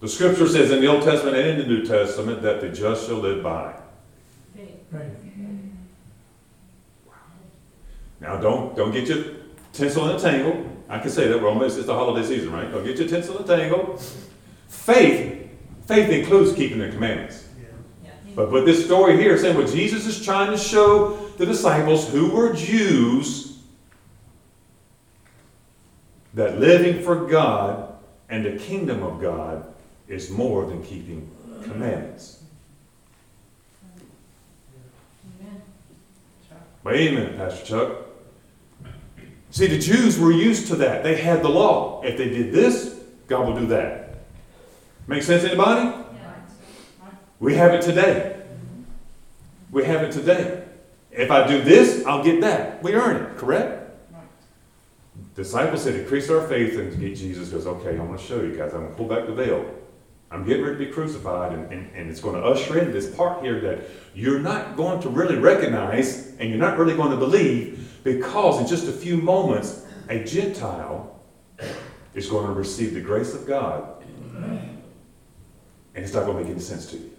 The 0.00 0.08
scripture 0.08 0.46
says 0.46 0.70
in 0.70 0.80
the 0.80 0.86
Old 0.86 1.02
Testament 1.02 1.36
and 1.36 1.48
in 1.48 1.58
the 1.58 1.66
New 1.66 1.84
Testament 1.84 2.42
that 2.42 2.60
the 2.60 2.68
just 2.68 3.06
shall 3.06 3.16
live 3.16 3.42
by. 3.42 3.74
Now 8.20 8.36
don't 8.36 8.76
don't 8.76 8.92
get 8.92 9.08
your 9.08 9.24
tinsel 9.72 10.08
and 10.08 10.20
tangle. 10.20 10.70
I 10.88 10.98
can 10.98 11.10
say 11.10 11.28
that 11.28 11.40
we're 11.40 11.48
almost 11.48 11.76
it's 11.78 11.86
the 11.86 11.94
holiday 11.94 12.26
season, 12.26 12.52
right? 12.52 12.70
Don't 12.70 12.84
get 12.84 12.98
your 12.98 13.08
tinsel 13.08 13.38
and 13.38 13.46
tangle. 13.46 14.00
Faith, 14.68 15.50
faith 15.86 16.10
includes 16.10 16.52
keeping 16.54 16.78
the 16.78 16.88
commandments. 16.88 17.46
Yeah. 17.62 17.70
But 18.34 18.50
but 18.50 18.64
this 18.64 18.84
story 18.84 19.16
here 19.16 19.36
saying 19.36 19.56
what 19.56 19.68
Jesus 19.68 20.06
is 20.06 20.24
trying 20.24 20.50
to 20.50 20.58
show 20.58 21.16
the 21.38 21.46
disciples 21.46 22.08
who 22.08 22.30
were 22.30 22.52
Jews 22.52 23.58
that 26.34 26.58
living 26.58 27.02
for 27.02 27.26
God 27.26 27.94
and 28.28 28.44
the 28.44 28.58
kingdom 28.58 29.02
of 29.02 29.20
God 29.20 29.74
is 30.08 30.30
more 30.30 30.66
than 30.66 30.82
keeping 30.82 31.30
commandments. 31.62 32.42
Amen. 35.40 35.62
A 36.84 37.14
minute, 37.14 37.36
Pastor 37.36 37.66
Chuck. 37.66 37.92
See, 39.50 39.66
the 39.66 39.78
Jews 39.78 40.18
were 40.18 40.32
used 40.32 40.68
to 40.68 40.76
that. 40.76 41.02
They 41.02 41.16
had 41.16 41.42
the 41.42 41.48
law. 41.48 42.02
If 42.02 42.16
they 42.16 42.28
did 42.28 42.52
this, 42.52 42.98
God 43.26 43.46
will 43.46 43.58
do 43.58 43.66
that. 43.66 44.20
Make 45.06 45.22
sense, 45.22 45.44
anybody? 45.44 45.86
Yeah. 45.86 46.34
We 47.40 47.54
have 47.54 47.72
it 47.74 47.82
today. 47.82 48.40
We 49.70 49.84
have 49.84 50.02
it 50.02 50.12
today. 50.12 50.64
If 51.10 51.30
I 51.30 51.46
do 51.46 51.62
this, 51.62 52.04
I'll 52.06 52.22
get 52.22 52.40
that. 52.42 52.82
We 52.82 52.94
earn 52.94 53.16
it, 53.16 53.36
correct? 53.36 53.90
Right. 54.12 54.22
Disciples 55.34 55.82
said, 55.82 55.94
increase 55.94 56.30
our 56.30 56.46
faith 56.46 56.78
and 56.78 56.98
get 56.98 57.16
Jesus 57.16 57.48
goes, 57.48 57.66
okay, 57.66 57.90
I'm 57.90 58.06
going 58.06 58.18
to 58.18 58.24
show 58.24 58.40
you 58.40 58.56
guys. 58.56 58.72
I'm 58.72 58.80
going 58.80 58.90
to 58.90 58.96
pull 58.96 59.08
back 59.08 59.26
the 59.26 59.34
veil. 59.34 59.77
I'm 60.30 60.44
getting 60.44 60.62
ready 60.62 60.78
to 60.78 60.84
be 60.86 60.92
crucified, 60.92 61.52
and, 61.52 61.72
and, 61.72 61.90
and 61.94 62.10
it's 62.10 62.20
going 62.20 62.34
to 62.34 62.46
usher 62.46 62.78
in 62.78 62.92
this 62.92 63.14
part 63.14 63.42
here 63.42 63.60
that 63.60 63.80
you're 64.14 64.40
not 64.40 64.76
going 64.76 65.00
to 65.00 65.08
really 65.08 65.36
recognize 65.36 66.36
and 66.38 66.50
you're 66.50 66.58
not 66.58 66.76
really 66.76 66.94
going 66.94 67.10
to 67.10 67.16
believe 67.16 67.98
because 68.04 68.60
in 68.60 68.66
just 68.66 68.86
a 68.88 68.92
few 68.92 69.16
moments, 69.16 69.86
a 70.08 70.22
Gentile 70.24 71.18
is 72.14 72.28
going 72.28 72.46
to 72.46 72.52
receive 72.52 72.94
the 72.94 73.00
grace 73.00 73.34
of 73.34 73.46
God, 73.46 74.02
and 75.94 76.04
it's 76.04 76.12
not 76.12 76.26
going 76.26 76.36
to 76.36 76.44
make 76.44 76.52
any 76.52 76.60
sense 76.60 76.86
to 76.90 76.96
you. 76.96 77.10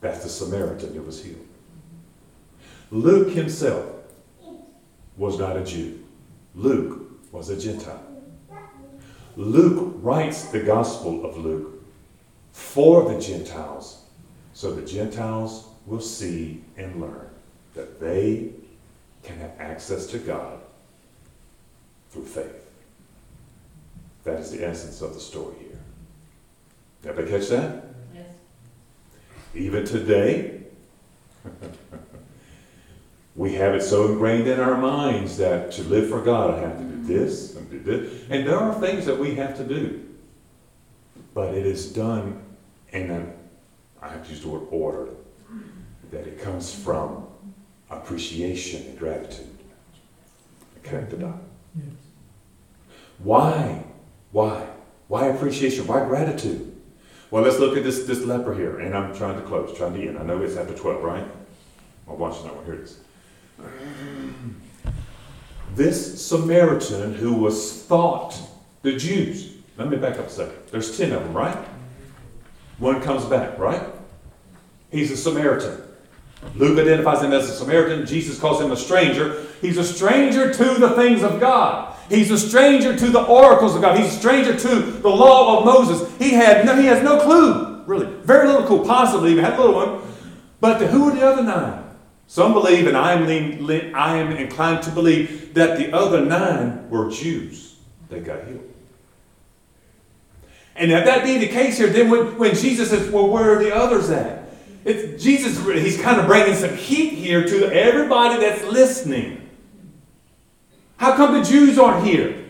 That's 0.00 0.22
the 0.22 0.28
Samaritan 0.28 0.94
that 0.94 1.04
was 1.04 1.22
healed. 1.24 1.46
Luke 2.90 3.32
himself 3.34 3.86
was 5.16 5.38
not 5.38 5.56
a 5.56 5.64
Jew. 5.64 6.04
Luke 6.54 7.32
was 7.32 7.50
a 7.50 7.58
Gentile. 7.58 8.05
Luke 9.36 9.94
writes 10.00 10.46
the 10.46 10.60
Gospel 10.60 11.24
of 11.24 11.36
Luke 11.36 11.84
for 12.52 13.12
the 13.12 13.20
Gentiles 13.20 14.02
so 14.56 14.72
the 14.72 14.80
Gentiles 14.80 15.68
will 15.84 16.00
see 16.00 16.64
and 16.78 16.98
learn 16.98 17.28
that 17.74 18.00
they 18.00 18.52
can 19.22 19.36
have 19.36 19.52
access 19.58 20.06
to 20.06 20.18
God 20.18 20.60
through 22.08 22.24
faith. 22.24 22.64
That 24.24 24.40
is 24.40 24.50
the 24.50 24.66
essence 24.66 25.02
of 25.02 25.12
the 25.12 25.20
story 25.20 25.56
here. 25.58 25.78
Did 27.02 27.10
Everybody 27.10 27.38
catch 27.38 27.50
that? 27.50 27.84
Yes. 28.14 28.28
Even 29.54 29.84
today, 29.84 30.62
we 33.36 33.52
have 33.56 33.74
it 33.74 33.82
so 33.82 34.06
ingrained 34.06 34.48
in 34.48 34.58
our 34.58 34.78
minds 34.78 35.36
that 35.36 35.70
to 35.72 35.82
live 35.82 36.08
for 36.08 36.22
God, 36.22 36.54
I 36.54 36.60
have 36.60 36.78
to 36.78 36.84
do 36.84 37.04
this 37.04 37.55
and. 37.86 38.30
And 38.30 38.46
there 38.46 38.58
are 38.58 38.74
things 38.80 39.06
that 39.06 39.18
we 39.18 39.34
have 39.36 39.56
to 39.56 39.64
do. 39.64 40.02
But 41.34 41.54
it 41.54 41.66
is 41.66 41.92
done 41.92 42.42
in 42.90 43.10
an, 43.10 43.32
I 44.00 44.08
have 44.08 44.24
to 44.24 44.30
use 44.30 44.40
the 44.40 44.48
word 44.48 44.66
order, 44.70 45.08
that 46.10 46.26
it 46.26 46.40
comes 46.40 46.72
from 46.72 47.26
appreciation 47.90 48.86
and 48.86 48.98
gratitude. 48.98 49.46
Connect 50.82 51.10
the 51.10 51.16
dot. 51.16 51.42
Why? 53.18 53.84
Why? 54.32 54.66
Why 55.08 55.26
appreciation? 55.26 55.86
Why 55.86 56.04
gratitude? 56.04 56.76
Well, 57.30 57.42
let's 57.42 57.58
look 57.58 57.76
at 57.76 57.82
this, 57.82 58.04
this 58.04 58.24
leper 58.24 58.54
here, 58.54 58.78
and 58.78 58.96
I'm 58.96 59.14
trying 59.16 59.36
to 59.36 59.42
close, 59.42 59.76
trying 59.76 59.94
to 59.94 60.08
end. 60.08 60.18
I 60.18 60.22
know 60.22 60.40
it's 60.42 60.56
after 60.56 60.74
12, 60.74 61.02
right? 61.02 61.24
My 62.06 62.14
watch 62.14 62.38
is 62.38 62.44
not 62.44 62.54
going 62.54 62.66
to 62.66 62.72
hear 62.72 62.82
this. 65.76 66.26
Samaritan 66.26 67.14
who 67.14 67.34
was 67.34 67.82
thought, 67.84 68.36
the 68.82 68.96
Jews, 68.96 69.52
let 69.76 69.88
me 69.88 69.96
back 69.96 70.18
up 70.18 70.26
a 70.26 70.30
second. 70.30 70.56
There's 70.70 70.96
10 70.96 71.12
of 71.12 71.22
them, 71.22 71.34
right? 71.34 71.56
One 72.78 73.00
comes 73.00 73.24
back, 73.24 73.58
right? 73.58 73.82
He's 74.90 75.10
a 75.10 75.16
Samaritan. 75.16 75.82
Luke 76.54 76.78
identifies 76.78 77.22
him 77.22 77.32
as 77.32 77.48
a 77.48 77.52
Samaritan. 77.52 78.06
Jesus 78.06 78.38
calls 78.38 78.60
him 78.60 78.72
a 78.72 78.76
stranger. 78.76 79.46
He's 79.60 79.78
a 79.78 79.84
stranger 79.84 80.52
to 80.52 80.64
the 80.74 80.90
things 80.90 81.22
of 81.22 81.40
God. 81.40 81.94
He's 82.08 82.30
a 82.30 82.38
stranger 82.38 82.96
to 82.96 83.10
the 83.10 83.22
oracles 83.22 83.74
of 83.74 83.82
God. 83.82 83.98
He's 83.98 84.14
a 84.14 84.18
stranger 84.18 84.56
to 84.56 84.80
the 84.80 85.08
law 85.08 85.58
of 85.58 85.64
Moses. 85.64 86.16
He 86.18 86.30
had 86.30 86.64
no, 86.64 86.76
he 86.76 86.86
has 86.86 87.02
no 87.02 87.20
clue, 87.20 87.82
really. 87.84 88.06
Very 88.22 88.46
little 88.46 88.66
clue, 88.66 88.84
possibly 88.84 89.32
even 89.32 89.44
had 89.44 89.54
a 89.54 89.60
little 89.60 89.74
one. 89.74 90.02
But 90.60 90.78
the, 90.78 90.86
who 90.86 91.08
are 91.08 91.14
the 91.14 91.26
other 91.26 91.42
nine? 91.42 91.85
Some 92.28 92.52
believe, 92.52 92.86
and 92.86 92.96
I 92.96 93.12
am, 93.12 93.26
lean, 93.26 93.94
I 93.94 94.16
am 94.16 94.32
inclined 94.32 94.82
to 94.84 94.90
believe, 94.90 95.54
that 95.54 95.78
the 95.78 95.92
other 95.92 96.24
nine 96.24 96.90
were 96.90 97.10
Jews 97.10 97.76
that 98.08 98.24
got 98.24 98.46
healed. 98.46 98.72
And 100.74 100.92
if 100.92 101.04
that 101.04 101.24
be 101.24 101.38
the 101.38 101.48
case 101.48 101.78
here, 101.78 101.88
then 101.88 102.10
when, 102.10 102.36
when 102.36 102.54
Jesus 102.54 102.90
says, 102.90 103.10
well, 103.10 103.28
where 103.28 103.56
are 103.56 103.62
the 103.62 103.74
others 103.74 104.10
at? 104.10 104.48
It's, 104.84 105.22
Jesus, 105.22 105.64
he's 105.64 106.00
kind 106.00 106.20
of 106.20 106.26
bringing 106.26 106.54
some 106.54 106.76
heat 106.76 107.14
here 107.14 107.44
to 107.44 107.72
everybody 107.72 108.40
that's 108.40 108.62
listening. 108.64 109.48
How 110.96 111.16
come 111.16 111.34
the 111.34 111.42
Jews 111.42 111.78
aren't 111.78 112.06
here? 112.06 112.44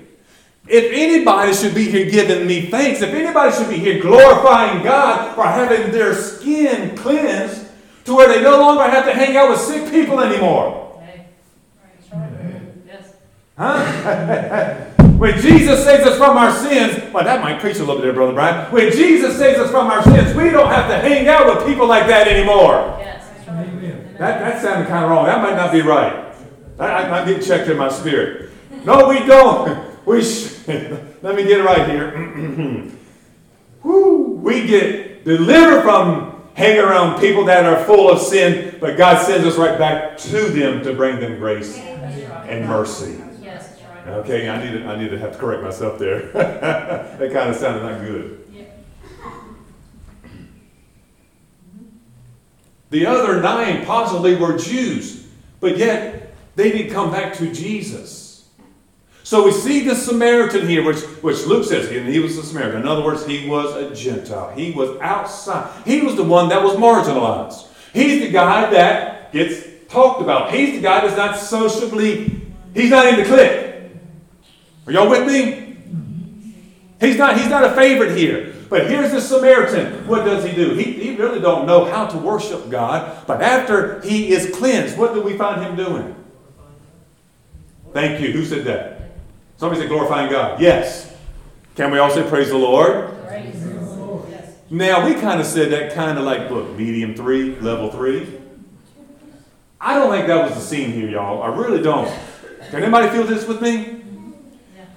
If 0.69 0.93
anybody 0.93 1.55
should 1.55 1.75
be 1.75 1.89
here 1.89 2.11
giving 2.11 2.47
me 2.47 2.71
thanks, 2.71 3.01
if 3.01 3.15
anybody 3.15 3.55
should 3.57 3.71
be 3.71 3.79
here 3.79 4.03
glorifying 4.03 4.83
God 4.83 5.35
for 5.35 5.45
having 5.45 5.93
their 5.93 6.13
skin 6.15 6.97
cleansed 6.97 7.66
to 8.07 8.15
where 8.15 8.29
they 8.29 8.41
no 8.43 8.59
longer 8.59 8.85
have 8.85 9.05
to 9.05 9.13
hang 9.13 9.37
out 9.37 9.51
with 9.51 9.61
sick 9.61 9.91
people 9.91 10.21
anymore. 10.21 11.03
Yes. 12.87 13.15
Huh? 13.59 14.75
when 15.19 15.39
Jesus 15.41 15.85
saves 15.85 16.07
us 16.07 16.17
from 16.17 16.37
our 16.37 16.53
sins, 16.53 17.13
well, 17.13 17.25
that 17.25 17.43
might 17.43 17.61
preach 17.61 17.77
a 17.77 17.81
little 17.81 17.97
bit 17.97 18.03
there, 18.03 18.13
Brother 18.13 18.33
Brian. 18.33 18.71
When 18.73 18.93
Jesus 18.93 19.37
saves 19.37 19.59
us 19.59 19.71
from 19.71 19.89
our 19.89 20.03
sins, 20.05 20.37
we 20.37 20.51
don't 20.51 20.69
have 20.69 20.89
to 20.89 20.99
hang 20.99 21.27
out 21.27 21.47
with 21.47 21.67
people 21.67 21.87
like 21.89 22.07
that 22.07 22.29
anymore. 22.29 22.97
Yes, 23.01 23.29
right. 23.49 24.19
That, 24.19 24.39
that 24.41 24.63
sounded 24.63 24.89
kind 24.89 25.05
of 25.05 25.11
wrong. 25.11 25.27
That 25.27 25.43
might 25.43 25.57
not 25.57 25.73
be 25.73 25.83
right. 25.83 26.33
I, 26.79 26.87
I, 26.87 27.23
I 27.23 27.25
get 27.25 27.45
checked 27.45 27.69
in 27.69 27.77
my 27.77 27.89
spirit. 27.89 28.51
No, 28.85 29.09
we 29.09 29.21
don't. 29.27 29.85
We 30.07 30.23
sh- 30.23 30.55
let 30.69 31.35
me 31.35 31.43
get 31.43 31.59
it 31.59 31.65
right 31.65 31.91
here. 31.91 32.93
We 33.83 34.65
get 34.65 35.25
delivered 35.25 35.83
from 35.83 36.36
hanging 36.57 36.81
around 36.81 37.21
people 37.21 37.45
that 37.45 37.67
are 37.67 37.85
full 37.85 38.11
of 38.11 38.19
sin, 38.19 38.79
but 38.81 38.97
God 38.97 39.25
sends 39.25 39.47
us 39.47 39.57
right 39.57 39.79
back 39.79 40.17
to 40.19 40.49
them 40.49 40.83
to 40.83 40.95
bring 40.95 41.21
them 41.21 41.39
grace 41.39 41.77
and 41.77 42.67
mercy. 42.67 43.23
Okay, 44.07 44.49
I 44.49 44.65
need 44.65 44.79
to, 44.79 44.87
I 44.87 44.97
need 44.97 45.11
to 45.11 45.19
have 45.19 45.33
to 45.33 45.39
correct 45.39 45.63
myself 45.63 45.99
there. 45.99 46.31
that 46.33 47.33
kind 47.33 47.51
of 47.51 47.57
sounded 47.57 47.83
not 47.83 48.01
good. 48.01 48.43
The 52.91 53.05
other 53.05 53.43
nine 53.43 53.85
possibly 53.85 54.37
were 54.37 54.57
Jews, 54.57 55.27
but 55.61 55.77
yet 55.77 56.35
they 56.55 56.71
didn't 56.71 56.93
come 56.93 57.11
back 57.11 57.35
to 57.35 57.53
Jesus. 57.53 58.26
So 59.27 59.45
we 59.45 59.51
see 59.51 59.81
the 59.81 59.97
Samaritan 59.97 60.69
here, 60.69 60.85
which, 60.85 61.01
which 61.21 61.45
Luke 61.47 61.65
says, 61.65 61.91
and 61.91 62.07
he 62.07 62.21
was 62.21 62.39
a 62.39 62.45
Samaritan. 62.45 62.83
In 62.83 62.87
other 62.87 63.03
words, 63.03 63.27
he 63.27 63.49
was 63.49 63.75
a 63.75 63.93
Gentile. 63.93 64.55
He 64.55 64.71
was 64.71 64.97
outside. 65.01 65.69
He 65.85 66.01
was 66.01 66.15
the 66.15 66.23
one 66.23 66.49
that 66.51 66.63
was 66.63 66.75
marginalized. 66.75 67.67
He's 67.93 68.21
the 68.21 68.31
guy 68.31 68.71
that 68.71 69.33
gets 69.33 69.67
talked 69.89 70.23
about. 70.23 70.55
He's 70.55 70.77
the 70.77 70.81
guy 70.81 71.01
that's 71.01 71.17
not 71.17 71.37
sociably, 71.37 72.41
he's 72.73 72.91
not 72.91 73.09
in 73.09 73.17
the 73.17 73.25
clique. 73.25 73.91
Are 74.87 74.93
y'all 74.93 75.11
with 75.11 75.27
me? 75.27 75.77
He's 77.01 77.17
not, 77.17 77.37
he's 77.37 77.49
not 77.49 77.65
a 77.65 77.75
favorite 77.75 78.17
here. 78.17 78.55
But 78.71 78.89
here's 78.89 79.11
the 79.11 79.21
Samaritan. 79.21 80.07
What 80.07 80.25
does 80.25 80.45
he 80.45 80.55
do? 80.55 80.75
He, 80.75 80.93
he 80.93 81.17
really 81.17 81.41
don't 81.41 81.67
know 81.67 81.85
how 81.85 82.07
to 82.07 82.17
worship 82.17 82.71
God. 82.71 83.27
But 83.27 83.43
after 83.43 84.01
he 84.03 84.31
is 84.31 84.55
cleansed, 84.55 84.97
what 84.97 85.15
do 85.15 85.21
we 85.21 85.37
find 85.37 85.63
him 85.63 85.75
doing? 85.75 86.15
Thank 87.93 88.21
you. 88.21 88.31
Who 88.31 88.45
said 88.45 88.65
that? 88.67 88.96
Somebody 89.59 89.81
said 89.81 89.89
glorifying 89.89 90.31
God. 90.31 90.61
Yes. 90.61 91.15
Can 91.75 91.91
we 91.91 91.99
all 91.99 92.11
say 92.11 92.23
praise 92.29 92.49
the 92.49 92.59
Lord? 92.59 93.11
Praise 93.27 93.63
the 93.65 93.81
Lord. 93.81 94.27
Yes. 94.31 94.55
Now, 94.71 95.05
we 95.07 95.15
kind 95.15 95.41
of 95.41 95.47
said 95.47 95.71
that 95.73 95.95
kind 95.95 96.19
of 96.19 96.25
like, 96.25 96.51
look, 96.51 96.77
medium 96.77 97.15
three, 97.15 97.57
level 97.61 97.91
three. 97.91 98.39
I 99.81 99.95
don't 99.95 100.11
think 100.11 100.27
that 100.27 100.45
was 100.45 100.55
the 100.55 100.61
scene 100.61 100.91
here, 100.93 101.09
y'all. 101.09 101.43
I 101.43 101.49
really 101.49 101.83
don't. 101.83 102.09
Can 102.71 102.83
anybody 102.83 103.09
feel 103.09 103.25
this 103.25 103.47
with 103.47 103.61
me? 103.63 104.03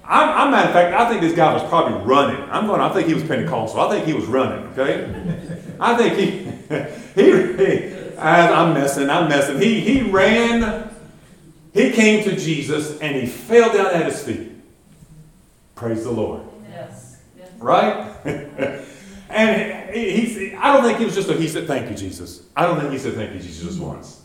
I'm, 0.04 0.28
I'm 0.28 0.50
matter 0.50 0.68
of 0.68 0.74
fact, 0.74 0.92
I 0.94 1.08
think 1.08 1.20
this 1.20 1.34
guy 1.34 1.52
was 1.54 1.62
probably 1.68 2.02
running. 2.04 2.42
I'm 2.50 2.66
going. 2.66 2.80
I 2.80 2.92
think 2.92 3.06
he 3.06 3.14
was 3.14 3.22
Pentecostal. 3.22 3.80
I 3.80 3.90
think 3.90 4.06
he 4.06 4.12
was 4.12 4.24
running. 4.26 4.66
Okay, 4.72 5.04
I 5.80 5.96
think 5.96 6.14
he 6.16 7.22
he. 7.22 7.30
he 7.56 8.16
I- 8.18 8.52
I'm 8.52 8.74
messing. 8.74 9.08
I'm 9.08 9.28
messing. 9.28 9.60
He 9.60 9.80
he 9.80 10.10
ran. 10.10 10.90
He 11.72 11.92
came 11.92 12.24
to 12.24 12.34
Jesus 12.34 12.98
and 12.98 13.14
he 13.14 13.26
fell 13.26 13.72
down 13.72 13.86
at 13.94 14.06
his 14.06 14.20
feet. 14.24 14.49
Praise 15.80 16.04
the 16.04 16.10
Lord. 16.10 16.42
Yes. 16.68 17.22
Yes. 17.38 17.48
Right? 17.58 18.14
and 19.30 19.94
he, 19.94 20.26
he, 20.26 20.54
I 20.54 20.74
don't 20.74 20.84
think 20.84 21.00
it 21.00 21.06
was 21.06 21.14
just 21.14 21.30
a 21.30 21.32
he 21.32 21.48
said, 21.48 21.66
Thank 21.66 21.88
you, 21.88 21.96
Jesus. 21.96 22.42
I 22.54 22.66
don't 22.66 22.78
think 22.78 22.92
he 22.92 22.98
said, 22.98 23.14
Thank 23.14 23.32
you, 23.32 23.40
Jesus, 23.40 23.78
once. 23.78 24.20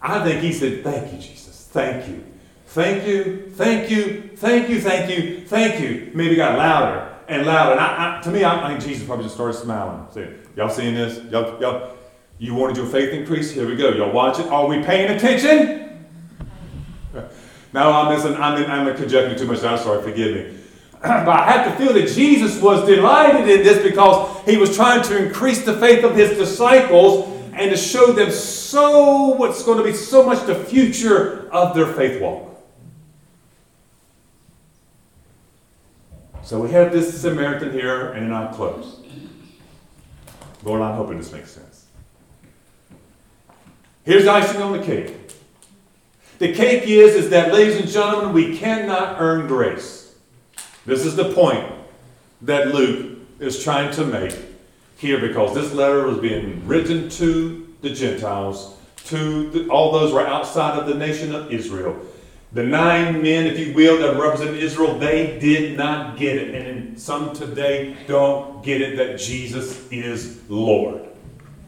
I 0.00 0.24
think 0.24 0.40
he 0.40 0.50
said, 0.50 0.82
Thank 0.82 1.12
you, 1.12 1.18
Jesus. 1.18 1.68
Thank 1.70 2.08
you. 2.08 2.24
Thank 2.68 3.06
you. 3.06 3.50
Thank 3.50 3.90
you. 3.90 4.30
Thank 4.34 4.70
you. 4.70 4.80
Thank 4.80 5.10
you. 5.10 5.46
Thank 5.46 5.80
you. 5.82 6.10
Maybe 6.14 6.36
got 6.36 6.56
louder 6.56 7.16
and 7.28 7.46
louder. 7.46 7.72
And 7.72 7.80
I, 7.80 8.20
I, 8.20 8.22
to 8.22 8.30
me, 8.30 8.42
I, 8.42 8.64
I 8.64 8.68
think 8.70 8.82
Jesus 8.82 9.06
probably 9.06 9.26
just 9.26 9.34
started 9.34 9.58
smiling. 9.58 10.06
Saying, 10.10 10.38
Y'all 10.56 10.70
seeing 10.70 10.94
this? 10.94 11.22
Y'all, 11.30 11.60
y'all, 11.60 11.98
you 12.38 12.54
wanted 12.54 12.78
your 12.78 12.86
faith 12.86 13.12
increase? 13.12 13.50
Here 13.50 13.68
we 13.68 13.76
go. 13.76 13.90
Y'all 13.90 14.10
watch 14.10 14.38
it. 14.38 14.46
Are 14.46 14.66
we 14.66 14.82
paying 14.82 15.14
attention? 15.14 15.80
No, 17.74 17.90
I'm 17.90 18.14
missing. 18.14 18.34
I'm, 18.34 18.62
in, 18.62 18.70
I'm 18.70 18.94
conjecturing 18.94 19.38
too 19.38 19.46
much. 19.46 19.64
I'm 19.64 19.78
sorry. 19.78 20.02
Forgive 20.02 20.34
me. 20.34 20.61
but 21.24 21.28
I 21.28 21.50
have 21.50 21.66
to 21.66 21.84
feel 21.84 21.92
that 21.94 22.08
Jesus 22.08 22.62
was 22.62 22.86
delighted 22.86 23.48
in 23.48 23.64
this 23.64 23.82
because 23.82 24.40
he 24.46 24.56
was 24.56 24.76
trying 24.76 25.02
to 25.02 25.26
increase 25.26 25.64
the 25.64 25.76
faith 25.78 26.04
of 26.04 26.14
his 26.14 26.38
disciples 26.38 27.28
and 27.54 27.72
to 27.72 27.76
show 27.76 28.12
them 28.12 28.30
so 28.30 29.30
what's 29.30 29.64
going 29.64 29.78
to 29.78 29.84
be 29.84 29.94
so 29.94 30.24
much 30.24 30.46
the 30.46 30.54
future 30.54 31.50
of 31.50 31.74
their 31.74 31.92
faith 31.92 32.22
walk. 32.22 32.50
So 36.44 36.60
we 36.60 36.70
have 36.70 36.92
this 36.92 37.20
Samaritan 37.20 37.72
here, 37.72 38.12
and 38.12 38.32
I'll 38.32 38.54
close. 38.54 39.00
Lord, 40.62 40.82
I'm 40.82 40.94
hoping 40.94 41.18
this 41.18 41.32
makes 41.32 41.50
sense. 41.50 41.86
Here's 44.04 44.28
icing 44.28 44.62
on 44.62 44.70
the 44.70 44.84
cake. 44.84 45.16
The 46.38 46.52
cake 46.52 46.84
is, 46.86 47.16
is 47.16 47.30
that, 47.30 47.52
ladies 47.52 47.76
and 47.76 47.88
gentlemen, 47.88 48.32
we 48.32 48.56
cannot 48.56 49.20
earn 49.20 49.48
grace. 49.48 50.11
This 50.84 51.06
is 51.06 51.14
the 51.14 51.32
point 51.32 51.64
that 52.42 52.74
Luke 52.74 53.18
is 53.38 53.62
trying 53.62 53.92
to 53.94 54.04
make 54.04 54.36
here 54.96 55.20
because 55.20 55.54
this 55.54 55.72
letter 55.72 56.06
was 56.06 56.18
being 56.18 56.66
written 56.66 57.08
to 57.10 57.74
the 57.82 57.90
Gentiles, 57.90 58.76
to 59.04 59.50
the, 59.50 59.68
all 59.68 59.92
those 59.92 60.10
who 60.10 60.16
are 60.16 60.26
outside 60.26 60.78
of 60.78 60.86
the 60.86 60.94
nation 60.94 61.34
of 61.34 61.52
Israel. 61.52 61.96
The 62.52 62.64
nine 62.64 63.22
men, 63.22 63.46
if 63.46 63.58
you 63.58 63.72
will, 63.74 63.98
that 63.98 64.20
represent 64.20 64.56
Israel, 64.56 64.98
they 64.98 65.38
did 65.38 65.76
not 65.76 66.18
get 66.18 66.36
it. 66.36 66.54
And 66.54 67.00
some 67.00 67.32
today 67.32 67.96
don't 68.06 68.62
get 68.62 68.80
it 68.80 68.96
that 68.96 69.18
Jesus 69.18 69.90
is 69.90 70.40
Lord, 70.50 71.00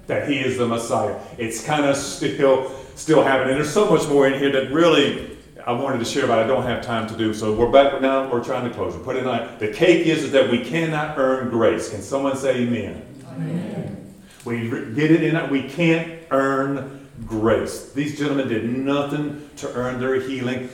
that 0.09 0.29
He 0.29 0.41
is 0.41 0.59
the 0.59 0.67
Messiah. 0.67 1.19
It's 1.39 1.65
kind 1.65 1.87
of 1.87 1.97
still, 1.97 2.71
still 2.97 3.23
happening. 3.23 3.55
There's 3.55 3.73
so 3.73 3.91
much 3.91 4.07
more 4.09 4.27
in 4.27 4.39
here 4.39 4.53
that 4.53 4.73
really 4.73 5.34
I 5.67 5.73
wanted 5.73 5.99
to 6.01 6.05
share, 6.05 6.27
but 6.27 6.39
I 6.39 6.47
don't 6.47 6.65
have 6.65 6.85
time 6.85 7.09
to 7.09 7.17
do. 7.17 7.33
So 7.33 7.55
we're 7.55 7.71
back 7.71 8.01
now. 8.03 8.31
We're 8.31 8.45
trying 8.45 8.69
to 8.69 8.75
close. 8.75 8.95
We 8.95 9.03
put 9.03 9.17
it 9.17 9.27
on. 9.27 9.59
The 9.59 9.69
cake 9.69 10.07
is, 10.07 10.25
is 10.25 10.33
that 10.33 10.51
we 10.51 10.63
cannot 10.63 11.17
earn 11.17 11.49
grace. 11.49 11.89
Can 11.89 12.03
someone 12.03 12.37
say 12.37 12.63
Amen? 12.63 13.03
Amen. 13.29 14.15
We 14.45 14.69
get 14.69 15.11
it 15.11 15.23
in. 15.23 15.51
We 15.51 15.63
can't 15.63 16.23
earn 16.31 17.09
grace. 17.27 17.93
These 17.93 18.19
gentlemen 18.19 18.49
did 18.49 18.69
nothing 18.69 19.49
to 19.57 19.73
earn 19.73 20.01
their 20.01 20.21
healing. 20.21 20.69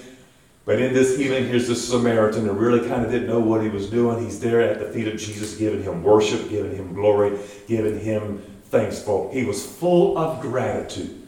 But 0.64 0.80
in 0.80 0.92
this 0.92 1.16
healing, 1.16 1.46
here's 1.46 1.68
the 1.68 1.76
Samaritan 1.76 2.46
who 2.46 2.52
really 2.52 2.86
kind 2.88 3.04
of 3.04 3.12
didn't 3.12 3.28
know 3.28 3.38
what 3.38 3.62
he 3.62 3.68
was 3.68 3.88
doing. 3.88 4.22
He's 4.22 4.40
there 4.40 4.60
at 4.60 4.80
the 4.80 4.86
feet 4.86 5.06
of 5.06 5.18
Jesus, 5.20 5.56
giving 5.56 5.84
him 5.84 6.02
worship, 6.02 6.48
giving 6.48 6.74
him 6.74 6.94
glory, 6.94 7.38
giving 7.68 8.00
him 8.00 8.42
thanks 8.64 9.00
for. 9.00 9.32
He 9.32 9.44
was 9.44 9.64
full 9.64 10.18
of 10.18 10.40
gratitude. 10.40 11.19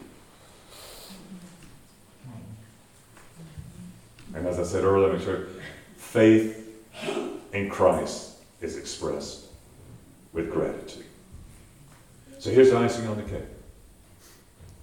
And 4.33 4.47
as 4.47 4.59
I 4.59 4.63
said 4.63 4.83
earlier, 4.83 5.19
sure 5.19 5.47
faith 5.97 6.59
in 7.53 7.69
Christ 7.69 8.37
is 8.61 8.77
expressed 8.77 9.45
with 10.31 10.51
gratitude. 10.51 11.05
So 12.39 12.49
here's 12.49 12.71
the 12.71 12.77
icing 12.77 13.07
on 13.07 13.17
the 13.17 13.23
cake. 13.23 13.43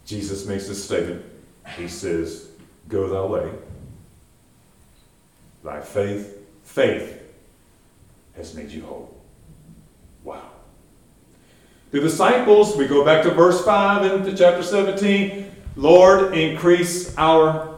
Jesus 0.07 0.47
makes 0.47 0.67
this 0.67 0.83
statement. 0.83 1.25
He 1.77 1.89
says, 1.89 2.49
Go 2.89 3.09
thy 3.09 3.33
way. 3.33 3.53
Thy 5.63 5.81
faith, 5.81 6.39
faith 6.65 7.23
has 8.35 8.55
made 8.55 8.71
you 8.71 8.83
whole. 8.83 9.15
Wow. 10.25 10.51
The 11.91 12.01
disciples, 12.01 12.77
we 12.77 12.87
go 12.87 13.05
back 13.05 13.23
to 13.25 13.31
verse 13.31 13.65
5 13.65 14.05
into 14.13 14.37
chapter 14.37 14.63
17. 14.63 15.51
Lord, 15.77 16.35
increase 16.35 17.17
our 17.17 17.70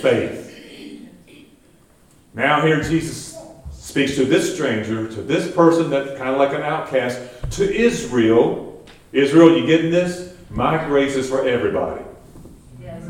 faith. 0.00 0.44
Now, 2.34 2.60
here 2.60 2.82
Jesus 2.82 3.36
speaks 3.70 4.14
to 4.16 4.24
this 4.24 4.54
stranger, 4.54 5.08
to 5.08 5.22
this 5.22 5.50
person 5.54 5.88
that's 5.88 6.18
kind 6.18 6.30
of 6.30 6.38
like 6.38 6.52
an 6.52 6.62
outcast, 6.62 7.20
to 7.52 7.74
Israel. 7.74 8.84
Israel, 9.12 9.56
you 9.56 9.66
getting 9.66 9.90
this? 9.90 10.34
My 10.50 10.84
grace 10.86 11.16
is 11.16 11.28
for 11.28 11.48
everybody. 11.48 12.04
Yes. 12.80 13.02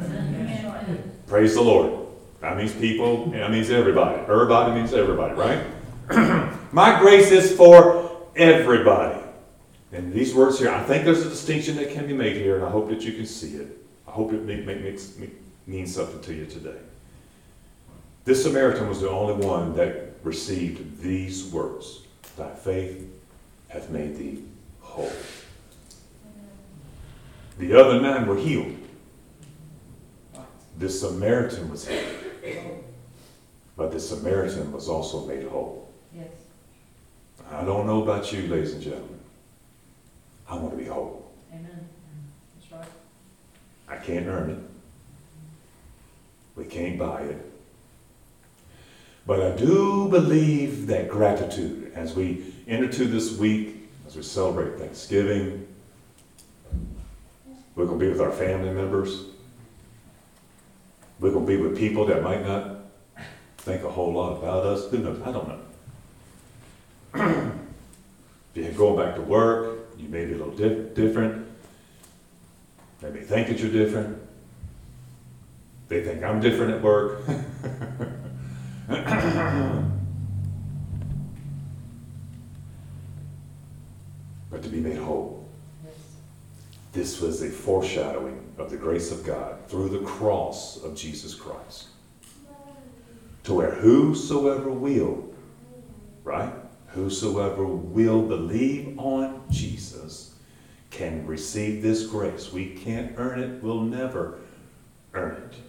Praise 1.27 1.55
the 1.55 1.63
Lord. 1.63 2.07
That 2.41 2.57
means 2.57 2.73
people, 2.73 3.27
that 3.31 3.51
means 3.51 3.71
everybody. 3.71 4.21
Everybody 4.23 4.79
means 4.79 4.95
everybody, 4.95 5.35
right? 5.35 5.65
My 6.73 7.01
grace 7.01 7.33
is 7.33 7.57
for 7.57 8.29
everybody. 8.37 9.21
And 9.93 10.13
these 10.13 10.35
words 10.35 10.59
here, 10.59 10.71
I 10.71 10.83
think 10.85 11.05
there's 11.05 11.25
a 11.25 11.29
distinction 11.29 11.77
that 11.77 11.91
can 11.91 12.07
be 12.07 12.13
made 12.13 12.37
here, 12.37 12.57
and 12.57 12.65
I 12.65 12.71
hope 12.71 12.89
that 12.91 13.03
you 13.03 13.13
can 13.13 13.27
see 13.27 13.57
it. 13.57 13.79
I 14.07 14.11
hope 14.13 14.33
it 14.33 14.43
make, 14.43 14.65
make, 14.65 14.83
makes, 14.83 15.17
make, 15.17 15.33
means 15.67 15.95
something 15.95 16.21
to 16.21 16.35
you 16.35 16.47
today. 16.47 16.79
This 18.25 18.43
Samaritan 18.43 18.89
was 18.89 19.01
the 19.01 19.11
only 19.11 19.35
one 19.47 19.75
that 19.77 20.15
received 20.23 21.01
these 21.01 21.47
words 21.47 22.03
Thy 22.37 22.51
faith 22.51 23.09
hath 23.69 23.89
made 23.89 24.17
thee 24.17 24.43
whole. 24.81 25.13
The 27.59 27.73
other 27.73 28.01
nine 28.01 28.27
were 28.27 28.37
healed. 28.37 28.77
This 30.77 31.01
Samaritan 31.01 31.71
was 31.71 31.89
healed. 31.89 32.85
But 33.77 33.93
the 33.93 34.01
Samaritan 34.01 34.73
was 34.73 34.89
also 34.89 35.27
made 35.27 35.47
whole. 35.47 35.91
Yes. 36.15 36.29
I 37.51 37.65
don't 37.65 37.87
know 37.87 38.03
about 38.03 38.33
you, 38.33 38.47
ladies 38.49 38.75
and 38.75 38.83
gentlemen. 38.83 39.21
I 40.49 40.57
want 40.57 40.71
to 40.71 40.77
be 40.77 40.85
whole. 40.85 41.33
Amen. 41.53 41.89
That's 42.59 42.73
right. 42.73 42.89
I 43.89 43.97
can't 43.97 44.27
earn 44.27 44.51
it. 44.51 44.59
We 46.57 46.65
can't 46.65 46.99
buy 46.99 47.21
it. 47.21 47.53
But 49.27 49.43
I 49.43 49.57
do 49.57 50.09
believe 50.09 50.87
that 50.87 51.09
gratitude, 51.09 51.93
as 51.95 52.15
we 52.15 52.55
enter 52.67 52.89
to 52.89 53.05
this 53.05 53.37
week, 53.37 53.89
as 54.07 54.17
we 54.17 54.23
celebrate 54.23 54.79
Thanksgiving, 54.79 55.67
we're 57.75 57.87
going 57.87 57.99
to 57.99 58.05
be 58.05 58.11
with 58.11 58.21
our 58.21 58.33
family 58.33 58.71
members. 58.71 59.25
We're 61.21 61.33
going 61.33 61.47
to 61.47 61.53
be 61.53 61.59
with 61.59 61.77
people 61.77 62.07
that 62.07 62.23
might 62.23 62.47
not 62.47 62.77
think 63.59 63.83
a 63.83 63.91
whole 63.91 64.13
lot 64.13 64.39
about 64.39 64.65
us. 64.65 64.91
Who 64.91 64.99
knows? 64.99 65.21
I 65.23 65.33
don't 65.33 65.49
know. 65.49 65.61
if 68.55 68.65
you're 68.65 68.73
going 68.73 69.05
back 69.05 69.17
to 69.17 69.23
work, 69.23 69.79
you 69.99 70.09
may 70.09 70.25
be 70.25 70.35
a 70.35 70.37
little 70.37 70.55
di- 70.55 70.95
different. 70.95 71.47
They 73.01 73.11
may 73.11 73.21
think 73.21 73.49
that 73.49 73.59
you're 73.59 73.73
different. 73.73 74.26
They 75.89 76.03
think 76.03 76.23
I'm 76.25 76.41
different 76.41 76.75
at 76.75 76.83
work. 76.83 77.21
but 84.51 84.63
to 84.63 84.69
be 84.69 84.81
made 84.81 84.97
whole. 84.97 85.49
This 86.93 87.21
was 87.21 87.43
a 87.43 87.51
foreshadowing 87.51 88.43
of 88.59 88.71
the 88.71 88.77
grace 88.77 89.13
of 89.13 89.25
God 89.25 89.59
through 89.69 89.91
the 89.91 90.01
cross 90.01 90.83
of 90.83 90.97
Jesus 90.97 91.35
Christ. 91.35 91.89
To 93.45 93.55
where 93.55 93.73
whosoever 93.73 94.71
will, 94.71 95.33
right? 96.25 96.53
Whosoever 96.89 97.65
will 97.67 98.23
believe 98.23 98.99
on 98.99 99.45
Jesus 99.51 100.35
can 100.91 101.27
receive 101.27 101.83
this 101.83 102.07
grace. 102.07 102.53
We 102.53 102.71
can't 102.71 103.13
earn 103.19 103.39
it, 103.41 103.63
we'll 103.63 103.83
never 103.83 104.41
earn 105.13 105.37
it. 105.37 105.66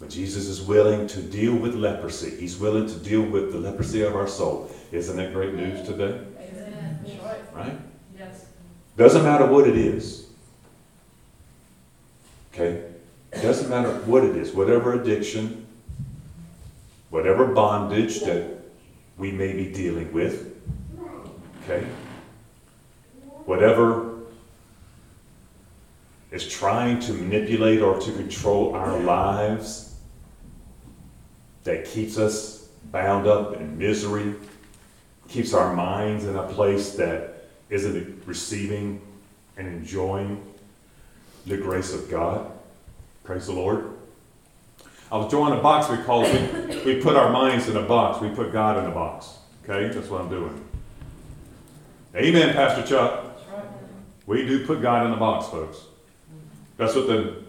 But 0.00 0.08
Jesus 0.08 0.46
is 0.46 0.62
willing 0.62 1.06
to 1.08 1.20
deal 1.20 1.54
with 1.54 1.74
leprosy. 1.74 2.34
He's 2.40 2.56
willing 2.56 2.86
to 2.86 2.98
deal 2.98 3.20
with 3.20 3.52
the 3.52 3.58
leprosy 3.58 4.02
of 4.02 4.16
our 4.16 4.26
soul. 4.26 4.70
Isn't 4.90 5.18
that 5.18 5.34
great 5.34 5.52
news 5.52 5.86
today? 5.86 6.24
Amen. 6.38 7.04
Right. 7.22 7.54
Right? 7.54 7.78
Yes. 8.18 8.46
Doesn't 8.96 9.22
matter 9.22 9.44
what 9.44 9.68
it 9.68 9.76
is. 9.76 10.26
Okay? 12.54 12.82
Doesn't 13.42 13.68
matter 13.68 13.92
what 14.06 14.24
it 14.24 14.36
is, 14.36 14.52
whatever 14.52 14.94
addiction, 14.94 15.66
whatever 17.10 17.46
bondage 17.46 18.20
that 18.20 18.58
we 19.18 19.30
may 19.30 19.52
be 19.52 19.70
dealing 19.70 20.10
with. 20.14 20.56
Okay? 21.62 21.86
Whatever 23.44 24.14
is 26.30 26.48
trying 26.48 27.00
to 27.00 27.12
manipulate 27.12 27.82
or 27.82 28.00
to 28.00 28.12
control 28.12 28.74
our 28.74 28.98
lives 29.00 29.89
that 31.64 31.84
keeps 31.84 32.18
us 32.18 32.68
bound 32.90 33.26
up 33.26 33.56
in 33.56 33.78
misery, 33.78 34.34
keeps 35.28 35.52
our 35.54 35.74
minds 35.74 36.24
in 36.24 36.36
a 36.36 36.42
place 36.48 36.92
that 36.94 37.48
isn't 37.68 38.22
receiving 38.26 39.00
and 39.56 39.66
enjoying 39.68 40.44
the 41.46 41.56
grace 41.56 41.92
of 41.92 42.10
God. 42.10 42.50
Praise 43.24 43.46
the 43.46 43.52
Lord. 43.52 43.96
I 45.12 45.16
was 45.16 45.30
drawing 45.30 45.58
a 45.58 45.62
box 45.62 45.88
because 45.88 46.32
we, 46.32 46.94
we 46.94 47.00
put 47.00 47.16
our 47.16 47.30
minds 47.30 47.68
in 47.68 47.76
a 47.76 47.82
box. 47.82 48.20
We 48.20 48.30
put 48.30 48.52
God 48.52 48.78
in 48.78 48.86
a 48.86 48.94
box. 48.94 49.38
Okay? 49.64 49.92
That's 49.92 50.08
what 50.08 50.22
I'm 50.22 50.30
doing. 50.30 50.64
Amen, 52.14 52.54
Pastor 52.54 52.86
Chuck. 52.86 53.24
Right. 53.52 53.64
We 54.26 54.46
do 54.46 54.66
put 54.66 54.82
God 54.82 55.06
in 55.06 55.12
a 55.12 55.16
box, 55.16 55.48
folks. 55.48 55.78
That's 56.76 56.94
what 56.94 57.06
the 57.06 57.42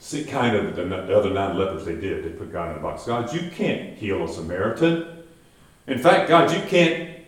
see, 0.00 0.24
kind 0.24 0.56
of 0.56 0.74
the, 0.74 0.82
the 0.84 1.16
other 1.16 1.30
nine 1.30 1.56
lepers 1.56 1.84
they 1.84 1.94
did. 1.94 2.24
They 2.24 2.30
put 2.30 2.52
God 2.52 2.72
in 2.72 2.78
a 2.78 2.80
box. 2.80 3.06
God, 3.06 3.32
you 3.32 3.48
can't 3.50 3.96
heal 3.96 4.24
a 4.24 4.28
Samaritan. 4.28 5.24
In 5.86 5.98
fact, 5.98 6.28
God, 6.28 6.50
you 6.50 6.60
can't 6.62 7.20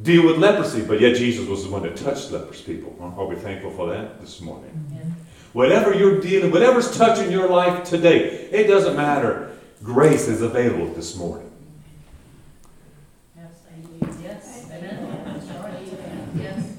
deal 0.00 0.26
with 0.26 0.38
leprosy. 0.38 0.82
But 0.82 1.00
yet 1.00 1.16
Jesus 1.16 1.48
was 1.48 1.64
the 1.64 1.70
one 1.70 1.82
that 1.82 1.96
touched 1.96 2.30
lepers 2.30 2.60
people. 2.60 2.96
Are 3.00 3.26
we 3.26 3.36
thankful 3.36 3.70
for 3.72 3.90
that 3.90 4.20
this 4.20 4.40
morning? 4.40 4.86
Yeah. 4.92 5.00
Whatever 5.52 5.92
you're 5.92 6.20
dealing, 6.20 6.50
whatever's 6.50 6.96
touching 6.96 7.30
your 7.30 7.48
life 7.48 7.84
today, 7.84 8.48
it 8.50 8.66
doesn't 8.66 8.96
matter. 8.96 9.50
Grace 9.82 10.28
is 10.28 10.42
available 10.42 10.86
this 10.94 11.16
morning. 11.16 11.50
Yes, 13.36 13.50
amen. 13.68 14.18
Yes, 14.22 14.66
amen. 14.70 15.22
That's 15.24 15.46
right. 15.60 15.88
Yes. 16.36 16.72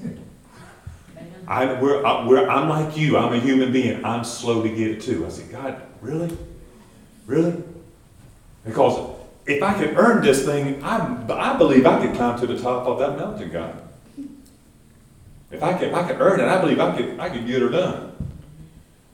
Amen. 1.16 1.33
I, 1.46 1.80
we're, 1.80 2.04
I, 2.04 2.26
we're, 2.26 2.48
I'm 2.48 2.68
like 2.68 2.96
you. 2.96 3.16
I'm 3.16 3.32
a 3.32 3.40
human 3.40 3.72
being. 3.72 4.04
I'm 4.04 4.24
slow 4.24 4.62
to 4.62 4.68
get 4.68 4.90
it 4.90 5.02
too. 5.02 5.26
I 5.26 5.28
said, 5.28 5.50
God, 5.50 5.82
really? 6.00 6.36
Really? 7.26 7.62
Because 8.64 9.16
if 9.46 9.62
I 9.62 9.74
could 9.74 9.96
earn 9.96 10.22
this 10.22 10.44
thing, 10.44 10.82
I, 10.82 11.24
I 11.30 11.56
believe 11.56 11.86
I 11.86 12.04
could 12.04 12.16
climb 12.16 12.38
to 12.40 12.46
the 12.46 12.58
top 12.58 12.86
of 12.86 12.98
that 12.98 13.18
mountain, 13.18 13.50
God. 13.50 13.82
If 15.50 15.62
I 15.62 15.74
could, 15.78 15.92
I 15.92 16.06
could 16.06 16.20
earn 16.20 16.40
it, 16.40 16.48
I 16.48 16.60
believe 16.60 16.80
I 16.80 16.96
could, 16.96 17.20
I 17.20 17.28
could 17.28 17.46
get 17.46 17.62
her 17.62 17.68
done. 17.68 18.12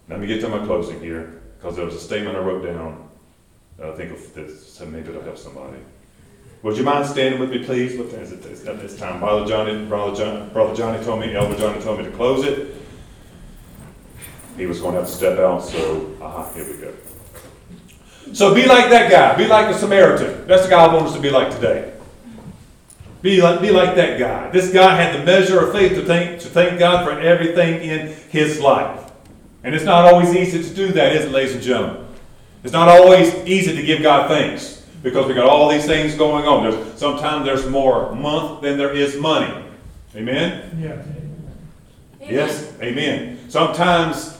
Let 0.08 0.20
me 0.20 0.26
get 0.26 0.40
to 0.40 0.48
my 0.48 0.64
closing 0.64 1.00
here, 1.00 1.40
because 1.58 1.76
there 1.76 1.84
was 1.84 1.94
a 1.94 2.00
statement 2.00 2.36
I 2.36 2.40
wrote 2.40 2.64
down. 2.64 3.08
that 3.76 3.90
I 3.90 3.96
think 3.96 4.12
of 4.12 4.34
this, 4.34 4.80
maybe 4.80 5.10
it'll 5.10 5.22
help 5.22 5.38
somebody. 5.38 5.78
Would 6.62 6.76
you 6.76 6.84
mind 6.84 7.06
standing 7.06 7.40
with 7.40 7.50
me, 7.50 7.64
please? 7.64 7.94
It? 7.94 8.66
At 8.66 8.80
this 8.80 8.98
time. 8.98 9.18
Brother 9.20 9.46
Johnny, 9.46 9.86
Brother 9.86 10.14
John, 10.14 10.50
Brother 10.50 10.74
Johnny 10.74 11.02
told 11.02 11.20
me, 11.20 11.34
Elder 11.34 11.56
Johnny 11.56 11.80
told 11.80 11.98
me 11.98 12.04
to 12.04 12.10
close 12.10 12.44
it. 12.44 12.74
He 14.58 14.66
was 14.66 14.80
going 14.80 14.94
to 14.94 15.00
have 15.00 15.08
to 15.08 15.14
step 15.14 15.38
out, 15.38 15.64
so 15.64 16.14
aha, 16.20 16.52
here 16.52 16.66
we 16.66 16.76
go. 16.76 16.92
So 18.34 18.54
be 18.54 18.66
like 18.66 18.90
that 18.90 19.10
guy. 19.10 19.34
Be 19.36 19.46
like 19.46 19.72
the 19.72 19.78
Samaritan. 19.78 20.46
That's 20.46 20.64
the 20.64 20.68
guy 20.68 20.84
I 20.84 20.92
want 20.92 21.06
us 21.06 21.14
to 21.14 21.20
be 21.20 21.30
like 21.30 21.50
today. 21.50 21.94
Be 23.22 23.40
like, 23.40 23.62
be 23.62 23.70
like 23.70 23.94
that 23.96 24.18
guy. 24.18 24.50
This 24.50 24.70
guy 24.70 24.94
had 24.94 25.18
the 25.18 25.24
measure 25.24 25.60
of 25.60 25.72
faith 25.72 25.92
to 25.94 26.04
thank, 26.04 26.40
to 26.40 26.48
thank 26.48 26.78
God 26.78 27.04
for 27.04 27.18
everything 27.18 27.80
in 27.82 28.14
his 28.28 28.60
life. 28.60 29.10
And 29.64 29.74
it's 29.74 29.84
not 29.84 30.04
always 30.04 30.34
easy 30.34 30.62
to 30.62 30.74
do 30.74 30.92
that, 30.92 31.16
is 31.16 31.24
it, 31.24 31.32
ladies 31.32 31.54
and 31.54 31.62
gentlemen? 31.62 32.06
It's 32.62 32.72
not 32.72 32.88
always 32.88 33.34
easy 33.46 33.74
to 33.74 33.82
give 33.82 34.02
God 34.02 34.28
thanks 34.28 34.79
because 35.02 35.26
we 35.26 35.34
got 35.34 35.48
all 35.48 35.68
these 35.68 35.86
things 35.86 36.14
going 36.14 36.44
on. 36.46 36.70
There's, 36.70 36.98
sometimes 36.98 37.44
there's 37.46 37.66
more 37.68 38.14
month 38.14 38.62
than 38.62 38.76
there 38.78 38.92
is 38.92 39.16
money. 39.16 39.64
Amen? 40.14 40.78
Yeah. 40.80 41.02
Yes, 42.28 42.72
amen. 42.82 43.38
Sometimes 43.48 44.38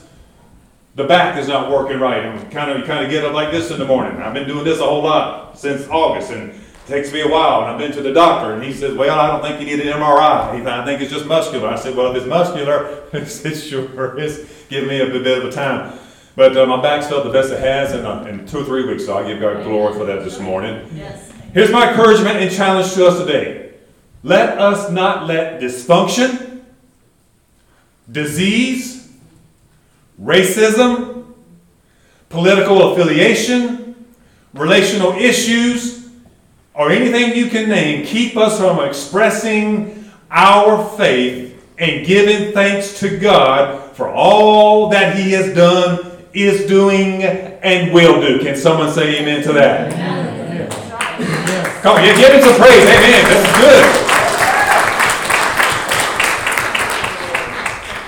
the 0.95 1.03
back 1.05 1.37
is 1.37 1.47
not 1.47 1.71
working 1.71 1.99
right. 1.99 2.23
I'm 2.25 2.49
kind 2.51 2.69
of 2.71 2.79
you 2.79 2.83
kind 2.85 3.03
of 3.03 3.11
get 3.11 3.25
up 3.25 3.33
like 3.33 3.51
this 3.51 3.71
in 3.71 3.79
the 3.79 3.85
morning. 3.85 4.21
I've 4.21 4.33
been 4.33 4.47
doing 4.47 4.63
this 4.63 4.79
a 4.79 4.85
whole 4.85 5.01
lot 5.03 5.57
since 5.57 5.87
August, 5.87 6.31
and 6.31 6.51
it 6.51 6.55
takes 6.87 7.11
me 7.11 7.21
a 7.21 7.27
while. 7.27 7.61
And 7.61 7.71
I've 7.71 7.79
been 7.79 7.91
to 7.93 8.01
the 8.01 8.13
doctor, 8.13 8.53
and 8.53 8.63
he 8.63 8.71
says, 8.73 8.93
"Well, 8.95 9.17
I 9.17 9.27
don't 9.27 9.41
think 9.41 9.59
you 9.59 9.65
need 9.65 9.85
an 9.85 9.91
MRI. 9.93 10.59
He- 10.59 10.65
I 10.67 10.85
think 10.85 11.01
it's 11.01 11.11
just 11.11 11.25
muscular." 11.25 11.69
I 11.69 11.75
said, 11.75 11.95
"Well, 11.95 12.11
if 12.11 12.17
it's 12.17 12.25
muscular, 12.27 12.99
it 13.13 13.55
sure 13.57 14.19
is 14.19 14.47
giving 14.69 14.89
me 14.89 15.01
a 15.01 15.07
bit 15.07 15.37
of 15.39 15.45
a 15.45 15.51
time." 15.51 15.97
But 16.35 16.55
uh, 16.55 16.65
my 16.65 16.81
back's 16.81 17.07
felt 17.07 17.25
the 17.25 17.31
best 17.31 17.51
it 17.51 17.59
has 17.59 17.93
in, 17.93 18.05
uh, 18.05 18.23
in 18.23 18.45
two 18.47 18.59
or 18.59 18.63
three 18.63 18.85
weeks, 18.85 19.05
so 19.05 19.17
I 19.17 19.27
give 19.27 19.41
God 19.41 19.63
glory 19.63 19.93
for 19.93 20.05
that 20.05 20.23
this 20.23 20.39
morning. 20.39 20.89
Yes. 20.93 21.31
Here's 21.53 21.71
my 21.71 21.89
encouragement 21.89 22.37
and 22.37 22.49
challenge 22.49 22.93
to 22.93 23.07
us 23.07 23.19
today. 23.19 23.73
Let 24.23 24.57
us 24.57 24.89
not 24.89 25.27
let 25.27 25.61
dysfunction, 25.61 26.61
disease, 28.09 29.11
racism, 30.21 31.33
political 32.29 32.93
affiliation, 32.93 34.05
relational 34.53 35.13
issues, 35.13 36.09
or 36.73 36.91
anything 36.91 37.35
you 37.35 37.49
can 37.49 37.67
name 37.67 38.05
keep 38.05 38.37
us 38.37 38.57
from 38.57 38.79
expressing 38.79 40.09
our 40.29 40.87
faith 40.97 41.49
and 41.77 42.05
giving 42.05 42.53
thanks 42.53 42.99
to 42.99 43.17
God 43.17 43.95
for 43.95 44.07
all 44.09 44.89
that 44.89 45.17
He 45.17 45.31
has 45.31 45.53
done, 45.53 46.10
is 46.33 46.65
doing, 46.67 47.23
and 47.23 47.93
will 47.93 48.21
do. 48.21 48.39
Can 48.39 48.55
someone 48.55 48.91
say 48.91 49.21
amen 49.21 49.43
to 49.43 49.53
that? 49.53 49.91
Right. 49.91 51.81
Come 51.81 51.97
on, 51.97 52.03
give 52.03 52.17
him 52.17 52.41
some 52.41 52.55
praise. 52.55 52.83
Amen. 52.83 53.25
This 53.25 53.47
is 53.47 53.57
good. 53.57 54.11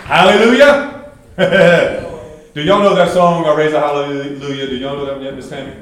Hallelujah. 0.05 1.11
Do 2.53 2.61
y'all 2.61 2.83
know 2.83 2.93
that 2.93 3.11
song, 3.11 3.45
I 3.45 3.55
Raise 3.55 3.73
a 3.73 3.79
Hallelujah? 3.79 4.67
Do 4.67 4.75
y'all 4.75 4.95
know 4.95 5.05
that 5.05 5.21
yet, 5.23 5.35
Miss 5.35 5.49
Tammy? 5.49 5.75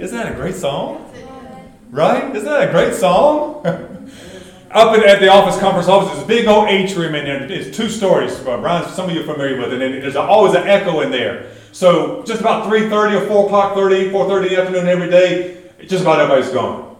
Isn't 0.00 0.16
that 0.16 0.32
a 0.32 0.34
great 0.36 0.54
song? 0.54 1.12
Right? 1.90 2.34
Isn't 2.36 2.48
that 2.48 2.68
a 2.68 2.70
great 2.70 2.94
song? 2.94 3.62
Up 4.74 4.94
in, 4.96 5.04
at 5.04 5.20
the 5.20 5.28
office, 5.28 5.56
conference 5.60 5.86
office, 5.86 6.10
there's 6.10 6.24
a 6.24 6.26
big 6.26 6.48
old 6.48 6.68
atrium 6.68 7.14
in 7.14 7.24
there. 7.24 7.44
It's 7.44 7.76
two 7.76 7.88
stories. 7.88 8.32
Uh, 8.40 8.58
Brian, 8.58 8.90
some 8.90 9.08
of 9.08 9.14
you 9.14 9.20
are 9.20 9.24
familiar 9.24 9.56
with 9.56 9.72
it. 9.72 9.80
And 9.80 10.02
there's 10.02 10.16
always 10.16 10.54
an 10.54 10.66
echo 10.66 11.02
in 11.02 11.12
there. 11.12 11.52
So 11.70 12.24
just 12.24 12.40
about 12.40 12.68
3.30 12.68 13.22
or 13.22 13.26
4 13.28 13.46
o'clock 13.46 13.76
30, 13.76 14.10
4.30 14.10 14.42
in 14.42 14.48
the 14.48 14.60
afternoon 14.60 14.88
every 14.88 15.08
day, 15.08 15.62
just 15.86 16.02
about 16.02 16.18
everybody's 16.18 16.52
gone. 16.52 16.96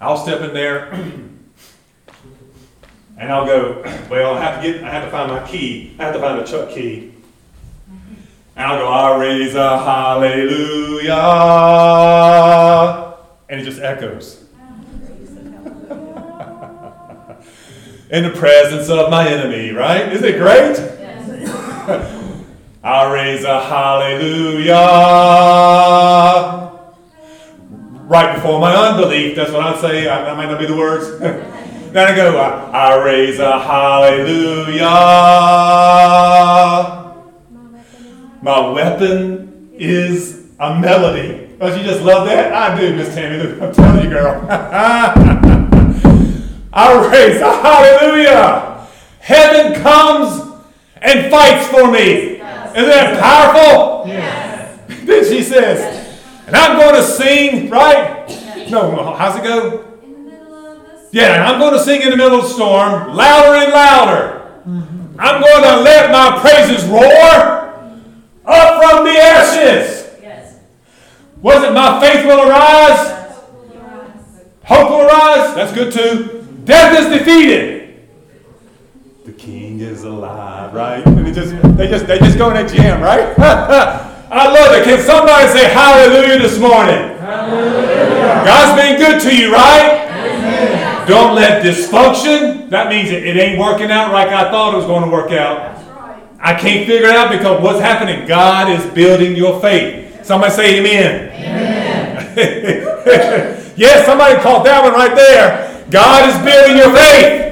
I'll 0.00 0.16
step 0.16 0.40
in 0.40 0.52
there 0.52 0.92
and 3.18 3.32
I'll 3.32 3.46
go, 3.46 3.82
well, 4.10 4.34
I 4.34 4.42
have 4.42 4.60
to 4.60 4.72
get, 4.72 4.82
I 4.82 4.90
have 4.90 5.04
to 5.04 5.10
find 5.12 5.30
my 5.30 5.46
key. 5.46 5.94
I 6.00 6.06
have 6.06 6.14
to 6.14 6.20
find 6.20 6.40
a 6.40 6.44
Chuck 6.44 6.70
key. 6.70 7.14
And 8.56 8.66
I'll 8.66 8.80
go, 8.80 8.88
I 8.88 9.16
raise 9.16 9.54
a 9.54 9.78
hallelujah. 9.78 11.12
And 13.48 13.60
it 13.60 13.64
just 13.64 13.80
echoes. 13.80 14.42
In 18.12 18.24
the 18.24 18.30
presence 18.30 18.90
of 18.90 19.10
my 19.10 19.26
enemy, 19.26 19.70
right? 19.72 20.12
Isn't 20.12 20.28
it 20.28 20.36
great? 20.38 20.76
Yes. 20.76 22.18
I 22.84 23.10
raise 23.10 23.42
a 23.44 23.58
hallelujah. 23.58 24.74
Right 28.04 28.34
before 28.34 28.60
my 28.60 28.74
unbelief, 28.74 29.34
that's 29.34 29.50
what 29.50 29.62
I'd 29.62 29.80
say. 29.80 30.06
I- 30.08 30.24
That 30.24 30.36
might 30.36 30.50
not 30.50 30.58
be 30.60 30.66
the 30.66 30.76
words. 30.76 31.18
then 31.20 31.96
I 32.12 32.14
go, 32.14 32.36
I, 32.36 32.70
I 32.70 33.02
raise 33.02 33.38
a 33.38 33.58
hallelujah. 33.58 34.84
My 38.42 38.68
weapon 38.72 39.70
is 39.72 40.48
a 40.60 40.78
melody. 40.78 41.48
Don't 41.58 41.78
you 41.78 41.84
just 41.84 42.02
love 42.02 42.26
that? 42.26 42.52
I 42.52 42.78
do, 42.78 42.94
Miss 42.94 43.14
Tammy. 43.14 43.58
I'm 43.66 43.72
telling 43.72 44.04
you, 44.04 44.10
girl. 44.10 45.61
I 46.72 47.08
raise 47.12 47.40
a 47.40 47.52
hallelujah. 47.52 48.86
Heaven 49.20 49.82
comes 49.82 50.52
and 50.96 51.30
fights 51.30 51.66
for 51.68 51.90
me. 51.90 52.40
Isn't 52.40 52.88
that 52.88 53.20
powerful? 53.20 54.08
Yes. 54.08 54.80
Then 55.04 55.24
she 55.24 55.42
says, 55.42 56.18
and 56.46 56.56
I'm 56.56 56.78
going 56.78 56.94
to 56.94 57.02
sing, 57.02 57.68
right? 57.68 58.26
No, 58.70 59.14
how's 59.14 59.36
it 59.36 59.42
go? 59.42 59.98
In 60.02 60.12
the 60.12 60.30
middle 60.30 60.54
of 60.54 60.86
us. 60.86 61.08
Yeah, 61.12 61.34
and 61.34 61.44
I'm 61.44 61.60
going 61.60 61.74
to 61.74 61.80
sing 61.80 62.00
in 62.00 62.10
the 62.10 62.16
middle 62.16 62.38
of 62.38 62.44
the 62.44 62.48
storm, 62.48 63.14
louder 63.14 63.64
and 63.64 63.72
louder. 63.72 64.40
Mm-hmm. 64.66 65.20
I'm 65.20 65.40
going 65.42 65.62
to 65.62 65.82
let 65.82 66.10
my 66.10 66.40
praises 66.40 66.84
roar 66.88 67.68
up 68.46 68.82
from 68.82 69.04
the 69.04 69.10
ashes. 69.10 70.08
Yes. 70.22 70.58
Was 71.42 71.62
it 71.64 71.72
my 71.72 72.00
faith 72.00 72.24
will 72.24 72.48
arise? 72.48 73.28
Yes. 73.74 74.44
Hope 74.64 74.90
will 74.90 75.06
arise. 75.06 75.54
That's 75.54 75.72
good 75.74 75.92
too. 75.92 76.41
Death 76.64 77.00
is 77.00 77.18
defeated. 77.18 78.08
The 79.24 79.32
king 79.32 79.80
is 79.80 80.04
alive, 80.04 80.72
right? 80.74 81.04
And 81.04 81.26
they 81.26 81.32
just 81.32 81.50
they 81.76 81.88
just 81.88 82.06
they 82.06 82.18
just 82.18 82.38
go 82.38 82.48
in 82.50 82.54
that 82.54 82.72
jam, 82.72 83.00
right? 83.00 83.36
I 84.30 84.46
love 84.46 84.74
it. 84.76 84.84
Can 84.84 85.00
somebody 85.00 85.46
say 85.48 85.68
hallelujah 85.68 86.38
this 86.38 86.58
morning? 86.58 87.18
Hallelujah. 87.18 88.44
God's 88.46 88.80
been 88.80 88.98
good 88.98 89.20
to 89.22 89.36
you, 89.36 89.52
right? 89.52 90.08
Amen. 90.08 91.08
Don't 91.08 91.34
let 91.34 91.64
dysfunction, 91.64 92.70
that 92.70 92.88
means 92.88 93.10
it, 93.10 93.26
it 93.26 93.36
ain't 93.36 93.58
working 93.58 93.90
out 93.90 94.12
like 94.12 94.28
I 94.28 94.50
thought 94.50 94.74
it 94.74 94.76
was 94.76 94.86
going 94.86 95.02
to 95.02 95.10
work 95.10 95.32
out. 95.32 95.74
That's 95.76 95.88
right. 95.88 96.22
I 96.40 96.54
can't 96.54 96.86
figure 96.86 97.08
it 97.08 97.16
out 97.16 97.30
because 97.30 97.62
what's 97.62 97.80
happening? 97.80 98.26
God 98.26 98.70
is 98.70 98.84
building 98.94 99.36
your 99.36 99.60
faith. 99.60 100.24
Somebody 100.24 100.52
say 100.52 100.78
amen. 100.78 101.28
Amen. 101.28 102.32
yes, 103.76 104.06
somebody 104.06 104.40
caught 104.40 104.64
that 104.64 104.82
one 104.82 104.92
right 104.92 105.14
there. 105.14 105.71
God 105.90 106.28
is 106.30 106.36
building 106.44 106.76
your 106.76 106.94
faith. 106.94 107.50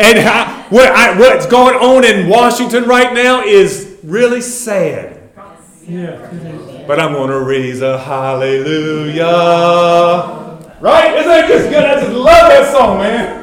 And 0.00 0.18
I, 0.28 0.60
What 0.70 0.92
I, 0.92 1.18
what's 1.18 1.46
going 1.46 1.74
on 1.74 2.04
in 2.04 2.28
Washington 2.28 2.84
right 2.84 3.12
now 3.12 3.42
is 3.42 3.98
really 4.04 4.40
sad. 4.40 5.20
But 6.86 7.00
I'm 7.00 7.12
going 7.12 7.30
to 7.30 7.40
raise 7.40 7.82
a 7.82 7.98
hallelujah. 7.98 9.24
Right? 10.80 11.16
Isn't 11.16 11.28
that 11.28 11.48
just 11.48 11.68
good? 11.70 11.84
I 11.84 12.00
just 12.00 12.12
love 12.12 12.48
that 12.48 12.72
song, 12.72 12.98
man. 12.98 13.40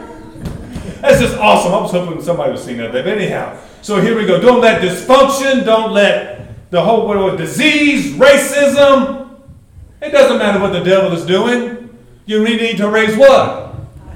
That's 1.01 1.19
just 1.19 1.37
awesome. 1.37 1.73
I 1.73 1.81
was 1.81 1.91
hoping 1.91 2.21
somebody 2.23 2.51
would 2.51 2.61
sing 2.61 2.77
that. 2.77 2.93
But 2.93 3.05
anyhow, 3.07 3.59
so 3.81 3.99
here 4.01 4.15
we 4.17 4.25
go. 4.25 4.39
Don't 4.39 4.61
let 4.61 4.81
dysfunction, 4.81 5.65
don't 5.65 5.91
let 5.91 6.71
the 6.71 6.81
whole 6.81 7.07
world 7.07 7.37
disease, 7.37 8.15
racism. 8.15 9.29
It 10.01 10.11
doesn't 10.11 10.37
matter 10.37 10.59
what 10.61 10.71
the 10.71 10.83
devil 10.83 11.11
is 11.11 11.25
doing. 11.25 11.76
You 12.27 12.43
really 12.43 12.57
need 12.57 12.77
to 12.79 12.89
raise 12.89 13.15
what? 13.15 13.73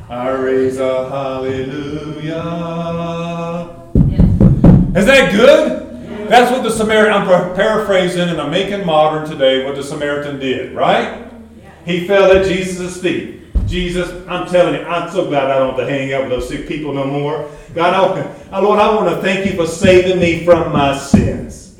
I 0.09 0.31
raise 0.31 0.79
a 0.79 1.09
hallelujah. 1.09 2.33
Is 4.93 5.05
that 5.05 5.31
good? 5.31 6.27
That's 6.27 6.51
what 6.51 6.63
the 6.63 6.71
Samaritan, 6.71 7.13
I'm 7.13 7.55
paraphrasing 7.55 8.27
and 8.27 8.41
I'm 8.41 8.51
making 8.51 8.85
modern 8.85 9.29
today 9.29 9.63
what 9.63 9.75
the 9.77 9.83
Samaritan 9.83 10.39
did, 10.39 10.75
right? 10.75 11.31
He 11.85 12.05
fell 12.05 12.35
at 12.35 12.45
Jesus' 12.45 13.01
feet. 13.01 13.43
Jesus, 13.65 14.11
I'm 14.27 14.45
telling 14.45 14.75
you, 14.75 14.85
I'm 14.85 15.09
so 15.09 15.27
glad 15.27 15.49
I 15.49 15.59
don't 15.59 15.69
have 15.69 15.87
to 15.87 15.89
hang 15.89 16.11
out 16.11 16.23
with 16.23 16.31
those 16.31 16.49
sick 16.49 16.67
people 16.67 16.91
no 16.91 17.05
more. 17.05 17.49
God, 17.73 17.93
I, 18.51 18.59
Lord, 18.59 18.77
I 18.77 18.93
want 18.93 19.07
to 19.15 19.21
thank 19.21 19.45
you 19.45 19.55
for 19.55 19.65
saving 19.65 20.19
me 20.19 20.43
from 20.43 20.73
my 20.73 20.97
sins. 20.97 21.70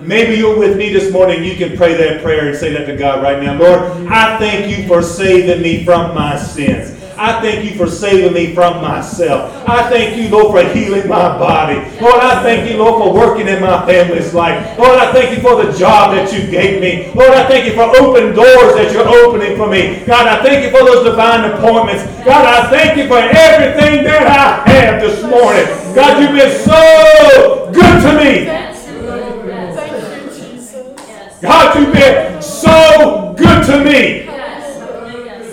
Maybe 0.00 0.36
you're 0.36 0.58
with 0.58 0.78
me 0.78 0.92
this 0.92 1.12
morning. 1.12 1.44
You 1.44 1.56
can 1.56 1.76
pray 1.76 1.94
that 1.94 2.22
prayer 2.22 2.48
and 2.48 2.56
say 2.56 2.72
that 2.72 2.86
to 2.86 2.96
God 2.96 3.22
right 3.22 3.42
now. 3.42 3.58
Lord, 3.58 3.80
I 4.08 4.38
thank 4.38 4.74
you 4.74 4.86
for 4.88 5.02
saving 5.02 5.62
me 5.62 5.84
from 5.84 6.14
my 6.14 6.38
sins. 6.38 6.96
I 7.18 7.38
thank 7.42 7.70
you 7.70 7.76
for 7.76 7.86
saving 7.86 8.32
me 8.32 8.54
from 8.54 8.80
myself. 8.80 9.52
I 9.68 9.90
thank 9.90 10.16
you, 10.16 10.30
Lord, 10.30 10.56
for 10.56 10.72
healing 10.72 11.06
my 11.06 11.36
body. 11.36 11.74
Lord, 12.00 12.18
I 12.18 12.42
thank 12.42 12.70
you, 12.70 12.78
Lord, 12.78 13.02
for 13.02 13.12
working 13.12 13.46
in 13.46 13.60
my 13.60 13.84
family's 13.84 14.32
life. 14.32 14.78
Lord, 14.78 14.98
I 14.98 15.12
thank 15.12 15.36
you 15.36 15.42
for 15.42 15.62
the 15.62 15.70
job 15.76 16.14
that 16.14 16.32
you 16.32 16.50
gave 16.50 16.80
me. 16.80 17.12
Lord, 17.12 17.32
I 17.32 17.46
thank 17.46 17.66
you 17.66 17.74
for 17.74 17.84
open 18.00 18.34
doors 18.34 18.72
that 18.72 18.90
you're 18.94 19.06
opening 19.06 19.58
for 19.58 19.68
me. 19.68 20.02
God, 20.06 20.26
I 20.26 20.42
thank 20.42 20.64
you 20.64 20.70
for 20.70 20.82
those 20.82 21.04
divine 21.04 21.44
appointments. 21.50 22.04
God, 22.24 22.46
I 22.46 22.70
thank 22.70 22.96
you 22.96 23.06
for 23.06 23.18
everything 23.18 24.02
that 24.04 24.24
I 24.24 24.70
have 24.70 25.02
this 25.02 25.20
morning. 25.20 25.66
God, 25.94 26.22
you've 26.22 26.32
been 26.32 26.56
so 26.64 27.70
good 27.74 28.00
to 28.00 28.16
me. 28.16 28.69
God, 31.40 31.78
you've 31.78 31.92
been 31.92 32.42
so 32.42 33.34
good 33.36 33.64
to 33.66 33.82
me. 33.82 34.28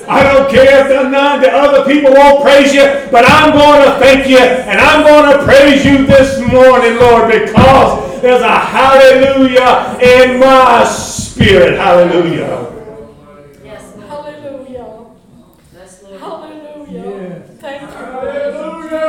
I 0.10 0.24
don't 0.24 0.50
care 0.50 0.82
if 0.82 0.88
the, 0.88 1.10
none, 1.10 1.42
the 1.42 1.52
other 1.52 1.86
people 1.86 2.14
won't 2.14 2.44
praise 2.44 2.74
you, 2.74 2.82
but 3.12 3.24
I'm 3.30 3.52
going 3.54 3.84
to 3.86 4.00
thank 4.00 4.28
you 4.28 4.38
and 4.38 4.80
I'm 4.80 5.06
going 5.06 5.38
to 5.38 5.46
praise 5.46 5.86
you 5.86 6.06
this 6.06 6.40
morning, 6.40 6.98
Lord, 6.98 7.32
because 7.32 8.22
there's 8.22 8.42
a 8.42 8.60
hallelujah 8.60 9.98
in 10.02 10.40
my 10.40 10.86
spirit. 10.86 11.78
Hallelujah. 11.78 12.74
Yes. 13.64 13.96
Hallelujah. 13.96 15.06
Yes, 15.74 16.04
Lord. 16.04 16.22
Hallelujah. 16.22 17.44
Thank 17.60 17.82
you. 17.82 17.88
Hallelujah. 17.88 19.00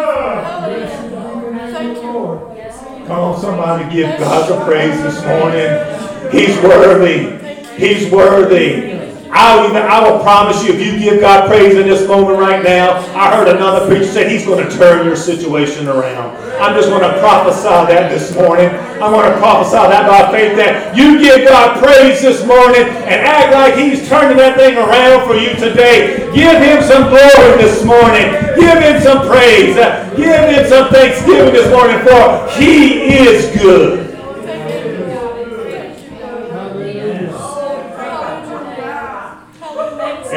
Hallelujah. 0.45 1.73
Thank 1.73 2.03
you. 2.03 2.53
Yes. 2.57 2.79
Come 3.07 3.19
on, 3.19 3.41
somebody 3.41 3.95
give 3.95 4.19
God 4.19 4.49
the 4.49 4.65
praise 4.65 5.01
this 5.03 5.25
morning. 5.25 5.98
He's 6.31 6.57
worthy. 6.63 7.39
He's 7.77 8.11
worthy. 8.11 8.99
I'll 9.31 9.69
even 9.69 9.83
I 9.83 10.01
will 10.01 10.21
promise 10.21 10.65
you 10.65 10.73
if 10.73 10.81
you 10.81 10.99
give 10.99 11.21
God 11.21 11.49
praise 11.49 11.77
in 11.77 11.87
this 11.87 12.09
moment 12.09 12.39
right 12.39 12.65
now, 12.65 12.97
I 13.15 13.37
heard 13.37 13.49
another 13.49 13.87
preacher 13.87 14.07
say 14.07 14.29
he's 14.29 14.47
going 14.47 14.67
to 14.67 14.75
turn 14.77 15.07
your 15.07 15.17
situation 15.17 15.87
around. 15.87 16.37
I'm 16.59 16.75
just 16.75 16.89
going 16.89 17.03
to 17.03 17.21
prophesy 17.21 17.69
that 17.69 18.11
this 18.11 18.35
morning. 18.35 18.69
I'm 18.99 19.13
going 19.13 19.31
to 19.31 19.39
prophesy 19.39 19.77
that 19.77 20.09
by 20.09 20.33
faith 20.33 20.57
that 20.57 20.97
you 20.97 21.21
give 21.21 21.47
God 21.47 21.79
praise 21.79 22.23
this 22.23 22.45
morning 22.47 22.83
and 22.83 23.21
act 23.21 23.53
like 23.53 23.77
he's 23.77 24.09
turning 24.09 24.39
that 24.39 24.57
thing 24.57 24.77
around 24.77 25.29
for 25.29 25.37
you 25.37 25.53
today. 25.55 26.25
Give 26.35 26.57
him 26.59 26.83
some 26.83 27.13
glory 27.13 27.61
this 27.61 27.85
morning. 27.85 28.33
Give 28.57 28.81
him 28.81 29.01
some 29.03 29.29
praise. 29.29 29.77
Give 30.17 30.41
him 30.51 30.67
some 30.67 30.89
thanksgiving 30.89 31.53
this 31.53 31.71
morning 31.71 32.01
for 32.01 32.49
he 32.59 33.13
is 33.13 33.55
good. 33.61 34.08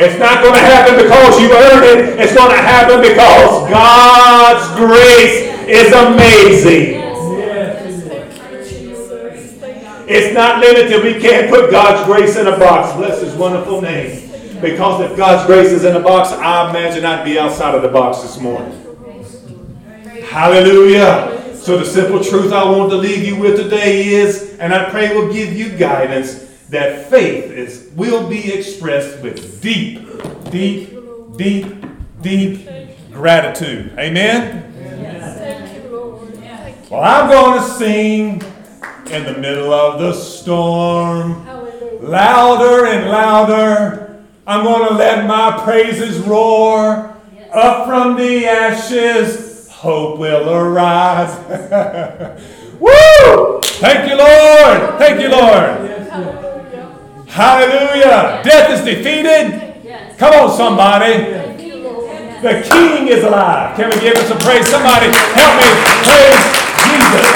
It's 0.01 0.17
not 0.17 0.41
going 0.41 0.55
to 0.55 0.59
happen 0.59 0.95
because 0.97 1.39
you 1.39 1.53
earned 1.53 1.85
it. 1.85 2.19
It's 2.19 2.33
going 2.33 2.49
to 2.49 2.57
happen 2.57 3.01
because 3.01 3.69
God's 3.69 4.75
grace 4.75 5.53
is 5.69 5.93
amazing. 5.93 7.01
It's 10.09 10.33
not 10.33 10.59
limited. 10.59 11.03
We 11.03 11.21
can't 11.21 11.49
put 11.49 11.69
God's 11.69 12.03
grace 12.05 12.35
in 12.35 12.47
a 12.47 12.57
box. 12.57 12.95
Bless 12.97 13.21
his 13.21 13.35
wonderful 13.35 13.79
name. 13.79 14.29
Because 14.59 15.09
if 15.09 15.15
God's 15.15 15.45
grace 15.45 15.71
is 15.71 15.85
in 15.85 15.95
a 15.95 15.99
box, 15.99 16.31
I 16.31 16.69
imagine 16.69 17.05
I'd 17.05 17.23
be 17.23 17.37
outside 17.37 17.75
of 17.75 17.83
the 17.83 17.89
box 17.89 18.21
this 18.23 18.39
morning. 18.39 18.77
Hallelujah. 20.23 21.55
So 21.55 21.77
the 21.77 21.85
simple 21.85 22.23
truth 22.23 22.51
I 22.51 22.63
want 22.63 22.89
to 22.89 22.97
leave 22.97 23.23
you 23.23 23.35
with 23.35 23.55
today 23.55 24.07
is, 24.07 24.57
and 24.57 24.73
I 24.73 24.89
pray 24.89 25.15
will 25.15 25.31
give 25.31 25.53
you 25.53 25.69
guidance, 25.77 26.50
that 26.71 27.09
faith 27.09 27.51
is 27.51 27.91
will 27.95 28.27
be 28.27 28.53
expressed 28.53 29.21
with 29.21 29.61
deep, 29.61 30.01
deep, 30.49 30.89
deep, 31.37 31.67
deep 32.21 32.67
gratitude. 33.11 33.93
Amen. 33.99 34.69
Well, 36.89 37.03
I'm 37.03 37.29
going 37.29 37.61
to 37.61 37.67
sing 37.75 38.41
in 39.11 39.25
the 39.25 39.37
middle 39.37 39.73
of 39.73 39.99
the 39.99 40.13
storm, 40.13 41.45
louder 42.01 42.85
and 42.85 43.09
louder. 43.09 44.23
I'm 44.47 44.63
going 44.63 44.87
to 44.87 44.93
let 44.95 45.25
my 45.27 45.61
praises 45.63 46.19
roar 46.19 47.15
up 47.53 47.85
from 47.85 48.17
the 48.17 48.45
ashes. 48.45 49.69
Hope 49.69 50.19
will 50.19 50.49
arise. 50.49 51.37
Woo! 52.79 53.61
Thank 53.61 54.09
you, 54.09 54.17
Lord. 54.17 54.97
Thank 54.99 55.21
you, 55.21 55.29
Lord. 55.29 56.50
Hallelujah. 57.31 58.03
Hallelujah. 58.03 58.43
Death 58.43 58.69
is 58.71 58.85
defeated. 58.85 59.83
Yes. 59.83 60.17
Come 60.17 60.33
on, 60.33 60.57
somebody. 60.57 61.13
Thank. 61.13 61.51
The 62.41 62.67
King 62.67 63.07
is 63.07 63.23
alive. 63.23 63.75
Can 63.77 63.91
we 63.91 64.01
give 64.01 64.17
him 64.17 64.25
some 64.25 64.39
praise? 64.39 64.67
Somebody 64.67 65.11
help 65.13 65.61
me 65.61 65.69
praise 66.01 66.41
Jesus. 66.81 67.27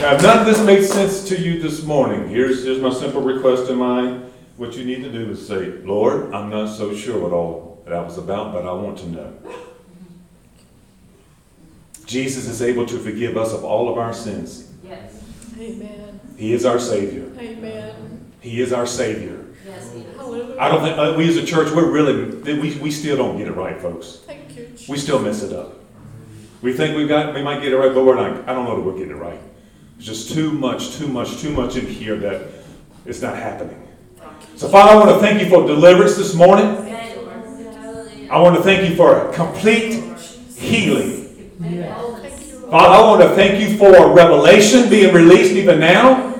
Now, 0.00 0.16
if 0.16 0.22
none 0.22 0.38
of 0.40 0.46
this 0.46 0.60
makes 0.66 0.88
sense 0.90 1.22
to 1.28 1.40
you 1.40 1.62
this 1.62 1.84
morning, 1.84 2.28
here's, 2.28 2.64
here's 2.64 2.80
my 2.80 2.92
simple 2.92 3.22
request 3.22 3.70
in 3.70 3.78
mind. 3.78 4.28
What 4.56 4.76
you 4.76 4.84
need 4.84 5.04
to 5.04 5.12
do 5.12 5.30
is 5.30 5.46
say, 5.46 5.66
Lord, 5.84 6.34
I'm 6.34 6.50
not 6.50 6.76
so 6.76 6.96
sure 6.96 7.20
what 7.20 7.32
all 7.32 7.80
that 7.84 7.94
I 7.94 8.02
was 8.02 8.18
about, 8.18 8.52
but 8.52 8.66
I 8.66 8.72
want 8.72 8.98
to 8.98 9.08
know. 9.08 9.32
Jesus 12.06 12.48
is 12.48 12.60
able 12.60 12.86
to 12.86 12.98
forgive 12.98 13.36
us 13.36 13.52
of 13.52 13.64
all 13.64 13.88
of 13.88 13.98
our 13.98 14.12
sins. 14.12 14.73
Yes. 14.94 15.22
Amen. 15.58 16.20
He 16.36 16.52
is 16.52 16.64
our 16.64 16.78
Savior. 16.78 17.30
Amen. 17.38 18.32
He 18.40 18.60
is 18.60 18.72
our 18.72 18.86
Savior. 18.86 19.46
Yes, 19.66 19.92
he 19.92 20.00
is. 20.00 20.16
Hallelujah. 20.16 20.60
I 20.60 20.68
don't 20.68 20.82
think, 20.82 20.98
uh, 20.98 21.14
we 21.16 21.28
as 21.28 21.36
a 21.36 21.46
church, 21.46 21.72
we're 21.72 21.90
really, 21.90 22.26
we, 22.60 22.76
we 22.78 22.90
still 22.90 23.16
don't 23.16 23.38
get 23.38 23.48
it 23.48 23.52
right, 23.52 23.80
folks. 23.80 24.20
Thank 24.26 24.56
you, 24.56 24.66
Jesus. 24.66 24.88
We 24.88 24.98
still 24.98 25.18
mess 25.18 25.42
it 25.42 25.52
up. 25.52 25.80
We 26.60 26.72
think 26.72 26.96
we've 26.96 27.08
got, 27.08 27.34
we 27.34 27.42
might 27.42 27.60
get 27.62 27.72
it 27.72 27.76
right, 27.76 27.94
but 27.94 28.04
we're 28.04 28.16
not, 28.16 28.48
I 28.48 28.54
don't 28.54 28.64
know 28.64 28.76
that 28.76 28.82
we're 28.82 28.96
getting 28.96 29.10
it 29.10 29.20
right. 29.20 29.40
There's 29.94 30.06
just 30.06 30.32
too 30.32 30.52
much, 30.52 30.96
too 30.96 31.08
much, 31.08 31.38
too 31.38 31.50
much 31.50 31.76
in 31.76 31.86
here 31.86 32.16
that 32.16 32.48
it's 33.06 33.22
not 33.22 33.36
happening. 33.36 33.80
So 34.56 34.68
Father, 34.68 34.92
I 34.92 34.94
want 34.96 35.10
to 35.10 35.18
thank 35.18 35.40
you 35.40 35.48
for 35.48 35.66
deliverance 35.66 36.16
this 36.16 36.34
morning. 36.34 36.86
Yes, 36.86 37.16
Lord. 37.16 37.28
Hallelujah. 37.74 38.32
I 38.32 38.38
want 38.40 38.56
to 38.56 38.62
thank 38.62 38.88
you 38.88 38.96
for 38.96 39.32
complete 39.32 40.02
healing. 40.56 41.24
Father, 42.74 42.92
I 42.92 43.02
want 43.02 43.22
to 43.22 43.36
thank 43.36 43.60
you 43.60 43.78
for 43.78 44.12
revelation 44.12 44.90
being 44.90 45.14
released 45.14 45.52
even 45.52 45.78
now. 45.78 46.34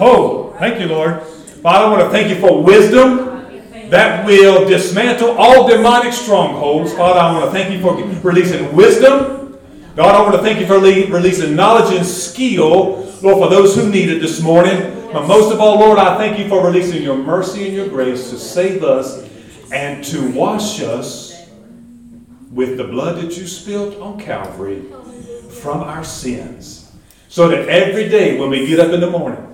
Oh, 0.00 0.56
thank 0.58 0.80
you, 0.80 0.86
Lord. 0.86 1.22
Father, 1.22 1.86
I 1.86 1.88
want 1.88 2.02
to 2.02 2.10
thank 2.10 2.28
you 2.30 2.40
for 2.40 2.60
wisdom 2.64 3.88
that 3.88 4.26
will 4.26 4.68
dismantle 4.68 5.36
all 5.38 5.68
demonic 5.68 6.14
strongholds. 6.14 6.92
Father, 6.94 7.20
I 7.20 7.32
want 7.32 7.44
to 7.44 7.52
thank 7.52 7.72
you 7.72 7.80
for 7.80 7.94
releasing 8.28 8.74
wisdom. 8.74 9.56
God, 9.94 10.16
I 10.16 10.22
want 10.22 10.34
to 10.34 10.42
thank 10.42 10.58
you 10.58 10.66
for 10.66 10.80
releasing 10.80 11.54
knowledge 11.54 11.96
and 11.96 12.04
skill, 12.04 13.08
Lord, 13.22 13.38
for 13.38 13.48
those 13.48 13.76
who 13.76 13.88
need 13.88 14.08
it 14.08 14.18
this 14.18 14.42
morning. 14.42 15.10
But 15.12 15.28
most 15.28 15.52
of 15.52 15.60
all, 15.60 15.78
Lord, 15.78 15.96
I 15.96 16.18
thank 16.18 16.40
you 16.40 16.48
for 16.48 16.66
releasing 16.66 17.04
your 17.04 17.16
mercy 17.16 17.66
and 17.66 17.72
your 17.76 17.88
grace 17.88 18.30
to 18.30 18.36
save 18.36 18.82
us 18.82 19.30
and 19.70 20.02
to 20.06 20.28
wash 20.32 20.82
us 20.82 21.46
with 22.50 22.76
the 22.76 22.84
blood 22.84 23.22
that 23.22 23.36
you 23.38 23.46
spilled 23.46 24.02
on 24.02 24.18
Calvary 24.18 24.82
from 25.62 25.80
our 25.80 26.02
sins. 26.02 26.92
So 27.28 27.48
that 27.48 27.68
every 27.68 28.08
day 28.08 28.38
when 28.38 28.50
we 28.50 28.66
get 28.66 28.80
up 28.80 28.92
in 28.92 29.00
the 29.00 29.08
morning, 29.08 29.48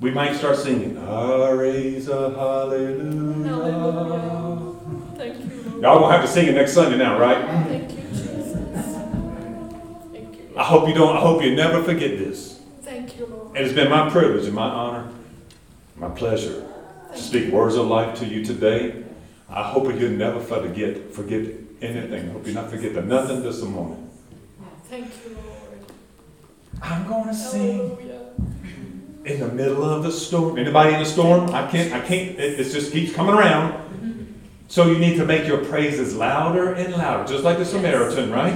we 0.00 0.10
might 0.10 0.34
start 0.34 0.56
singing, 0.56 0.96
I 0.96 1.50
raise 1.50 2.08
a 2.08 2.30
hallelujah. 2.30 3.48
Hallelujah. 3.48 4.74
Thank 5.16 5.44
you, 5.44 5.62
Lord. 5.70 5.82
Y'all 5.82 6.00
gonna 6.00 6.12
have 6.16 6.24
to 6.24 6.28
sing 6.28 6.48
it 6.48 6.54
next 6.54 6.72
Sunday 6.72 6.96
now, 6.96 7.18
right? 7.18 7.44
Thank 7.66 7.92
you, 7.92 8.02
Jesus. 8.08 8.54
Thank 10.10 10.36
you. 10.38 10.54
I 10.56 10.64
hope 10.64 10.88
you 10.88 10.94
don't, 10.94 11.14
I 11.14 11.20
hope 11.20 11.42
you 11.42 11.54
never 11.54 11.82
forget 11.82 12.18
this. 12.18 12.62
Thank 12.80 13.18
you, 13.18 13.26
Lord. 13.26 13.54
And 13.54 13.58
it's 13.58 13.74
been 13.74 13.90
my 13.90 14.08
privilege 14.08 14.46
and 14.46 14.54
my 14.54 14.68
honor, 14.68 15.12
my 15.96 16.08
pleasure 16.08 16.66
to 17.12 17.18
speak 17.18 17.52
words 17.52 17.74
of 17.76 17.86
life 17.86 18.18
to 18.20 18.26
you 18.26 18.42
today. 18.42 19.04
I 19.50 19.64
hope 19.64 19.84
you'll 19.84 20.12
never 20.12 20.40
forget, 20.40 21.12
forget 21.12 21.46
anything. 21.82 22.30
I 22.30 22.32
hope 22.32 22.46
you 22.46 22.54
not 22.54 22.70
forget 22.70 22.94
the 22.94 23.02
nothing 23.02 23.42
this 23.42 23.60
morning. 23.62 24.09
Thank 24.90 25.06
you, 25.24 25.36
Lord. 25.36 25.84
I'm 26.82 27.06
gonna 27.06 27.32
sing 27.32 27.96
in 29.24 29.38
the 29.38 29.46
middle 29.46 29.84
of 29.84 30.02
the 30.02 30.10
storm. 30.10 30.58
Anybody 30.58 30.94
in 30.94 30.98
the 30.98 31.06
storm? 31.06 31.48
I 31.50 31.70
can't, 31.70 31.92
I 31.92 32.00
can't, 32.00 32.36
it, 32.40 32.58
it 32.58 32.72
just 32.72 32.90
keeps 32.90 33.14
coming 33.14 33.36
around. 33.36 34.40
So 34.66 34.86
you 34.90 34.98
need 34.98 35.16
to 35.18 35.24
make 35.24 35.46
your 35.46 35.64
praises 35.64 36.16
louder 36.16 36.74
and 36.74 36.92
louder, 36.94 37.32
just 37.32 37.44
like 37.44 37.58
the 37.58 37.64
Samaritan, 37.64 38.32
right? 38.32 38.52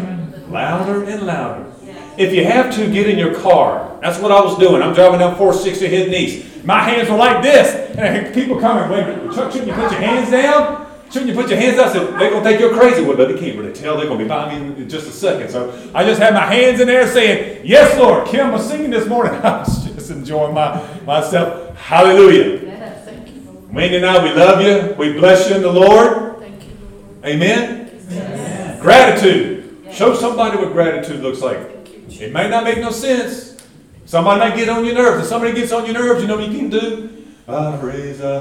Louder 0.50 1.04
and 1.04 1.24
louder. 1.24 1.72
If 2.18 2.32
you 2.32 2.44
have 2.44 2.74
to, 2.74 2.90
get 2.90 3.08
in 3.08 3.16
your 3.16 3.40
car. 3.40 3.96
That's 4.02 4.18
what 4.18 4.32
I 4.32 4.40
was 4.40 4.58
doing. 4.58 4.82
I'm 4.82 4.92
driving 4.92 5.20
down 5.20 5.36
460 5.36 5.86
hitting 5.86 6.14
east. 6.14 6.64
My 6.64 6.80
hands 6.80 7.08
were 7.10 7.16
like 7.16 7.44
this. 7.44 7.96
And 7.96 8.34
people 8.34 8.58
coming, 8.58 8.90
wait, 8.90 9.04
a 9.04 9.18
minute, 9.18 9.34
Chuck, 9.36 9.52
shouldn't 9.52 9.68
you 9.68 9.74
put 9.74 9.92
your 9.92 10.00
hands 10.00 10.32
down? 10.32 10.83
Shouldn't 11.14 11.30
you 11.30 11.40
put 11.40 11.48
your 11.48 11.60
hands 11.60 11.78
up? 11.78 11.92
Said, 11.92 12.18
they're 12.18 12.28
going 12.28 12.42
to 12.42 12.50
think 12.50 12.60
you're 12.60 12.76
crazy. 12.76 13.00
Well, 13.00 13.16
they 13.16 13.38
can't 13.38 13.56
really 13.56 13.72
tell. 13.72 13.96
They're 13.96 14.08
going 14.08 14.18
to 14.18 14.24
be 14.24 14.28
by 14.28 14.52
me 14.52 14.82
in 14.82 14.88
just 14.88 15.06
a 15.06 15.12
second. 15.12 15.48
So 15.48 15.72
I 15.94 16.02
just 16.02 16.20
had 16.20 16.34
my 16.34 16.44
hands 16.44 16.80
in 16.80 16.88
there 16.88 17.06
saying, 17.06 17.64
Yes, 17.64 17.96
Lord. 17.96 18.26
Kim 18.26 18.50
was 18.50 18.68
singing 18.68 18.90
this 18.90 19.06
morning. 19.06 19.32
I 19.44 19.60
was 19.60 19.84
just 19.84 20.10
enjoying 20.10 20.54
my, 20.54 20.84
myself. 21.06 21.78
Hallelujah. 21.78 22.64
Yes. 22.64 23.04
Thank 23.04 23.28
you, 23.28 23.42
Lord. 23.42 23.72
Wendy 23.72 23.98
and 23.98 24.06
I, 24.06 24.24
we 24.24 24.32
love 24.32 24.60
you. 24.60 24.96
We 24.96 25.12
bless 25.12 25.48
you 25.48 25.54
in 25.54 25.62
the 25.62 25.70
Lord. 25.70 26.40
Thank 26.40 26.64
you, 26.64 26.72
Lord. 26.80 27.24
Amen. 27.26 28.80
Gratitude. 28.80 29.86
Show 29.92 30.16
somebody 30.16 30.56
what 30.56 30.72
gratitude 30.72 31.20
looks 31.20 31.40
like. 31.40 31.58
Thank 31.86 31.90
you, 31.92 32.26
It 32.26 32.32
may 32.32 32.50
not 32.50 32.64
make 32.64 32.78
no 32.78 32.90
sense. 32.90 33.64
Somebody 34.04 34.40
might 34.40 34.56
get 34.56 34.68
on 34.68 34.84
your 34.84 34.94
nerves. 34.96 35.22
If 35.22 35.28
somebody 35.28 35.54
gets 35.54 35.70
on 35.70 35.84
your 35.84 35.94
nerves, 35.94 36.22
you 36.22 36.26
know 36.26 36.38
what 36.38 36.50
you 36.50 36.58
can 36.58 36.70
do? 36.70 37.24
I 37.46 37.76
raise 37.76 38.18
a 38.18 38.40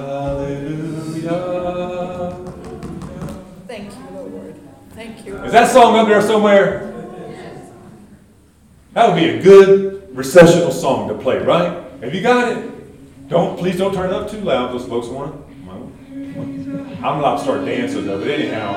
hallelujah. 1.27 2.42
Thank 5.03 5.25
you. 5.25 5.35
Is 5.43 5.51
that 5.51 5.69
song 5.69 5.97
up 5.97 6.07
there 6.07 6.21
somewhere? 6.21 6.89
That 8.93 9.09
would 9.09 9.17
be 9.17 9.31
a 9.31 9.41
good 9.41 10.15
recessional 10.15 10.71
song 10.71 11.09
to 11.09 11.13
play, 11.13 11.39
right? 11.39 11.83
Have 12.01 12.15
you 12.15 12.21
got 12.21 12.49
it? 12.49 13.27
Don't 13.27 13.59
please 13.59 13.77
don't 13.77 13.93
turn 13.93 14.11
it 14.11 14.13
up 14.13 14.31
too 14.31 14.39
loud. 14.39 14.71
Those 14.71 14.87
folks 14.87 15.07
want. 15.07 15.43
I'm 17.03 17.19
allowed 17.19 17.35
to 17.35 17.43
start 17.43 17.65
dancing 17.65 18.07
though, 18.07 18.17
but 18.17 18.29
anyhow, 18.29 18.71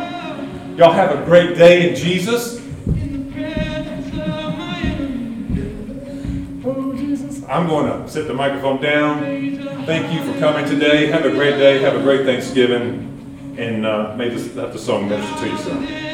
y'all 0.75 0.93
have 0.93 1.17
a 1.17 1.25
great 1.25 1.57
day 1.57 1.91
in 1.91 1.95
Jesus. 1.95 2.61
I'm 7.49 7.69
going 7.69 8.03
to 8.03 8.09
sit 8.09 8.27
the 8.27 8.35
microphone 8.35 8.83
down. 8.83 9.21
Thank 9.87 10.13
you 10.13 10.33
for 10.33 10.37
coming 10.41 10.69
today. 10.69 11.07
Have 11.07 11.25
a 11.25 11.31
great 11.31 11.57
day. 11.57 11.81
Have 11.83 11.95
a 11.95 12.03
great 12.03 12.27
Thanksgiving. 12.27 13.55
And 13.57 13.87
uh, 13.87 14.17
may 14.17 14.29
this, 14.29 14.53
let 14.57 14.73
the 14.73 14.79
song 14.81 15.09
minister 15.09 15.39
to 15.39 15.49
you, 15.49 15.59
son. 15.59 16.07